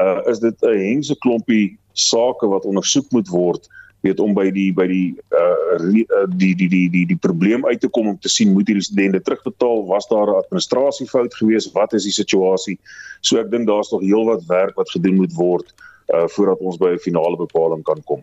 uh, 0.00 0.20
is 0.26 0.38
dit 0.38 0.56
'n 0.62 0.78
hengse 0.78 1.16
klompie 1.18 1.78
sake 1.92 2.46
wat 2.46 2.64
ondersoek 2.64 3.10
moet 3.10 3.28
word 3.28 3.68
weet 4.02 4.20
om 4.20 4.34
by 4.34 4.48
die 4.50 4.70
by 4.74 4.86
die 4.90 5.14
uh 5.30 5.78
die 5.78 6.54
die 6.58 6.68
die 6.68 6.88
die 6.90 7.04
die 7.06 7.18
probleem 7.22 7.66
uit 7.66 7.80
te 7.80 7.88
kom 7.88 8.08
om 8.10 8.18
te 8.18 8.30
sien 8.32 8.52
moet 8.52 8.68
hierdie 8.68 8.84
studente 8.84 9.22
terugbetaal? 9.22 9.86
Was 9.86 10.08
daar 10.10 10.26
'n 10.26 10.42
administrasiefout 10.42 11.34
geweest 11.34 11.72
wat 11.72 11.92
is 11.92 12.04
die 12.04 12.12
situasie? 12.12 12.78
So 13.20 13.38
ek 13.38 13.50
dink 13.50 13.66
daar's 13.66 13.90
nog 13.90 14.02
heelwat 14.02 14.44
werk 14.46 14.74
wat 14.76 14.90
gedoen 14.90 15.16
moet 15.16 15.32
word 15.32 15.74
uh 16.14 16.26
voordat 16.26 16.58
ons 16.58 16.76
by 16.76 16.92
'n 16.94 16.98
finale 16.98 17.36
bepaling 17.36 17.82
kan 17.82 18.02
kom. 18.04 18.22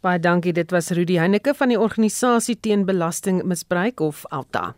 Baie 0.00 0.18
dankie 0.18 0.52
dit 0.52 0.70
was 0.70 0.90
Rudy 0.90 1.16
Heineke 1.16 1.54
van 1.54 1.68
die 1.68 1.80
organisasie 1.80 2.60
teen 2.60 2.84
belastingmisbruik 2.84 4.00
of 4.00 4.26
Alta 4.26 4.74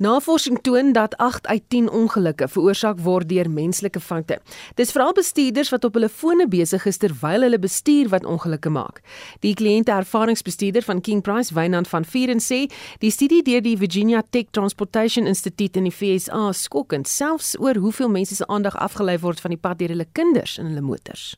Navorsing 0.00 0.62
toon 0.62 0.92
dat 0.92 1.16
8 1.16 1.46
uit 1.46 1.62
10 1.68 1.90
ongelukke 1.90 2.46
veroorsaak 2.48 3.02
word 3.04 3.28
deur 3.28 3.50
menslike 3.50 4.00
foute. 4.00 4.38
Dis 4.78 4.94
veral 4.96 5.12
bestuurders 5.12 5.68
wat 5.74 5.84
op 5.84 5.98
hulle 5.98 6.08
fone 6.08 6.46
besig 6.48 6.86
is 6.88 6.96
terwyl 7.02 7.44
hulle 7.44 7.58
bestuur 7.60 8.08
wat 8.08 8.24
ongelukke 8.24 8.72
maak. 8.72 9.02
Die 9.44 9.52
kliënte-ervaringsbestuurder 9.60 10.86
van 10.88 11.04
King 11.04 11.20
Price, 11.20 11.52
Wynand 11.52 11.88
van 11.92 12.08
Vieren 12.08 12.40
sê, 12.40 12.62
die 13.04 13.12
studie 13.12 13.42
deur 13.44 13.60
die 13.60 13.76
Virginia 13.76 14.24
Tech 14.30 14.48
Transportation 14.56 15.28
Institute 15.28 15.76
in 15.76 15.90
die 15.90 15.94
VSA 15.98 16.48
skokkend 16.56 17.08
selfs 17.08 17.52
oor 17.60 17.76
hoeveel 17.76 18.08
mense 18.08 18.40
se 18.40 18.48
aandag 18.48 18.80
afgelei 18.80 19.18
word 19.20 19.44
van 19.44 19.52
die 19.52 19.60
pad 19.60 19.84
deur 19.84 19.92
hulle 19.92 20.08
kinders 20.16 20.56
in 20.56 20.72
hulle 20.72 20.88
motors. 20.88 21.34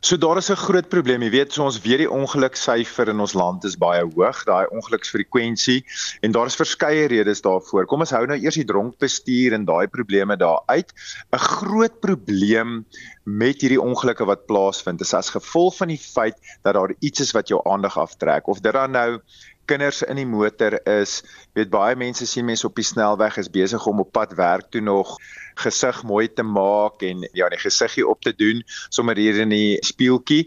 So 0.00 0.16
daar 0.16 0.36
is 0.36 0.50
'n 0.50 0.56
groot 0.56 0.88
probleem, 0.88 1.22
jy 1.22 1.30
weet, 1.30 1.52
so 1.52 1.64
ons 1.64 1.80
weet 1.80 1.98
die 1.98 2.10
ongeluksyfer 2.10 3.08
in 3.08 3.20
ons 3.20 3.32
land 3.32 3.64
is 3.64 3.78
baie 3.80 4.02
hoog, 4.04 4.44
daai 4.44 4.66
ongeluksfrekwensie 4.68 5.84
en 6.20 6.32
daar 6.32 6.46
is 6.46 6.56
verskeie 6.56 7.08
redes 7.08 7.40
daarvoor. 7.40 7.86
Kom 7.86 8.00
ons 8.00 8.10
hou 8.10 8.26
nou 8.26 8.36
eers 8.36 8.54
die 8.54 8.64
dronk 8.64 8.98
bestuur 8.98 9.52
en 9.52 9.64
daai 9.64 9.88
probleme 9.88 10.36
daar 10.36 10.60
uit. 10.66 10.92
'n 11.32 11.38
Groot 11.38 12.00
probleem 12.00 12.84
met 13.24 13.60
hierdie 13.60 13.80
ongelukke 13.80 14.24
wat 14.26 14.46
plaasvind 14.46 15.00
is 15.00 15.14
as 15.14 15.30
gevolg 15.30 15.76
van 15.76 15.88
die 15.88 15.98
feit 15.98 16.36
dat 16.62 16.74
daar 16.74 16.92
iets 17.00 17.20
is 17.20 17.32
wat 17.32 17.48
jou 17.48 17.60
aandag 17.64 17.98
aftrek 17.98 18.48
of 18.48 18.60
dit 18.60 18.72
dan 18.72 18.90
nou 18.90 19.20
kinders 19.64 20.02
in 20.02 20.16
die 20.16 20.26
motor 20.26 20.78
is, 20.86 21.22
weet 21.54 21.70
baie 21.70 21.96
mense 21.96 22.26
sien 22.26 22.44
mense 22.44 22.66
op 22.66 22.76
die 22.76 22.84
snelweg 22.84 23.36
is 23.42 23.50
besig 23.50 23.86
om 23.86 24.00
op 24.00 24.12
pad 24.12 24.34
werk 24.38 24.70
toe 24.70 24.80
nog 24.80 25.16
gesig 25.60 26.02
mooi 26.06 26.26
te 26.28 26.42
maak 26.42 27.02
en 27.06 27.24
ja, 27.32 27.48
die 27.52 27.60
gesiggie 27.60 28.06
op 28.06 28.22
te 28.24 28.32
doen 28.36 28.62
sommer 28.88 29.16
hier 29.16 29.40
in 29.44 29.52
die 29.54 29.78
spieeltjie. 29.84 30.44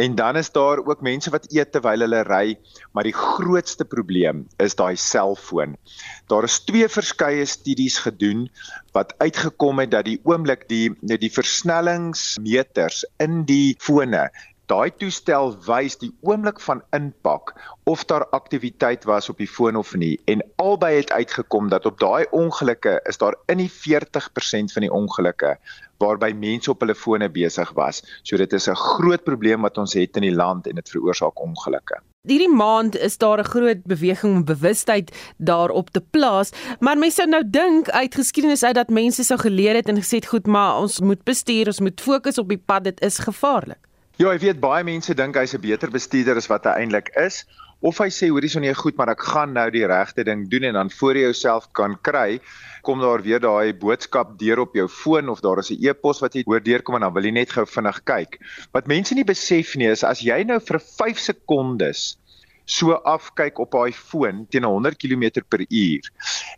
En 0.00 0.14
dan 0.18 0.36
is 0.36 0.52
daar 0.52 0.82
ook 0.84 1.04
mense 1.04 1.30
wat 1.30 1.48
eet 1.52 1.72
terwyl 1.72 2.04
hulle 2.04 2.22
ry, 2.28 2.58
maar 2.92 3.06
die 3.08 3.16
grootste 3.16 3.84
probleem 3.84 4.46
is 4.62 4.76
daai 4.78 4.96
selfoon. 4.96 5.76
Daar 6.30 6.46
is 6.48 6.60
twee 6.66 6.88
verskeie 6.88 7.46
studies 7.46 7.98
gedoen 8.04 8.48
wat 8.92 9.14
uitgekom 9.18 9.82
het 9.82 9.92
dat 9.94 10.08
die 10.08 10.20
oomblik 10.24 10.66
die 10.68 10.90
die 11.00 11.32
versnellingsmeters 11.32 13.04
in 13.22 13.44
die 13.48 13.76
fone 13.78 14.28
daai 14.70 14.90
toestel 15.02 15.54
wys 15.66 15.98
die 15.98 16.12
oomblik 16.26 16.60
van 16.62 16.82
inpak 16.96 17.54
of 17.90 18.04
daar 18.10 18.26
aktiwiteit 18.36 19.04
was 19.10 19.28
op 19.32 19.38
die 19.42 19.50
foon 19.50 19.76
of 19.76 19.94
nie 19.98 20.14
en 20.30 20.44
albei 20.62 20.94
het 20.96 21.12
uitgekom 21.12 21.68
dat 21.72 21.86
op 21.90 21.98
daai 22.00 22.26
ongelukke 22.30 23.00
is 23.10 23.18
daar 23.18 23.34
in 23.46 23.64
die 23.64 23.70
40% 23.70 24.74
van 24.76 24.86
die 24.86 24.92
ongelukke 25.02 25.56
waarby 26.00 26.30
mense 26.36 26.70
op 26.72 26.80
hulle 26.80 26.94
fone 26.96 27.28
besig 27.32 27.72
was. 27.76 28.02
So 28.22 28.36
dit 28.36 28.52
is 28.52 28.68
'n 28.68 28.74
groot 28.74 29.24
probleem 29.24 29.60
wat 29.62 29.78
ons 29.78 29.92
het 29.94 30.16
in 30.16 30.22
die 30.22 30.34
land 30.34 30.66
en 30.66 30.74
dit 30.74 30.88
veroorsaak 30.88 31.40
ongelukke. 31.40 32.00
Hierdie 32.28 32.54
maand 32.54 32.96
is 32.96 33.18
daar 33.18 33.38
'n 33.38 33.52
groot 33.54 33.84
beweging 33.84 34.34
om 34.34 34.44
bewustheid 34.44 35.10
daarop 35.38 35.90
te 35.90 36.00
plaas, 36.00 36.50
maar 36.80 36.98
mense 36.98 37.16
sou 37.16 37.28
nou 37.28 37.42
dink 37.46 37.88
uit 37.88 38.14
geskiedenis 38.14 38.62
uit 38.62 38.74
dat 38.74 38.88
mense 38.88 39.24
sou 39.24 39.38
geleer 39.38 39.74
het 39.74 39.88
en 39.88 39.96
gesê 39.96 40.16
het 40.16 40.26
goed, 40.26 40.46
maar 40.46 40.76
ons 40.76 41.00
moet 41.00 41.24
bestuur, 41.24 41.66
ons 41.66 41.80
moet 41.80 42.00
fokus 42.00 42.38
op 42.38 42.48
die 42.48 42.62
pad, 42.66 42.84
dit 42.84 43.00
is 43.00 43.18
gevaarlik. 43.18 43.89
Ja, 44.20 44.28
ek 44.36 44.42
weet 44.42 44.58
baie 44.60 44.84
mense 44.84 45.14
dink 45.16 45.38
hy's 45.40 45.54
'n 45.56 45.62
beter 45.64 45.88
bestuurder 45.88 46.36
as 46.36 46.48
wat 46.50 46.66
hy 46.68 46.72
eintlik 46.82 47.06
is, 47.16 47.38
of 47.80 48.00
hy 48.04 48.10
sê 48.12 48.26
hoorie 48.28 48.50
son 48.52 48.66
jy 48.68 48.74
goed, 48.76 48.98
maar 48.98 49.08
ek 49.08 49.22
gaan 49.24 49.54
nou 49.56 49.64
die 49.72 49.86
regte 49.88 50.26
ding 50.28 50.42
doen 50.52 50.66
en 50.68 50.76
dan 50.76 50.90
voor 50.92 51.16
jy 51.16 51.22
jouself 51.22 51.70
kan 51.72 51.94
kry, 52.08 52.36
kom 52.84 53.00
daar 53.00 53.24
weer 53.24 53.40
daai 53.40 53.72
boodskap 53.72 54.36
deur 54.42 54.60
op 54.66 54.76
jou 54.76 54.86
foon 54.92 55.32
of 55.32 55.40
daar 55.40 55.64
is 55.64 55.72
'n 55.72 55.80
e-pos 55.88 56.20
wat 56.20 56.36
jy 56.36 56.44
hoor 56.44 56.60
deurkom 56.60 57.00
en 57.00 57.06
dan 57.08 57.14
wil 57.14 57.24
jy 57.24 57.32
net 57.32 57.56
gou 57.56 57.64
vinnig 57.64 58.04
kyk. 58.04 58.38
Wat 58.74 58.92
mense 58.92 59.14
nie 59.14 59.24
besef 59.24 59.74
nie 59.76 59.88
is 59.88 60.04
as 60.04 60.20
jy 60.20 60.44
nou 60.44 60.60
vir 60.60 60.78
5 60.78 61.16
sekondes 61.16 62.18
so 62.66 62.92
afkyk 62.92 63.58
op 63.58 63.72
haar 63.72 63.92
foon 63.92 64.46
teen 64.50 64.68
100 64.68 65.00
km/h. 65.00 66.12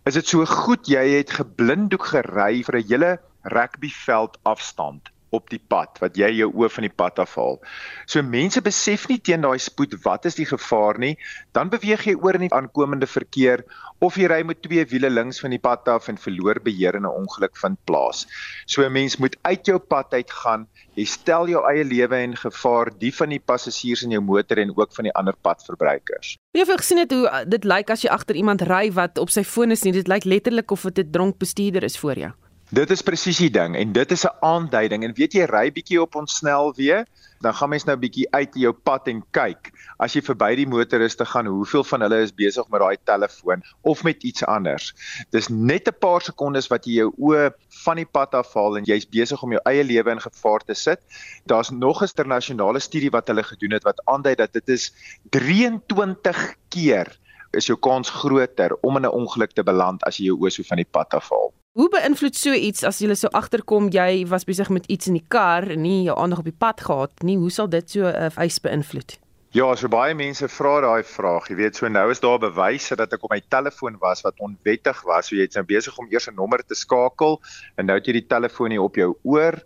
Is 0.05 0.15
dit 0.15 0.27
so 0.27 0.45
goed 0.45 0.89
jy 0.89 1.07
het 1.15 1.31
geblinddoek 1.31 2.11
gery 2.11 2.65
vir 2.67 2.77
'n 2.83 2.89
hele 2.91 3.19
rugbyveld 3.45 4.39
afstand 4.43 5.13
op 5.33 5.49
die 5.51 5.61
pad 5.73 6.01
wat 6.03 6.19
jy 6.21 6.29
jou 6.37 6.51
oë 6.53 6.69
van 6.77 6.87
die 6.87 6.93
pad 7.03 7.21
afhaal. 7.23 7.59
So 8.07 8.23
mense 8.23 8.63
besef 8.65 9.09
nie 9.11 9.19
teen 9.19 9.45
daai 9.47 9.59
spoed 9.63 9.97
wat 10.05 10.29
is 10.29 10.37
die 10.39 10.49
gevaar 10.49 11.01
nie, 11.03 11.15
dan 11.57 11.73
beweeg 11.73 12.05
jy 12.07 12.17
oor 12.21 12.39
in 12.39 12.47
die 12.47 12.55
aankomende 12.55 13.09
verkeer 13.09 13.65
of 14.03 14.19
jy 14.19 14.29
ry 14.31 14.41
met 14.47 14.63
twee 14.65 14.85
wiele 14.91 15.11
links 15.11 15.41
van 15.43 15.55
die 15.55 15.63
pad 15.63 15.89
af 15.89 16.09
en 16.13 16.21
verloor 16.21 16.61
beheer 16.65 16.99
en 16.99 17.07
'n 17.07 17.17
ongeluk 17.23 17.57
vind 17.57 17.79
plaas. 17.87 18.27
So 18.67 18.83
'n 18.83 18.93
mens 18.93 19.17
moet 19.17 19.37
uit 19.43 19.67
jou 19.67 19.79
pad 19.79 20.13
uit 20.13 20.31
gaan. 20.31 20.67
Jy 20.95 21.05
stel 21.05 21.49
jou 21.49 21.63
eie 21.71 21.85
lewe 21.85 22.23
in 22.23 22.37
gevaar, 22.37 22.91
die 22.99 23.15
van 23.15 23.29
die 23.29 23.41
passasiers 23.41 24.03
in 24.03 24.11
jou 24.11 24.21
motor 24.21 24.59
en 24.59 24.77
ook 24.77 24.93
van 24.95 25.05
die 25.05 25.15
ander 25.15 25.35
padverbruikers. 25.41 26.37
Jy 26.53 26.61
het 26.61 26.81
gesien 26.81 26.99
het 26.99 27.11
hoe 27.11 27.25
uh, 27.27 27.45
dit 27.49 27.65
lyk 27.65 27.91
as 27.91 28.03
jy 28.03 28.11
agter 28.11 28.37
iemand 28.37 28.63
ry 28.63 28.93
wat 28.93 29.19
op 29.19 29.31
sy 29.31 29.45
foon 29.45 29.71
is 29.71 29.83
nie. 29.83 29.93
Dit 29.93 30.09
lyk 30.09 30.25
letterlik 30.25 30.71
of 30.71 30.83
dit 30.83 31.07
'n 31.07 31.11
dronk 31.11 31.39
bestuurder 31.39 31.83
is 31.83 31.99
voor 31.99 32.19
jou. 32.19 32.33
Dit 32.73 32.89
is 32.89 33.03
presies 33.05 33.37
die 33.37 33.51
ding 33.53 33.75
en 33.77 33.91
dit 33.93 34.13
is 34.15 34.23
'n 34.25 34.33
aanduiding. 34.41 35.03
En 35.05 35.13
weet 35.13 35.35
jy 35.37 35.45
ry 35.45 35.69
bietjie 35.71 36.01
op 36.01 36.15
ons 36.17 36.39
snelweë 36.41 37.05
dan 37.45 37.55
gaan 37.55 37.69
mens 37.69 37.85
nou 37.85 37.97
bietjie 37.97 38.27
uit 38.31 38.55
jou 38.55 38.73
pad 38.73 39.09
en 39.09 39.21
kyk. 39.31 39.73
As 39.99 40.15
jy 40.15 40.23
verby 40.23 40.55
die 40.57 40.67
motoriste 40.67 41.25
gaan 41.25 41.47
hoeveel 41.47 41.85
van 41.85 42.01
hulle 42.01 42.23
is 42.23 42.33
besig 42.33 42.69
met 42.71 42.81
daai 42.81 42.97
telefoon 43.05 43.63
of 43.83 44.05
met 44.05 44.25
iets 44.25 44.45
anders. 44.45 44.95
Dis 45.31 45.49
net 45.49 45.89
'n 45.89 45.99
paar 46.01 46.23
sekondes 46.23 46.71
wat 46.71 46.87
jy 46.87 46.93
jou 47.03 47.13
oë 47.19 47.53
van 47.85 47.97
die 47.97 48.09
pad 48.09 48.35
afhaal 48.35 48.77
en 48.79 48.85
jy's 48.85 49.05
besig 49.05 49.43
om 49.43 49.53
jou 49.53 49.61
eie 49.65 49.85
lewe 49.85 50.11
in 50.11 50.21
gevaar 50.21 50.65
te 50.65 50.75
sit. 50.75 51.01
Daar's 51.45 51.71
nog 51.71 52.01
'n 52.01 52.09
internasionale 52.09 52.81
studie 52.81 53.11
wat 53.11 53.27
hulle 53.27 53.43
gedoen 53.43 53.73
het 53.73 53.85
wat 53.85 54.01
aandui 54.07 54.35
dat 54.35 54.53
dit 54.53 54.69
is 54.69 54.93
23 55.31 56.55
keer 56.71 57.19
is 57.53 57.67
jou 57.67 57.79
kans 57.79 58.09
groter 58.11 58.77
om 58.81 58.97
in 58.97 59.05
'n 59.05 59.13
ongeluk 59.13 59.53
te 59.53 59.63
beland 59.63 60.03
as 60.05 60.17
jy 60.17 60.25
jou 60.25 60.39
oë 60.41 60.51
so 60.51 60.63
van 60.63 60.77
die 60.77 60.91
pad 60.91 61.15
afhaal 61.15 61.53
Hoe 61.73 61.87
beïnvloed 61.89 62.37
so 62.37 62.53
iets 62.53 62.83
as 62.85 62.99
jy 63.01 63.15
so 63.17 63.31
agterkom 63.33 63.87
jy 63.95 64.27
was 64.29 64.45
besig 64.45 64.69
met 64.69 64.85
iets 64.93 65.09
in 65.09 65.15
die 65.17 65.25
kar 65.35 65.65
en 65.73 65.81
nie 65.81 66.03
jou 66.05 66.17
aandag 66.21 66.43
op 66.43 66.49
die 66.51 66.59
pad 66.65 66.83
gehad 66.85 67.23
nie, 67.25 67.39
hoe 67.41 67.49
sal 67.49 67.71
dit 67.73 67.89
so 67.89 68.05
'n 68.05 68.29
uh, 68.29 68.45
eis 68.45 68.61
beïnvloed? 68.61 69.17
Ja, 69.57 69.75
so 69.77 69.89
baie 69.89 70.13
mense 70.15 70.49
vra 70.49 70.81
daai 70.85 71.03
vraag. 71.05 71.49
Jy 71.49 71.57
weet, 71.57 71.77
so 71.77 71.89
nou 71.89 72.11
is 72.11 72.21
daar 72.21 72.39
bewyse 72.39 72.97
dat 72.97 73.13
ek 73.13 73.25
op 73.25 73.33
my 73.33 73.41
telefoon 73.49 73.97
was 74.01 74.21
wat 74.21 74.37
onwettig 74.41 75.01
was. 75.09 75.29
So 75.29 75.37
jy's 75.37 75.57
nou 75.57 75.65
besig 75.65 75.97
om 75.97 76.07
eers 76.13 76.29
'n 76.29 76.35
nommer 76.35 76.61
te 76.61 76.75
skakel 76.75 77.41
en 77.77 77.87
nou 77.87 77.97
het 77.97 78.07
jy 78.07 78.13
die 78.21 78.29
telefoon 78.29 78.71
hier 78.71 78.85
op 78.85 78.97
jou 78.97 79.17
oor 79.23 79.57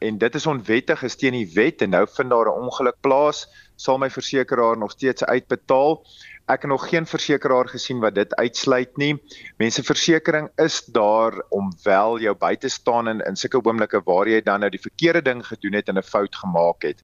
en 0.00 0.18
dit 0.18 0.34
is 0.34 0.46
onwettig, 0.46 1.02
is 1.02 1.16
teen 1.16 1.32
die 1.32 1.50
wet 1.54 1.82
en 1.82 1.90
nou 1.90 2.06
vind 2.06 2.30
daar 2.30 2.46
'n 2.46 2.62
ongeluk 2.62 3.00
plaas, 3.00 3.46
sal 3.76 3.98
my 3.98 4.10
versekeraar 4.10 4.78
nog 4.78 4.90
steeds 4.90 5.24
uitbetaal. 5.24 6.02
Ek 6.46 6.62
het 6.62 6.70
nog 6.70 6.88
geen 6.88 7.06
versekeraar 7.10 7.66
gesien 7.68 7.98
wat 7.98 8.14
dit 8.14 8.34
uitsluit 8.38 8.96
nie. 8.96 9.16
Menseversekering 9.58 10.46
is 10.62 10.84
daar 10.84 11.40
om 11.48 11.72
wel 11.82 12.20
jou 12.22 12.34
by 12.38 12.54
te 12.54 12.68
staan 12.68 13.08
in 13.10 13.20
in 13.26 13.36
sulke 13.36 13.58
oomblikke 13.58 14.00
waar 14.04 14.30
jy 14.30 14.38
dan 14.46 14.62
nou 14.62 14.70
die 14.70 14.80
verkeerde 14.80 15.22
ding 15.26 15.42
gedoen 15.46 15.74
het 15.74 15.88
en 15.88 15.98
'n 15.98 16.02
fout 16.02 16.36
gemaak 16.36 16.82
het. 16.82 17.02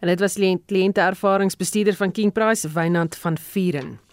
En 0.00 0.08
dit 0.08 0.20
was 0.20 0.34
kliënte 0.66 1.00
ervaringsbestuurder 1.00 1.94
van 1.94 2.12
King 2.12 2.32
Price, 2.32 2.68
Wynand 2.68 3.16
van 3.16 3.38
Vieren. 3.38 4.05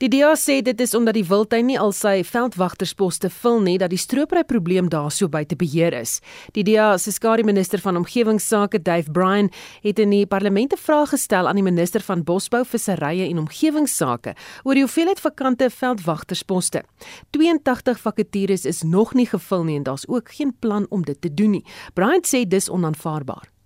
Die 0.00 0.08
DA 0.08 0.30
sê 0.32 0.62
dit 0.64 0.78
is 0.80 0.94
omdat 0.96 1.12
die 1.12 1.26
wildtuin 1.28 1.66
nie 1.68 1.76
al 1.76 1.90
sy 1.92 2.22
veldwagtersposte 2.24 3.28
vul 3.42 3.58
nie 3.60 3.74
dat 3.82 3.92
die 3.92 4.00
stropery 4.00 4.46
probleem 4.48 4.86
daar 4.88 5.10
so 5.12 5.28
buite 5.28 5.58
beheer 5.60 5.92
is. 5.92 6.22
Die 6.56 6.64
DA 6.64 6.94
se 6.96 7.12
skare 7.12 7.44
minister 7.44 7.82
van 7.84 8.00
omgewingsake, 8.00 8.80
Dave 8.80 9.12
Bryan, 9.12 9.50
het 9.84 10.00
in 10.00 10.16
die 10.16 10.24
parlement 10.24 10.72
'n 10.72 10.80
vraag 10.80 11.12
gestel 11.12 11.48
aan 11.48 11.60
die 11.60 11.68
minister 11.68 12.00
van 12.00 12.24
bosbou, 12.24 12.64
visserye 12.64 13.28
en 13.28 13.44
omgewingsake 13.44 14.34
oor 14.64 14.74
die 14.74 14.84
hoeveelheid 14.88 15.20
vakante 15.20 15.68
veldwagtersposte. 15.68 16.82
82 17.30 18.00
vakatures 18.00 18.64
is 18.64 18.82
nog 18.82 19.12
nie 19.14 19.26
gevul 19.26 19.64
nie 19.64 19.76
en 19.76 19.82
daar's 19.82 20.08
ook 20.08 20.32
geen 20.32 20.56
plan 20.58 20.86
om 20.88 21.02
dit 21.02 21.20
te 21.20 21.34
doen 21.34 21.50
nie. 21.50 21.64
Bryan 21.92 22.24
sê 22.24 22.48
dis 22.48 22.70
onaanvaarbaar. 22.70 23.59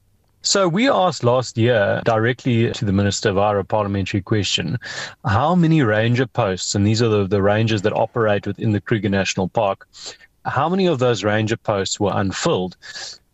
So 0.47 0.69
we 0.69 0.91
asked 0.91 1.25
last 1.25 1.57
year 1.57 2.03
directly 2.05 2.71
to 2.71 2.85
the 2.85 2.93
minister 2.93 3.33
via 3.33 3.57
a 3.57 3.65
parliamentary 3.65 4.21
question, 4.21 4.79
how 5.25 5.55
many 5.55 5.81
ranger 5.83 6.27
posts, 6.27 6.75
and 6.75 6.87
these 6.87 7.01
are 7.01 7.09
the, 7.09 7.27
the 7.27 7.41
rangers 7.41 7.81
that 7.81 7.95
operate 7.95 8.47
within 8.47 8.73
the 8.73 8.81
Kruger 8.81 9.09
National 9.09 9.49
Park, 9.49 9.89
how 10.45 10.69
many 10.69 10.85
of 10.85 10.99
those 10.99 11.25
ranger 11.25 11.57
posts 11.57 11.99
were 11.99 12.13
unfilled? 12.15 12.77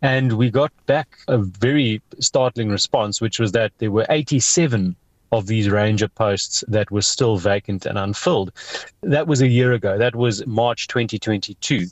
And 0.01 0.37
we 0.37 0.49
got 0.49 0.71
back 0.85 1.17
a 1.27 1.37
very 1.37 2.01
startling 2.19 2.69
response, 2.69 3.19
which 3.19 3.39
was 3.39 3.51
that 3.51 3.73
there 3.79 3.91
were 3.91 4.05
87 4.09 4.95
of 5.33 5.47
these 5.47 5.69
ranger 5.69 6.07
posts 6.07 6.63
that 6.69 6.91
were 6.91 7.01
still 7.01 7.35
vacant 7.35 7.85
and 7.85 7.97
unfilled. 7.97 8.53
That 9.01 9.27
was 9.27 9.41
a 9.41 9.47
year 9.49 9.73
ago. 9.73 9.97
That 9.97 10.15
was 10.15 10.47
March 10.47 10.87
2022. 10.87 11.87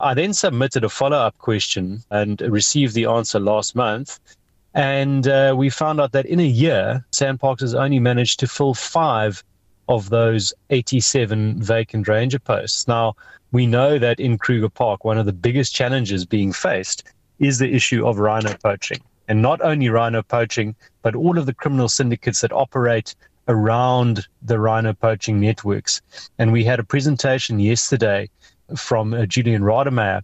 I 0.00 0.14
then 0.14 0.32
submitted 0.32 0.82
a 0.82 0.88
follow 0.88 1.18
up 1.18 1.36
question 1.36 2.02
and 2.10 2.40
received 2.40 2.94
the 2.94 3.04
answer 3.04 3.38
last 3.38 3.76
month. 3.76 4.18
And 4.74 5.28
uh, 5.28 5.54
we 5.56 5.70
found 5.70 6.00
out 6.00 6.12
that 6.12 6.26
in 6.26 6.40
a 6.40 6.46
year, 6.46 7.04
Sandparks 7.12 7.60
has 7.60 7.74
only 7.74 7.98
managed 7.98 8.40
to 8.40 8.46
fill 8.46 8.74
five 8.74 9.44
of 9.88 10.08
those 10.10 10.54
87 10.70 11.62
vacant 11.62 12.08
ranger 12.08 12.38
posts. 12.38 12.88
Now, 12.88 13.14
we 13.50 13.66
know 13.66 13.98
that 13.98 14.18
in 14.18 14.38
Kruger 14.38 14.70
Park, 14.70 15.04
one 15.04 15.18
of 15.18 15.26
the 15.26 15.32
biggest 15.32 15.74
challenges 15.74 16.24
being 16.24 16.52
faced 16.52 17.04
is 17.38 17.58
the 17.58 17.74
issue 17.74 18.06
of 18.06 18.18
rhino 18.18 18.54
poaching. 18.62 19.00
And 19.28 19.42
not 19.42 19.60
only 19.60 19.88
rhino 19.88 20.22
poaching, 20.22 20.74
but 21.02 21.14
all 21.14 21.38
of 21.38 21.46
the 21.46 21.54
criminal 21.54 21.88
syndicates 21.88 22.40
that 22.40 22.52
operate 22.52 23.14
around 23.48 24.26
the 24.40 24.58
rhino 24.58 24.92
poaching 24.92 25.40
networks. 25.40 26.00
And 26.38 26.52
we 26.52 26.64
had 26.64 26.78
a 26.78 26.84
presentation 26.84 27.58
yesterday 27.58 28.30
from 28.76 29.12
uh, 29.12 29.26
Julian 29.26 29.62
Rademeyer, 29.62 30.22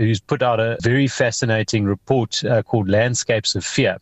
who's 0.00 0.20
put 0.20 0.42
out 0.42 0.58
a 0.58 0.78
very 0.82 1.06
fascinating 1.06 1.84
report 1.84 2.42
uh, 2.44 2.62
called 2.62 2.88
Landscapes 2.88 3.54
of 3.54 3.64
Fear, 3.64 3.98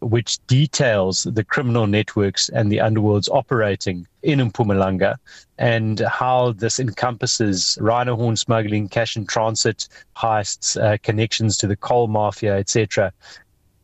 which 0.00 0.38
details 0.46 1.24
the 1.24 1.42
criminal 1.42 1.88
networks 1.88 2.48
and 2.50 2.70
the 2.70 2.78
underworlds 2.78 3.28
operating 3.32 4.06
in 4.22 4.38
Mpumalanga 4.38 5.16
and 5.58 6.00
how 6.00 6.52
this 6.52 6.78
encompasses 6.78 7.76
rhino 7.80 8.14
horn 8.14 8.36
smuggling, 8.36 8.88
cash 8.88 9.16
in 9.16 9.26
transit, 9.26 9.88
heists, 10.16 10.80
uh, 10.80 10.98
connections 11.02 11.56
to 11.56 11.66
the 11.66 11.76
coal 11.76 12.06
mafia, 12.06 12.56
etc. 12.56 13.12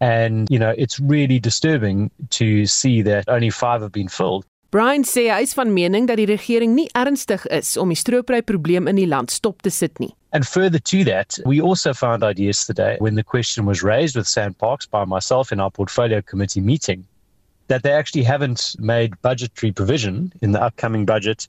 And, 0.01 0.49
you 0.51 0.59
know, 0.59 0.75
it's 0.79 1.01
really 1.01 1.41
disturbing 1.41 2.11
to 2.31 2.65
see 2.67 3.03
that 3.03 3.29
only 3.29 3.51
five 3.51 3.83
have 3.83 3.93
been 3.93 4.09
filled. 4.09 4.47
Brian 4.71 5.03
sê 5.03 5.27
hy 5.35 5.43
is 5.43 5.57
van 5.59 5.73
mening 5.75 6.07
dat 6.07 6.21
die 6.21 6.29
regering 6.31 6.77
nie 6.77 6.87
ernstig 6.95 7.43
is 7.51 7.75
om 7.77 7.91
die 7.91 7.99
stroopry 7.99 8.39
probleem 8.47 8.87
in 8.87 9.01
die 9.01 9.09
land 9.11 9.35
stop 9.35 9.65
te 9.67 9.71
sit 9.75 9.99
nie. 9.99 10.13
And 10.33 10.47
further 10.47 10.79
to 10.79 11.05
that, 11.05 11.39
we 11.45 11.61
also 11.61 11.93
found 11.93 12.23
out 12.23 12.39
yesterday 12.39 12.97
when 13.01 13.17
the 13.17 13.25
question 13.25 13.67
was 13.67 13.83
raised 13.83 14.17
with 14.17 14.27
Sandparks 14.27 14.89
by 14.89 15.05
myself 15.05 15.51
in 15.51 15.59
our 15.59 15.71
portfolio 15.71 16.23
committee 16.23 16.61
meeting 16.61 17.05
that 17.67 17.83
they 17.83 17.93
actually 17.93 18.23
haven't 18.23 18.75
made 18.79 19.21
budgetary 19.23 19.73
provision 19.73 20.33
in 20.43 20.53
the 20.53 20.63
upcoming 20.63 21.05
budget 21.05 21.47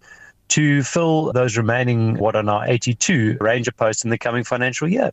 to 0.50 0.84
fill 0.84 1.32
those 1.34 1.58
remaining 1.58 2.18
what 2.18 2.36
are 2.36 2.44
now 2.44 2.62
82 2.64 3.38
ranger 3.40 3.72
posts 3.72 4.04
in 4.04 4.10
the 4.10 4.18
coming 4.18 4.44
financial 4.44 4.88
year. 4.88 5.12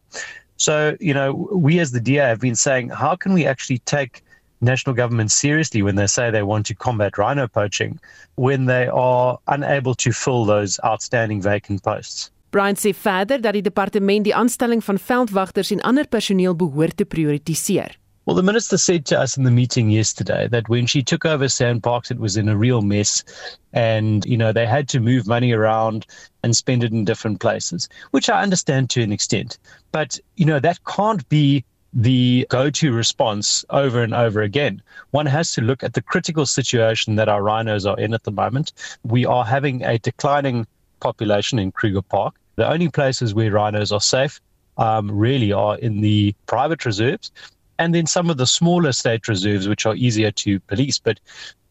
So, 0.57 0.97
you 1.01 1.15
know, 1.15 1.33
we 1.53 1.79
as 1.79 1.93
the 1.93 2.01
DA 2.01 2.27
have 2.27 2.41
been 2.41 2.57
saying, 2.57 2.89
how 2.89 3.17
can 3.17 3.33
we 3.33 3.47
actually 3.47 3.79
take 3.81 4.23
national 4.61 4.95
government 4.95 5.31
seriously 5.31 5.83
when 5.83 5.95
they 5.95 6.09
say 6.09 6.31
they 6.31 6.43
want 6.43 6.67
to 6.67 6.75
combat 6.75 7.17
rhino 7.17 7.47
poaching 7.47 8.01
when 8.35 8.65
they 8.67 8.89
are 8.89 9.39
unable 9.47 9.95
to 9.95 10.13
fill 10.13 10.45
those 10.45 10.81
outstanding 10.85 11.41
vacant 11.41 11.83
posts? 11.83 12.31
Brian 12.51 12.77
sê 12.77 12.95
verder 12.95 13.41
dat 13.41 13.53
die 13.53 13.63
departement 13.63 14.25
die 14.25 14.35
aanstelling 14.35 14.85
van 14.85 14.99
veldwagters 14.99 15.71
en 15.71 15.83
ander 15.85 16.09
personeel 16.09 16.57
behoort 16.57 16.97
te 16.97 17.05
prioritiseer. 17.05 17.99
Well, 18.29 18.37
the 18.37 18.43
minister 18.43 18.77
said 18.77 19.07
to 19.07 19.19
us 19.19 19.39
in 19.39 19.45
the 19.45 19.51
meeting 19.51 19.91
yesterday 19.91 20.49
that 20.49 20.69
when 20.69 20.87
she 20.87 21.03
took 21.03 21.25
over 21.25 21.49
Sandparks, 21.49 22.11
it 22.11 22.19
was 22.19 22.37
in 22.37 22.49
a 22.49 22.57
real 22.57 22.83
mess. 22.83 23.25
And, 23.73 24.27
you 24.27 24.37
know, 24.37 24.53
they 24.53 24.67
had 24.67 24.87
to 24.91 25.01
move 25.01 25.27
money 25.27 25.53
around 25.53 26.07
and 26.43 26.55
spend 26.55 26.85
it 26.85 26.93
in 26.93 27.07
different 27.07 27.41
places, 27.41 27.89
which 28.11 28.29
I 28.29 28.43
understand 28.43 28.91
to 28.91 29.03
an 29.03 29.13
extent. 29.13 29.59
But, 29.93 30.21
you 30.37 30.45
know, 30.45 30.61
that 30.61 30.85
can't 30.85 31.27
be 31.31 31.65
the 31.95 32.47
go 32.51 32.69
to 32.69 32.93
response 32.93 33.65
over 33.71 34.03
and 34.03 34.13
over 34.13 34.43
again. 34.43 34.83
One 35.13 35.25
has 35.25 35.53
to 35.53 35.63
look 35.63 35.83
at 35.83 35.95
the 35.95 36.03
critical 36.03 36.45
situation 36.45 37.17
that 37.17 37.31
our 37.31 37.43
rhinos 37.43 37.87
are 37.87 37.99
in 37.99 38.13
at 38.13 38.25
the 38.25 38.31
moment. 38.31 38.73
We 39.05 39.25
are 39.25 39.45
having 39.45 39.83
a 39.83 39.99
declining 39.99 40.67
population 41.01 41.59
in 41.59 41.73
Kruger 41.73 42.03
Park. 42.03 42.35
The 42.57 42.71
only 42.71 42.89
places 42.89 43.35
where 43.35 43.53
rhinos 43.53 43.93
are 43.93 44.01
safe 44.01 44.41
um, 44.77 45.11
really 45.11 45.53
are 45.53 45.79
in 45.79 46.01
the 46.01 46.35
private 46.47 46.85
reserves 46.85 47.31
and 47.79 47.95
then 47.95 48.07
some 48.07 48.29
of 48.29 48.37
the 48.37 48.47
smaller 48.47 48.93
state 48.93 49.29
reserves, 49.29 49.69
which 49.69 49.87
are 49.87 49.95
easier 49.95 50.31
to 50.33 50.61
police. 50.61 50.99
But 50.99 51.21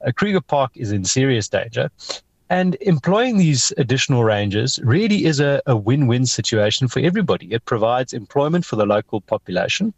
uh, 0.06 0.12
Kruger 0.12 0.42
Park 0.42 0.72
is 0.76 0.92
in 0.92 1.04
serious 1.04 1.50
danger. 1.50 1.90
And 2.50 2.78
employing 2.80 3.38
these 3.38 3.74
additional 3.78 4.24
rangers 4.24 4.80
really 4.82 5.26
is 5.26 5.42
a, 5.42 5.62
a 5.66 5.76
win 5.76 6.08
win 6.08 6.26
situation 6.26 6.88
for 6.88 7.02
everybody. 7.02 7.52
It 7.52 7.66
provides 7.66 8.14
employment 8.14 8.66
for 8.66 8.78
the 8.78 8.86
local 8.86 9.20
population, 9.20 9.94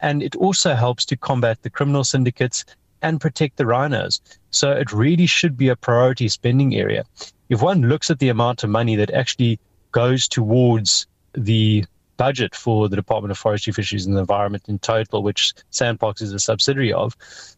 and 0.00 0.20
it 0.20 0.34
also 0.34 0.74
helps 0.74 1.04
to 1.06 1.16
combat 1.16 1.62
the 1.62 1.70
criminal 1.70 2.02
syndicates 2.02 2.64
and 3.02 3.20
protect 3.20 3.56
the 3.56 3.66
rhinos. 3.66 4.20
So 4.50 4.72
it 4.72 4.92
really 4.92 5.26
should 5.26 5.56
be 5.56 5.68
a 5.68 5.76
priority 5.76 6.28
spending 6.28 6.74
area. 6.74 7.04
If 7.52 7.60
one 7.60 7.82
looks 7.82 8.10
at 8.10 8.18
the 8.18 8.30
amount 8.30 8.64
of 8.64 8.70
money 8.70 8.96
that 8.96 9.10
actually 9.10 9.60
goes 9.90 10.26
towards 10.26 11.06
the 11.34 11.84
budget 12.16 12.54
for 12.54 12.88
the 12.88 12.96
Department 12.96 13.30
of 13.30 13.36
Forestry, 13.36 13.74
Fisheries 13.74 14.06
and 14.06 14.16
the 14.16 14.20
Environment 14.20 14.64
in 14.68 14.78
total, 14.78 15.22
which 15.22 15.52
Sandbox 15.68 16.22
is 16.22 16.32
a 16.32 16.38
subsidiary 16.38 16.94
of, 16.94 17.14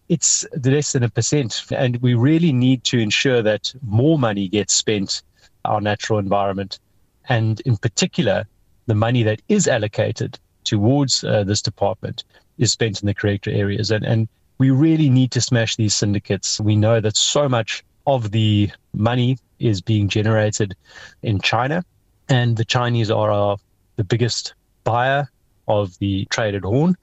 it's 0.08 0.44
less 0.64 0.90
than 0.90 1.04
a 1.04 1.08
percent. 1.08 1.62
And 1.70 1.98
we 1.98 2.14
really 2.14 2.52
need 2.52 2.82
to 2.84 2.98
ensure 2.98 3.40
that 3.42 3.72
more 3.82 4.18
money 4.18 4.48
gets 4.48 4.74
spent 4.74 5.22
our 5.64 5.80
natural 5.80 6.18
environment. 6.18 6.80
And 7.28 7.60
in 7.60 7.76
particular, 7.76 8.46
the 8.86 8.96
money 8.96 9.22
that 9.22 9.42
is 9.48 9.68
allocated 9.68 10.40
towards 10.64 11.22
uh, 11.22 11.44
this 11.44 11.62
department 11.62 12.24
is 12.58 12.72
spent 12.72 13.00
in 13.00 13.06
the 13.06 13.14
correct 13.14 13.46
areas. 13.46 13.92
And, 13.92 14.04
and 14.04 14.26
we 14.58 14.70
really 14.70 15.08
need 15.08 15.30
to 15.30 15.40
smash 15.40 15.76
these 15.76 15.94
syndicates. 15.94 16.60
We 16.60 16.74
know 16.74 16.98
that 16.98 17.16
so 17.16 17.48
much 17.48 17.84
of 18.06 18.30
the 18.30 18.70
money 18.92 19.38
is 19.58 19.80
being 19.80 20.08
generated 20.08 20.74
in 21.22 21.40
China, 21.40 21.84
and 22.28 22.56
the 22.56 22.64
Chinese 22.64 23.10
are 23.10 23.56
the 23.96 24.04
biggest 24.04 24.54
buyer 24.84 25.28
of 25.68 25.98
the 25.98 26.26
traded 26.26 26.64
horn. 26.64 26.96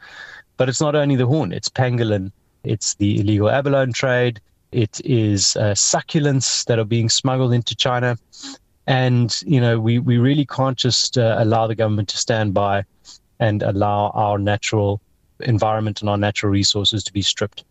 But 0.58 0.70
it's 0.70 0.82
not 0.82 0.96
only 0.96 1.16
the 1.16 1.26
horn, 1.26 1.52
it's 1.52 1.70
pangolin, 1.70 2.32
it's 2.64 2.96
the 2.96 3.20
illegal 3.20 3.50
abalone 3.50 3.94
trade, 3.94 4.40
it 4.72 5.02
is 5.04 5.56
uh, 5.56 5.74
succulents 5.74 6.66
that 6.66 6.80
are 6.80 6.86
being 6.86 7.10
smuggled 7.10 7.54
into 7.54 7.76
China. 7.76 8.18
And, 8.88 9.42
you 9.46 9.60
know, 9.60 9.80
we, 9.80 10.00
we 10.00 10.18
really 10.18 10.46
can't 10.46 10.78
just 10.78 11.18
uh, 11.18 11.36
allow 11.40 11.68
the 11.68 11.76
government 11.76 12.10
to 12.10 12.18
stand 12.18 12.54
by 12.54 12.84
and 13.40 13.64
allow 13.64 14.12
our 14.14 14.38
natural 14.38 15.02
environment 15.40 16.02
and 16.02 16.10
our 16.10 16.18
natural 16.18 16.52
resources 16.52 17.04
to 17.04 17.14
be 17.14 17.22
stripped. 17.22 17.64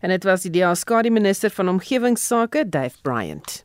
En 0.00 0.08
dit 0.08 0.24
was 0.24 0.42
die 0.42 0.50
DA 0.50 0.74
skadu 0.74 1.10
minister 1.10 1.50
van 1.50 1.68
omgewingsake, 1.68 2.68
Dave 2.68 2.96
Bryant. 3.02 3.62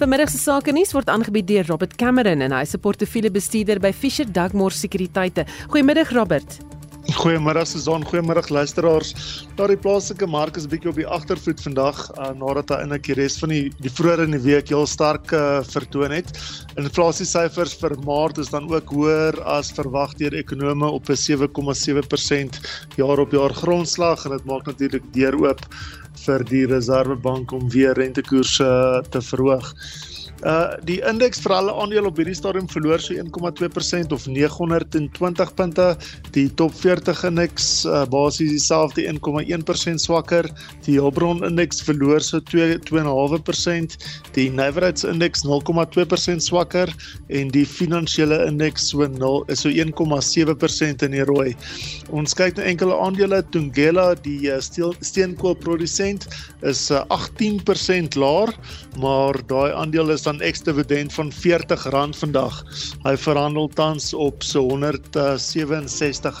Vanmiddag 0.00 0.30
se 0.32 0.38
sake 0.38 0.72
nuus 0.72 0.94
word 0.96 1.10
aangebied 1.12 1.46
deur 1.46 1.66
Robert 1.68 1.96
Cameron 2.00 2.40
en 2.40 2.52
hy 2.52 2.64
'n 2.64 2.80
portefeuljebestuurder 2.80 3.80
by 3.80 3.92
Fisher 3.92 4.32
Dugmore 4.32 4.74
Sekuriteite. 4.74 5.44
Goeiemiddag 5.68 6.10
Robert. 6.10 6.69
Goeiemôre 7.08 7.64
Susan, 7.64 8.02
goeiemôre 8.04 8.42
luisteraars. 8.52 9.14
Daar 9.56 9.72
die 9.72 9.78
plaaslike 9.80 10.26
mark 10.28 10.58
is 10.60 10.66
bietjie 10.68 10.90
op 10.90 10.98
die 11.00 11.06
agtervoet 11.08 11.62
vandag 11.64 11.96
uh, 12.12 12.28
nadat 12.36 12.74
hy 12.74 12.78
eintlik 12.82 13.06
die 13.06 13.16
res 13.16 13.38
van 13.40 13.54
die 13.54 13.62
die 13.80 13.92
vroeër 13.92 14.26
in 14.26 14.36
die 14.36 14.42
week 14.44 14.68
heel 14.68 14.84
sterk 14.84 15.32
uh, 15.32 15.62
vertoon 15.64 16.12
het. 16.12 16.28
Inflasiesyfers 16.76 17.72
vir 17.80 17.96
Maart 18.04 18.42
is 18.44 18.52
dan 18.52 18.68
ook 18.68 18.92
hoër 18.92 19.40
as 19.48 19.72
verwag 19.72 20.12
deur 20.20 20.36
ekonome 20.42 20.92
op 20.92 21.08
'n 21.08 21.16
7,7% 21.16 22.60
jaar 23.00 23.24
op 23.24 23.32
jaar 23.32 23.56
grondslag 23.56 24.26
en 24.26 24.36
dit 24.36 24.44
maak 24.44 24.68
natuurlik 24.68 25.08
deur 25.16 25.40
oop 25.40 25.64
vir 26.26 26.44
die 26.44 26.66
Reserwebank 26.68 27.52
om 27.56 27.68
weer 27.72 27.96
rentekoerse 27.96 28.68
te 29.08 29.24
verhoog. 29.24 29.72
Uh 30.40 30.72
die 30.88 31.00
indeks 31.04 31.42
vir 31.44 31.52
alle 31.52 31.72
aandele 31.76 32.08
op 32.08 32.16
hierdie 32.16 32.36
stadium 32.36 32.68
verloor 32.70 33.02
so 33.02 33.12
1,2% 33.12 34.12
of 34.16 34.26
920 34.26 35.52
punte. 35.58 35.88
Die 36.32 36.48
top 36.56 36.72
40 36.80 37.24
indeks 37.28 37.66
uh, 37.84 38.06
basies 38.08 38.54
dieselfde 38.54 39.04
1,1% 39.10 40.00
swakker. 40.00 40.48
Die 40.86 40.96
Hulbron 40.96 41.44
indeks 41.44 41.82
verloor 41.84 42.24
so 42.24 42.40
2,5%. 42.52 43.98
Die 44.38 44.48
Naverage 44.48 45.08
indeks 45.10 45.44
0,2% 45.44 46.46
swakker 46.46 46.88
en 47.28 47.52
die 47.52 47.66
finansiële 47.68 48.40
indeks 48.48 48.88
so 48.94 49.04
0 49.04 49.44
is 49.52 49.60
so 49.66 49.68
1,7% 49.68 51.04
in 51.04 51.18
die 51.18 51.26
rooi. 51.28 51.52
Ons 52.16 52.34
kyk 52.38 52.56
na 52.56 52.68
enkele 52.70 52.96
aandele. 52.96 53.42
Tungela, 53.52 54.14
die 54.24 54.48
uh, 54.48 54.60
steenkoolprodusent 54.60 56.26
is 56.64 56.86
uh, 56.90 57.04
18% 57.12 58.16
laer, 58.20 58.52
maar 59.02 59.36
daai 59.50 59.70
aandeel 59.76 60.12
is 60.14 60.26
dan 60.30 60.38
ex-dividend 60.46 61.10
van 61.12 61.32
R40 61.32 62.14
vandag. 62.14 62.64
Hy 63.02 63.16
verhandel 63.18 63.68
tans 63.74 64.14
op 64.14 64.42
so 64.46 64.62
R167. 64.62 66.38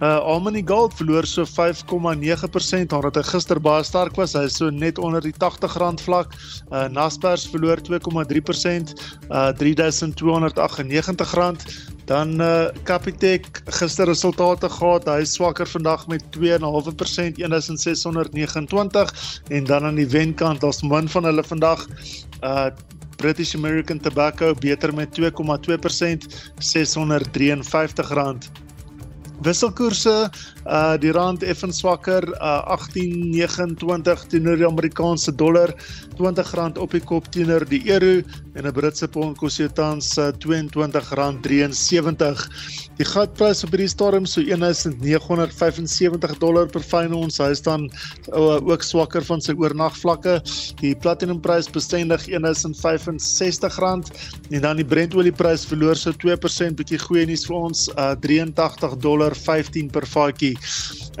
Uh 0.00 0.16
Almani 0.24 0.64
Gold 0.66 0.94
verloor 0.96 1.26
so 1.28 1.44
5,9% 1.44 2.88
nadat 2.94 3.16
hy 3.20 3.24
gister 3.28 3.60
baie 3.60 3.84
sterk 3.84 4.16
was. 4.16 4.32
Hy 4.34 4.44
is 4.48 4.56
so 4.60 4.70
net 4.72 4.98
onder 4.98 5.20
die 5.20 5.34
R80 5.36 6.00
vlak. 6.06 6.32
Uh 6.70 6.88
Naspers 6.88 7.44
verloor 7.52 7.78
2,3%, 7.84 8.96
uh 9.28 9.52
R3298. 9.52 11.93
Dan 12.04 12.40
uh 12.40 12.68
Capitec 12.84 13.62
gister 13.64 14.06
resultate 14.06 14.68
gehad. 14.68 15.08
Hy 15.08 15.24
swakker 15.24 15.66
vandag 15.66 16.06
met 16.06 16.22
2,5%, 16.36 17.40
1629 17.40 19.12
en 19.48 19.64
dan 19.64 19.84
aan 19.84 19.94
die 19.94 20.08
wenkant, 20.08 20.60
daar's 20.60 20.82
min 20.82 21.08
van 21.08 21.24
hulle 21.24 21.44
vandag. 21.44 21.86
Uh 22.42 22.66
British 23.16 23.54
American 23.54 24.00
Tobacco 24.00 24.54
beter 24.54 24.94
met 24.94 25.20
2,2% 25.20 25.26
R653. 26.60 28.38
Wisselkoerse, 29.42 30.30
uh 30.64 30.96
die 31.00 31.12
rand 31.12 31.42
effens 31.42 31.78
swakker, 31.82 32.24
uh 32.40 32.76
18.29 32.76 34.28
teenoor 34.32 34.56
die 34.56 34.68
Amerikaanse 34.68 35.34
dollar, 35.34 35.74
R20 36.16 36.78
op 36.78 36.90
die 36.94 37.04
kop 37.04 37.28
teenoor 37.32 37.64
die 37.68 37.82
euro 37.90 38.22
en 38.54 38.66
'n 38.66 38.72
Britse 38.72 39.08
pond 39.08 39.38
kos 39.38 39.56
jou 39.58 39.68
tans 39.68 40.18
uh, 40.18 40.30
R22.73. 40.30 42.48
Die 42.98 43.04
goudprys 43.04 43.64
op 43.66 43.70
hierdie 43.74 43.88
stadium 43.90 44.26
so 44.26 44.40
1975 44.40 46.38
dollar 46.38 46.66
per 46.70 46.82
fyn 46.82 47.12
ons. 47.12 47.38
Hy 47.42 47.54
staan 47.54 47.90
uh, 48.30 48.60
ook 48.62 48.82
swakker 48.82 49.24
van 49.26 49.40
sy 49.42 49.52
oornagvlakke. 49.58 50.40
Die 50.80 50.94
platinumprys 50.94 51.70
bestendig 51.74 52.26
1065 52.30 53.78
rand 53.82 54.10
en 54.50 54.60
dan 54.62 54.76
die 54.78 54.86
Brent 54.86 55.14
olieprys 55.14 55.66
verloor 55.66 55.96
so 55.98 56.12
2% 56.12 56.74
bietjie 56.78 56.98
goeie 57.02 57.26
nuus 57.26 57.46
vir 57.48 57.56
ons, 57.58 57.90
uh, 57.98 58.14
83 58.22 58.96
dollar 59.02 59.34
$1.15 59.34 59.90
per 59.90 60.06
vatjie. 60.06 60.53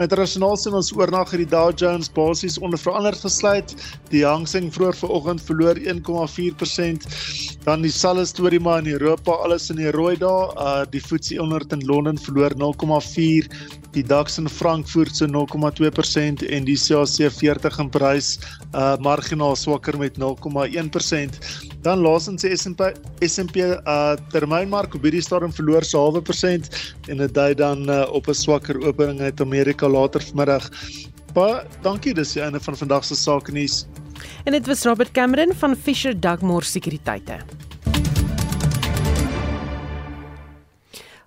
Internasionaal 0.00 0.56
sien 0.56 0.74
ons 0.78 0.92
oornag 0.96 1.30
het 1.34 1.42
die 1.44 1.50
Dow 1.50 1.72
Jones 1.76 2.08
basies 2.14 2.58
onveranderd 2.58 3.20
gesluit. 3.26 3.74
Die 4.12 4.24
Hang 4.24 4.46
Seng 4.48 4.70
vroeër 4.72 4.96
vanoggend 5.02 5.42
verloor 5.42 5.78
1,4%. 5.78 7.08
Dan 7.64 7.82
dieselfde 7.82 8.26
storie 8.26 8.60
maar 8.60 8.82
in 8.84 8.92
Europa, 8.92 9.32
alles 9.44 9.70
in 9.70 9.80
die 9.82 9.90
rooi 9.90 10.16
daar. 10.16 10.54
Uh 10.54 10.84
die 10.90 11.00
FTSE 11.00 11.38
100 11.40 11.72
in 11.72 11.84
Londen 11.88 12.18
verloor 12.18 12.54
0,4, 12.60 13.48
die 13.94 14.04
DAX 14.04 14.38
in 14.38 14.48
Frankfurt 14.48 15.16
so 15.16 15.26
0,2% 15.26 16.44
en 16.48 16.64
die 16.64 16.78
CAC 16.78 17.30
40 17.32 17.78
in 17.78 17.90
Parys 17.90 18.38
uh 18.74 18.96
marginaal 19.02 19.56
swakker 19.56 19.98
met 19.98 20.18
0,1%. 20.18 21.40
Dan 21.82 22.00
laasens 22.00 22.42
die 22.42 22.56
S&P 22.56 22.92
S&P 23.24 23.56
uh 23.56 24.14
termynmark 24.32 24.94
op 24.94 25.02
hierdie 25.02 25.22
stadium 25.22 25.52
verloor 25.52 25.84
so 25.84 26.04
0,5% 26.04 27.08
en 27.08 27.22
dit 27.22 27.34
dui 27.34 27.54
dan 27.54 27.88
uh, 27.90 28.04
op 28.12 28.28
'n 28.28 28.34
swakker 28.34 28.76
opening 28.86 29.20
uit 29.24 29.40
Amerika 29.40 29.88
later 29.88 30.22
vanmiddag. 30.22 30.70
Baie 31.34 31.62
dankie, 31.82 32.14
dis 32.14 32.36
die 32.36 32.42
einde 32.44 32.60
van 32.60 32.76
vandag 32.76 33.04
se 33.04 33.16
sake 33.18 33.52
nuus. 33.52 33.84
En 34.44 34.52
dit 34.52 34.66
was 34.66 34.84
Robert 34.84 35.10
Cameron 35.12 35.52
van 35.58 35.76
Fisher 35.76 36.14
Dugmore 36.20 36.64
Sekuriteite. 36.64 37.40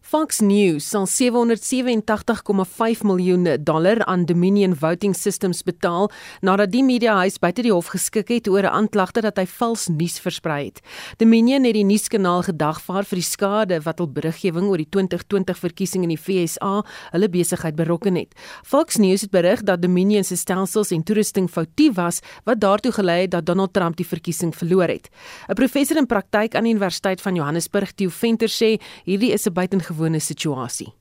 Fox 0.08 0.40
News 0.40 0.86
sal 0.88 1.04
787,5 1.04 3.02
miljoen 3.04 3.48
dollar 3.60 4.06
aan 4.06 4.24
Dominion 4.26 4.72
Voting 4.76 5.12
Systems 5.16 5.66
betaal 5.68 6.08
nadat 6.40 6.72
die 6.72 6.84
mediahuis 6.88 7.36
buite 7.44 7.66
die 7.66 7.74
hof 7.74 7.90
geskik 7.92 8.32
het 8.32 8.48
oor 8.48 8.64
'n 8.64 8.72
aanklagte 8.72 9.20
dat 9.22 9.36
hy 9.36 9.44
vals 9.46 9.88
nuus 9.88 10.20
versprei 10.20 10.66
het. 10.66 10.80
Dominion 11.18 11.64
het 11.64 11.74
die 11.74 11.84
nuuskanaal 11.84 12.44
gedagvaar 12.44 13.04
vir 13.04 13.18
die 13.20 13.28
skade 13.28 13.82
wat 13.84 14.00
hul 14.00 14.08
beriggewing 14.08 14.70
oor 14.70 14.78
die 14.78 14.88
2020 14.90 15.58
verkiesing 15.60 16.04
in 16.04 16.10
die 16.16 16.24
VSA 16.24 16.86
hulle 17.12 17.30
besigheid 17.30 17.76
berokken 17.76 18.16
het. 18.16 18.34
Fox 18.64 18.96
News 18.96 19.22
het 19.22 19.32
berig 19.32 19.64
dat 19.64 19.82
Dominion 19.82 20.24
se 20.24 20.38
stelsels 20.38 20.92
en 20.92 21.04
toerusting 21.04 21.50
foutief 21.50 21.96
was 21.96 22.22
wat 22.46 22.60
daartoe 22.60 22.92
gelei 22.92 23.22
het 23.22 23.32
dat 23.32 23.46
Donald 23.46 23.74
Trump 23.74 23.98
die 23.98 24.08
verkiesing 24.08 24.56
verloor 24.56 24.88
het. 24.88 25.10
'n 25.50 25.54
Professor 25.54 25.98
in 25.98 26.06
praktyk 26.06 26.56
aan 26.56 26.64
die 26.64 26.72
Universiteit 26.72 27.22
van 27.22 27.36
Johannesburg, 27.36 27.92
Theo 27.92 28.10
Venter 28.10 28.48
sê 28.48 28.80
hierdie 29.04 29.34
is 29.34 29.46
'n 29.46 29.54
buitengewone 29.54 29.97
gewone 29.98 30.22
situasie. 30.22 30.94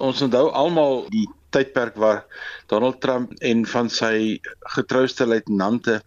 Ons 0.00 0.22
onthou 0.24 0.48
almal 0.56 1.04
die 1.12 1.26
tydperk 1.52 1.96
waar 1.98 2.22
Donald 2.70 3.00
Trump 3.02 3.32
en 3.44 3.64
van 3.66 3.88
sy 3.90 4.38
getrouste 4.76 5.26
luitenante 5.26 5.98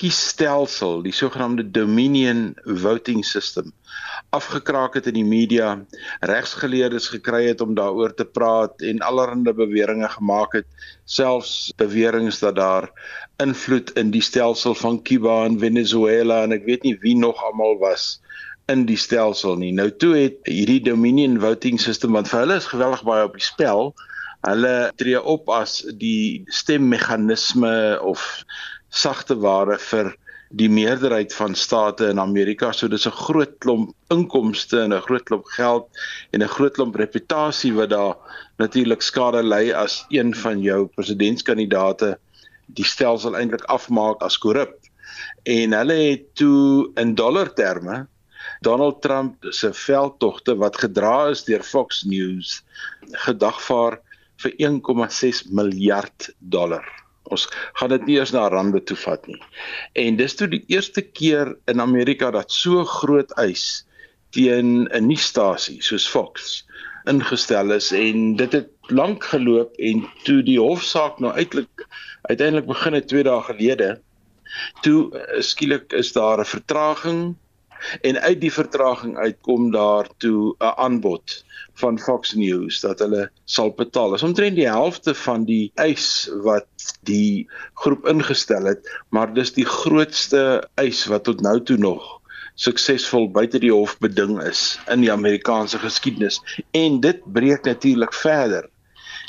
kiesstelsel, 0.00 1.02
die 1.02 1.12
sogenaamde 1.12 1.66
Dominion 1.74 2.54
voting 2.84 3.24
system, 3.26 3.72
afgekraak 4.36 4.96
het 4.96 5.08
in 5.10 5.18
die 5.18 5.26
media, 5.26 5.72
regsgeleerdes 6.30 7.10
gekry 7.12 7.42
het 7.48 7.64
om 7.64 7.74
daaroor 7.76 8.14
te 8.14 8.24
praat 8.24 8.84
en 8.86 9.02
allerlei 9.04 9.56
beweringe 9.58 10.08
gemaak 10.16 10.54
het, 10.60 10.68
selfs 11.04 11.72
beweringe 11.82 12.32
dat 12.40 12.56
daar 12.56 12.90
invloed 13.42 13.90
in 14.00 14.14
die 14.14 14.24
stelsel 14.24 14.78
van 14.78 15.02
Cuba 15.02 15.42
en 15.44 15.58
Venezuela 15.60 16.44
en 16.46 16.56
ek 16.56 16.64
weet 16.68 16.86
nie 16.86 16.96
wie 17.02 17.16
nog 17.18 17.42
almal 17.50 17.76
was 17.82 18.16
in 18.72 18.84
die 18.86 18.98
stelsel 18.98 19.56
nie. 19.60 19.72
Nou 19.74 19.90
toe 19.94 20.14
het 20.16 20.48
hierdie 20.50 20.80
Dominion 20.82 21.38
voting 21.42 21.78
system 21.80 22.16
wat 22.18 22.30
vir 22.30 22.42
hulle 22.42 22.58
is 22.60 22.70
geweldig 22.70 23.04
baie 23.06 23.26
op 23.28 23.36
die 23.38 23.46
spel. 23.46 23.92
Hulle 24.46 24.74
tree 24.98 25.20
op 25.22 25.50
as 25.54 25.80
die 26.00 26.42
stemmeganisme 26.54 27.98
of 28.02 28.24
sagte 28.90 29.36
ware 29.42 29.78
vir 29.90 30.14
die 30.56 30.68
meerderheid 30.70 31.34
van 31.34 31.54
state 31.58 32.10
in 32.10 32.20
Amerika. 32.22 32.72
So 32.72 32.88
dis 32.88 33.06
'n 33.06 33.10
groot 33.10 33.54
klomp 33.58 33.94
inkomste 34.10 34.82
en 34.82 34.94
'n 34.94 35.06
groot 35.06 35.24
klomp 35.24 35.46
geld 35.56 35.86
en 36.32 36.42
'n 36.42 36.54
groot 36.56 36.74
klomp 36.74 36.94
reputasie 36.94 37.74
wat 37.74 37.90
daar 37.90 38.16
natuurlik 38.58 39.02
skade 39.02 39.42
ly 39.42 39.72
as 39.72 40.04
een 40.10 40.34
van 40.34 40.60
jou 40.62 40.86
presidentskandidaate 40.86 42.18
die 42.66 42.84
stelsel 42.84 43.36
eintlik 43.36 43.64
afmaak 43.64 44.22
as 44.22 44.38
korrup. 44.38 44.74
En 45.44 45.72
hulle 45.72 45.94
het 45.94 46.34
toe 46.34 46.90
in 46.96 47.14
dollar 47.14 47.52
terme 47.54 48.06
Donald 48.60 49.02
Trump 49.02 49.46
se 49.50 49.72
veldtogte 49.72 50.56
wat 50.56 50.76
gedra 50.76 51.28
is 51.30 51.44
deur 51.44 51.62
Fox 51.62 52.04
News 52.04 52.62
gedagvaar 53.26 54.00
vir 54.42 54.52
1,6 54.68 55.42
miljard 55.50 56.30
dollar. 56.38 56.84
Ons 57.32 57.48
gaan 57.80 57.90
dit 57.90 58.06
nie 58.06 58.18
eens 58.20 58.32
na 58.32 58.46
rande 58.48 58.82
toe 58.86 58.96
vat 58.96 59.26
nie. 59.26 59.40
En 59.98 60.16
dis 60.16 60.34
toe 60.38 60.48
die 60.48 60.62
eerste 60.70 61.02
keer 61.02 61.56
in 61.66 61.82
Amerika 61.82 62.30
dat 62.30 62.52
so 62.52 62.84
groot 62.84 63.32
eis 63.42 63.84
teen 64.30 64.88
'n 64.92 65.06
nuusstasie 65.08 65.82
soos 65.82 66.06
Fox 66.08 66.64
ingestel 67.06 67.72
is 67.72 67.92
en 67.92 68.36
dit 68.36 68.52
het 68.52 68.70
lank 68.88 69.24
geloop 69.24 69.74
en 69.78 70.04
toe 70.26 70.42
die 70.42 70.58
hofsaak 70.60 71.18
nou 71.22 71.32
uiteindelik 71.32 71.86
uiteindelik 72.28 72.66
begin 72.66 72.98
het 72.98 73.08
2 73.08 73.22
dae 73.22 73.42
gelede 73.48 73.90
toe 74.82 74.98
eh, 75.14 75.40
skielik 75.42 75.92
is 75.92 76.12
daar 76.12 76.40
'n 76.40 76.52
vertraging 76.54 77.36
en 78.00 78.20
uit 78.20 78.40
die 78.40 78.52
vertraging 78.52 79.16
uitkom 79.16 79.70
daartoe 79.70 80.54
'n 80.58 80.72
aanbod 80.76 81.44
van 81.76 81.98
Fox 81.98 82.34
News 82.34 82.80
dat 82.80 82.98
hulle 82.98 83.30
sal 83.44 83.70
betaal. 83.76 84.10
Dit 84.10 84.20
is 84.20 84.28
omtrent 84.28 84.56
die 84.56 84.68
helfte 84.68 85.14
van 85.14 85.44
die 85.44 85.70
eis 85.74 86.30
wat 86.42 86.66
die 87.02 87.48
groep 87.74 88.06
ingestel 88.06 88.64
het, 88.64 88.88
maar 89.08 89.34
dis 89.34 89.52
die 89.52 89.66
grootste 89.66 90.68
eis 90.74 91.06
wat 91.06 91.24
tot 91.24 91.40
nou 91.40 91.60
toe 91.62 91.76
nog 91.76 92.16
suksesvol 92.56 93.28
buite 93.32 93.60
die 93.60 93.72
hof 93.72 93.98
beding 94.00 94.38
is 94.40 94.78
in 94.92 95.02
die 95.04 95.12
Amerikaanse 95.12 95.78
geskiedenis 95.82 96.40
en 96.76 97.00
dit 97.04 97.20
breek 97.32 97.68
natuurlik 97.68 98.16
verder 98.16 98.70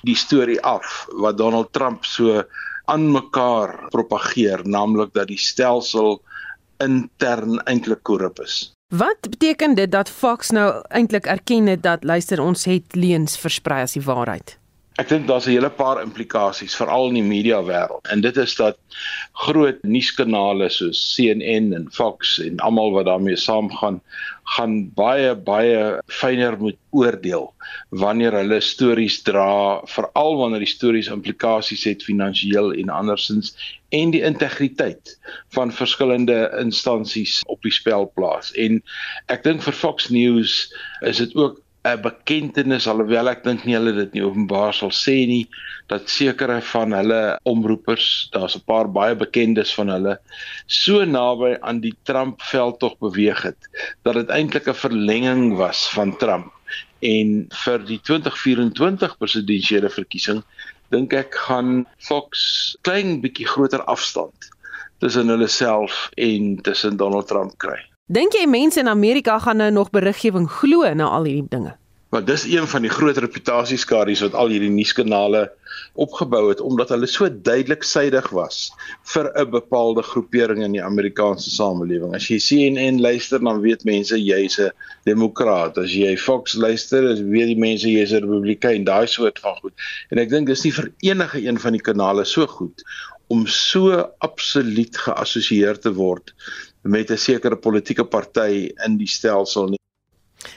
die 0.08 0.16
storie 0.16 0.60
af 0.64 1.08
wat 1.20 1.38
Donald 1.38 1.74
Trump 1.76 2.06
so 2.08 2.44
aan 2.88 3.10
mekaar 3.12 3.90
propageer 3.92 4.64
naamlik 4.64 5.12
dat 5.18 5.28
die 5.28 5.42
stelsel 5.42 6.22
intern 6.84 7.60
eintlik 7.66 8.04
korrup 8.04 8.40
is. 8.40 8.72
Wat 8.96 9.18
beteken 9.30 9.76
dit 9.76 9.92
dat 9.92 10.10
Fox 10.10 10.50
nou 10.50 10.82
eintlik 10.88 11.26
erken 11.26 11.68
het 11.68 11.84
dat 11.84 12.04
luister 12.04 12.42
ons 12.42 12.66
het 12.66 12.96
leuns 12.96 13.38
versprei 13.38 13.82
as 13.82 13.98
die 13.98 14.04
waarheid? 14.04 14.58
Ek 14.98 15.12
dink 15.12 15.28
daar's 15.30 15.46
'n 15.46 15.54
hele 15.54 15.70
paar 15.70 16.00
implikasies 16.02 16.76
veral 16.76 17.10
in 17.10 17.18
die 17.20 17.30
media 17.30 17.60
wêreld 17.62 18.08
en 18.10 18.22
dit 18.26 18.38
is 18.38 18.56
dat 18.58 18.78
groot 19.46 19.84
nuuskanale 19.86 20.70
soos 20.74 21.02
CNN 21.14 21.68
en 21.78 21.86
Fox 21.94 22.40
en 22.42 22.58
almal 22.66 22.96
wat 22.96 23.06
daarmee 23.06 23.38
saamgaan 23.38 24.00
gaan 24.56 24.74
baie 24.98 25.36
baie 25.36 26.02
fyner 26.08 26.58
moet 26.58 26.80
oordeel 26.90 27.46
wanneer 27.90 28.40
hulle 28.40 28.60
stories 28.62 29.20
dra 29.28 29.84
veral 29.86 30.38
wanneer 30.42 30.66
die 30.66 30.74
stories 30.74 31.12
implikasies 31.14 31.86
het 31.92 32.08
finansiëel 32.08 32.74
en 32.74 32.90
andersins 32.90 33.54
en 33.90 34.16
die 34.16 34.24
integriteit 34.32 35.14
van 35.60 35.72
verskillende 35.84 36.40
instansies 36.64 37.44
op 37.46 37.62
die 37.62 37.76
spel 37.80 38.10
plaas 38.18 38.50
en 38.66 38.82
ek 39.30 39.46
dink 39.46 39.62
vir 39.68 39.80
Fox 39.84 40.10
News 40.10 40.58
is 41.06 41.22
dit 41.22 41.38
ook 41.38 41.62
'n 41.88 42.02
bekentenis 42.02 42.88
alhoewel 42.92 43.30
ek 43.32 43.44
dink 43.44 43.66
nie 43.66 43.76
hulle 43.78 43.94
dit 43.96 44.14
nie 44.14 44.24
openbaar 44.26 44.74
sal 44.74 44.92
sê 44.92 45.16
nie 45.30 45.46
dat 45.92 46.10
sekere 46.12 46.60
van 46.72 46.92
hulle 46.92 47.22
omroepers, 47.52 48.30
daar's 48.34 48.58
'n 48.58 48.66
paar 48.68 48.92
baie 49.00 49.16
bekendes 49.16 49.74
van 49.78 49.90
hulle, 49.96 50.18
so 50.68 51.06
naby 51.06 51.56
aan 51.62 51.80
die 51.80 51.96
Trump 52.04 52.42
veldtog 52.42 52.98
beweeg 53.00 53.42
het 53.50 53.72
dat 54.04 54.16
dit 54.20 54.30
eintlik 54.30 54.68
'n 54.68 54.82
verlenging 54.86 55.58
was 55.58 55.88
van 55.96 56.18
Trump 56.18 56.52
en 57.02 57.48
vir 57.64 57.80
die 57.86 58.00
2024 58.02 59.18
presidentsiële 59.18 59.90
verkiesing 59.90 60.44
dink 60.94 61.14
ek 61.14 61.36
gaan 61.48 61.86
Fox 62.00 62.76
klein 62.88 63.20
bietjie 63.22 63.48
groter 63.48 63.84
afstand 63.84 64.50
tussen 65.00 65.30
hulle 65.30 65.48
self 65.48 66.10
en 66.16 66.58
tussen 66.66 66.98
Donald 66.98 67.28
Trump 67.28 67.58
kry. 67.62 67.78
Dink 68.08 68.38
jy 68.38 68.46
mense 68.48 68.80
in 68.80 68.88
Amerika 68.88 69.34
gaan 69.44 69.58
nou 69.60 69.68
nog 69.76 69.90
beriggewing 69.92 70.46
glo 70.48 70.88
na 70.96 71.10
al 71.12 71.26
hierdie 71.28 71.50
dinge? 71.52 71.74
Maar 72.16 72.24
dis 72.24 72.46
een 72.48 72.68
van 72.72 72.86
die 72.86 72.92
groot 72.92 73.18
reputasieskades 73.20 74.22
wat 74.24 74.38
al 74.40 74.54
hierdie 74.54 74.72
nuuskanale 74.72 75.42
opgebou 76.00 76.46
het 76.48 76.62
omdat 76.64 76.94
hulle 76.96 77.10
so 77.12 77.28
duidelik 77.28 77.84
suidig 77.84 78.30
was 78.38 78.70
vir 79.12 79.28
'n 79.36 79.52
bepaalde 79.52 80.06
groepering 80.08 80.64
in 80.64 80.78
die 80.78 80.84
Amerikaanse 80.84 81.52
samelewing. 81.52 82.16
As 82.16 82.30
jy 82.32 82.40
CNN 82.40 83.02
luister, 83.02 83.44
dan 83.44 83.60
weet 83.60 83.84
mense 83.84 84.16
jy's 84.16 84.56
'n 84.60 84.72
demokraat. 85.04 85.78
As 85.78 85.92
jy 85.92 86.16
Fox 86.18 86.56
luister, 86.56 87.02
dan 87.02 87.30
weet 87.30 87.52
die 87.52 87.60
mense 87.60 87.92
jy's 87.92 88.14
'n 88.14 88.24
republikein, 88.24 88.88
daai 88.88 89.08
soort 89.08 89.40
van 89.40 89.60
goed. 89.60 89.74
En 90.10 90.18
ek 90.18 90.30
dink 90.30 90.48
dis 90.48 90.64
nie 90.64 90.74
vir 90.74 90.92
enige 91.00 91.44
een 91.44 91.60
van 91.60 91.72
die 91.72 91.84
kanale 91.84 92.24
so 92.24 92.48
goed 92.48 92.84
om 93.28 93.48
so 93.48 93.92
absoluut 94.24 94.98
geassosieer 94.98 95.80
te 95.80 95.92
word 95.94 96.34
met 96.88 97.12
'n 97.12 97.18
sekere 97.18 97.56
politieke 97.56 98.06
party 98.06 98.72
in 98.86 98.98
die 98.98 99.08
stelsel 99.08 99.68
nie. 99.68 99.80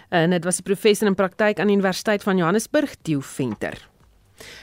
En 0.09 0.31
dit 0.31 0.45
was 0.45 0.59
'n 0.59 0.63
professor 0.63 1.07
in 1.07 1.15
praktyk 1.15 1.59
aan 1.59 1.67
die 1.67 1.77
Universiteit 1.77 2.23
van 2.23 2.37
Johannesburg, 2.37 2.95
Theo 3.03 3.21
Venter. 3.21 3.89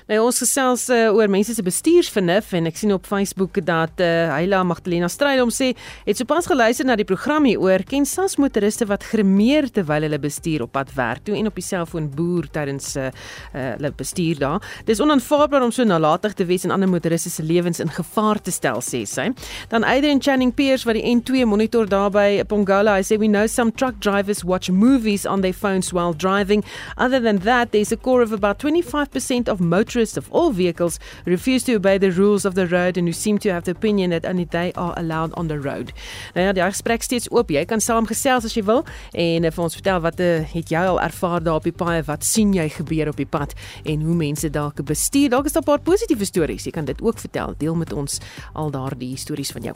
Nou 0.08 0.22
ons 0.24 0.38
gesels 0.39 0.86
uh, 0.88 1.10
oor 1.12 1.28
mense 1.28 1.51
se 1.51 1.64
bestuursvernuf 1.64 2.53
en 2.55 2.70
ek 2.70 2.78
sien 2.80 2.93
op 2.95 3.03
Facebook 3.10 3.58
dat 3.68 3.99
uh, 3.99 4.30
Heila 4.32 4.62
Magdalena 4.64 5.10
Strydom 5.12 5.49
sê 5.51 5.74
het 6.05 6.16
sopas 6.16 6.45
geluister 6.47 6.88
na 6.88 6.95
die 6.95 7.05
program 7.08 7.43
hier 7.43 7.60
oor 7.60 7.84
ken 7.84 8.08
SAS 8.08 8.38
motoriste 8.39 8.88
wat 8.88 9.03
gremeer 9.03 9.68
terwyl 9.76 10.05
hulle 10.08 10.20
bestuur 10.24 10.64
op 10.64 10.72
pad 10.78 10.93
werk 10.95 11.26
toe 11.28 11.36
en 11.36 11.49
op 11.51 11.60
die 11.60 11.66
selfoon 11.66 12.08
boer 12.16 12.47
tydens 12.55 12.93
uh, 12.95 13.10
uh, 13.12 13.66
hulle 13.74 13.91
bestuur 13.99 14.39
daar. 14.39 14.70
Dis 14.88 15.01
onaanvaarbaar 15.03 15.66
om 15.68 15.74
so 15.76 15.84
nalatig 15.84 16.38
te 16.39 16.47
wees 16.47 16.64
en 16.64 16.72
ander 16.78 16.88
motoriste 16.88 17.34
se 17.34 17.43
lewens 17.43 17.84
in 17.84 17.91
gevaar 17.91 18.39
te 18.39 18.55
stel 18.55 18.80
sê 18.80 19.03
sy. 19.03 19.28
Dan 19.74 19.84
Adrian 19.84 20.24
Channing 20.24 20.55
Pierce 20.55 20.88
wat 20.88 20.95
die 20.95 21.03
N2 21.03 21.43
monitor 21.51 21.84
daar 21.84 22.16
by 22.16 22.45
Pongola, 22.47 22.95
hy 22.95 23.03
sê 23.03 23.20
we 23.20 23.28
know 23.28 23.43
some 23.43 23.76
truck 23.76 23.99
drivers 23.99 24.45
watch 24.47 24.72
movies 24.72 25.28
on 25.28 25.43
their 25.43 25.51
phones 25.66 25.91
while 25.91 26.16
driving. 26.16 26.64
Other 26.95 27.20
than 27.20 27.43
that, 27.43 27.76
there's 27.76 27.91
a 27.91 27.99
core 27.99 28.24
of 28.24 28.32
about 28.32 28.64
25% 28.64 29.51
of 29.51 29.60
motorists 29.60 29.97
motorists 29.98 30.18
of 30.18 30.32
all 30.32 30.52
vehicles 30.52 31.00
refuse 31.26 31.64
to 31.64 31.76
obey 31.76 31.98
the 31.98 32.12
rules 32.12 32.45
of 32.45 32.54
the 32.54 32.68
road 32.68 32.98
and 32.98 33.08
who 33.08 33.14
seem 33.14 33.38
to 33.39 33.50
have 33.50 33.64
the 33.64 33.72
opinion 33.72 34.12
that 34.12 34.26
only 34.26 34.45
they 34.45 34.72
are 34.74 34.93
allowed 34.98 35.34
on 35.34 35.48
the 35.48 35.60
road. 35.60 35.91
Nou 36.36 36.45
ja, 36.45 36.54
die 36.54 36.62
gesprek 36.62 37.04
steeds 37.04 37.30
oop. 37.32 37.50
Jy 37.52 37.66
kan 37.66 37.82
saamgesels 37.82 38.45
as 38.45 38.56
jy 38.56 38.64
wil 38.68 38.84
en 39.18 39.48
uh, 39.48 39.52
vir 39.54 39.64
ons 39.64 39.78
vertel 39.78 40.02
wat 40.04 40.22
uh, 40.22 40.43
het 40.52 40.72
jy 40.72 40.84
al 40.86 41.00
ervaar 41.02 41.41
daar 41.43 41.58
op 41.62 41.66
die 41.66 41.74
paai? 41.74 42.04
Wat 42.08 42.26
sien 42.26 42.54
jy 42.54 42.68
gebeur 42.78 43.12
op 43.12 43.18
die 43.18 43.28
pad 43.28 43.56
en 43.86 44.06
hoe 44.06 44.16
mense 44.18 44.50
dalk 44.54 44.84
bestuur? 44.86 45.32
Dalk 45.34 45.50
is 45.50 45.58
daar 45.58 45.66
'n 45.66 45.72
paar 45.72 45.82
positiewe 45.82 46.26
stories. 46.26 46.66
Jy 46.66 46.72
kan 46.72 46.86
dit 46.86 47.02
ook 47.02 47.18
vertel. 47.20 47.56
Deel 47.58 47.76
met 47.76 47.93
ons 47.93 48.20
al 48.54 48.72
daardie 48.72 49.18
stories 49.18 49.52
van 49.52 49.62
jou. 49.62 49.76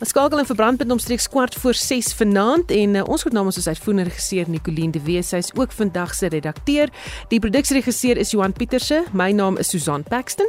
Ons 0.00 0.08
skakel 0.14 0.38
in 0.38 0.46
verbrandpunt 0.46 0.90
omstreeks 0.90 1.28
kwart 1.28 1.54
voor 1.54 1.74
6 1.74 2.14
vanaand 2.14 2.70
en 2.70 2.94
uh, 2.94 3.02
ons 3.04 3.24
het 3.24 3.32
namens 3.32 3.56
ons 3.56 3.68
uitvoerende 3.68 4.10
regisseur 4.10 4.48
Nicoline 4.48 4.92
de 4.92 5.02
Wes. 5.02 5.28
Sy's 5.28 5.50
ook 5.54 5.72
vandag 5.72 6.14
se 6.14 6.28
redakteur. 6.28 6.88
Die 7.28 7.40
produksieregisseur 7.40 8.16
is 8.16 8.30
Johan 8.30 8.52
Pieterse. 8.52 9.04
My 9.12 9.32
naam 9.56 9.60
is 9.60 9.68
Susan 9.68 10.04
Paxton. 10.04 10.48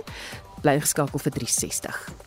Bly 0.63 0.79
geskakel 0.81 1.21
vir 1.23 1.31
360. 1.39 2.26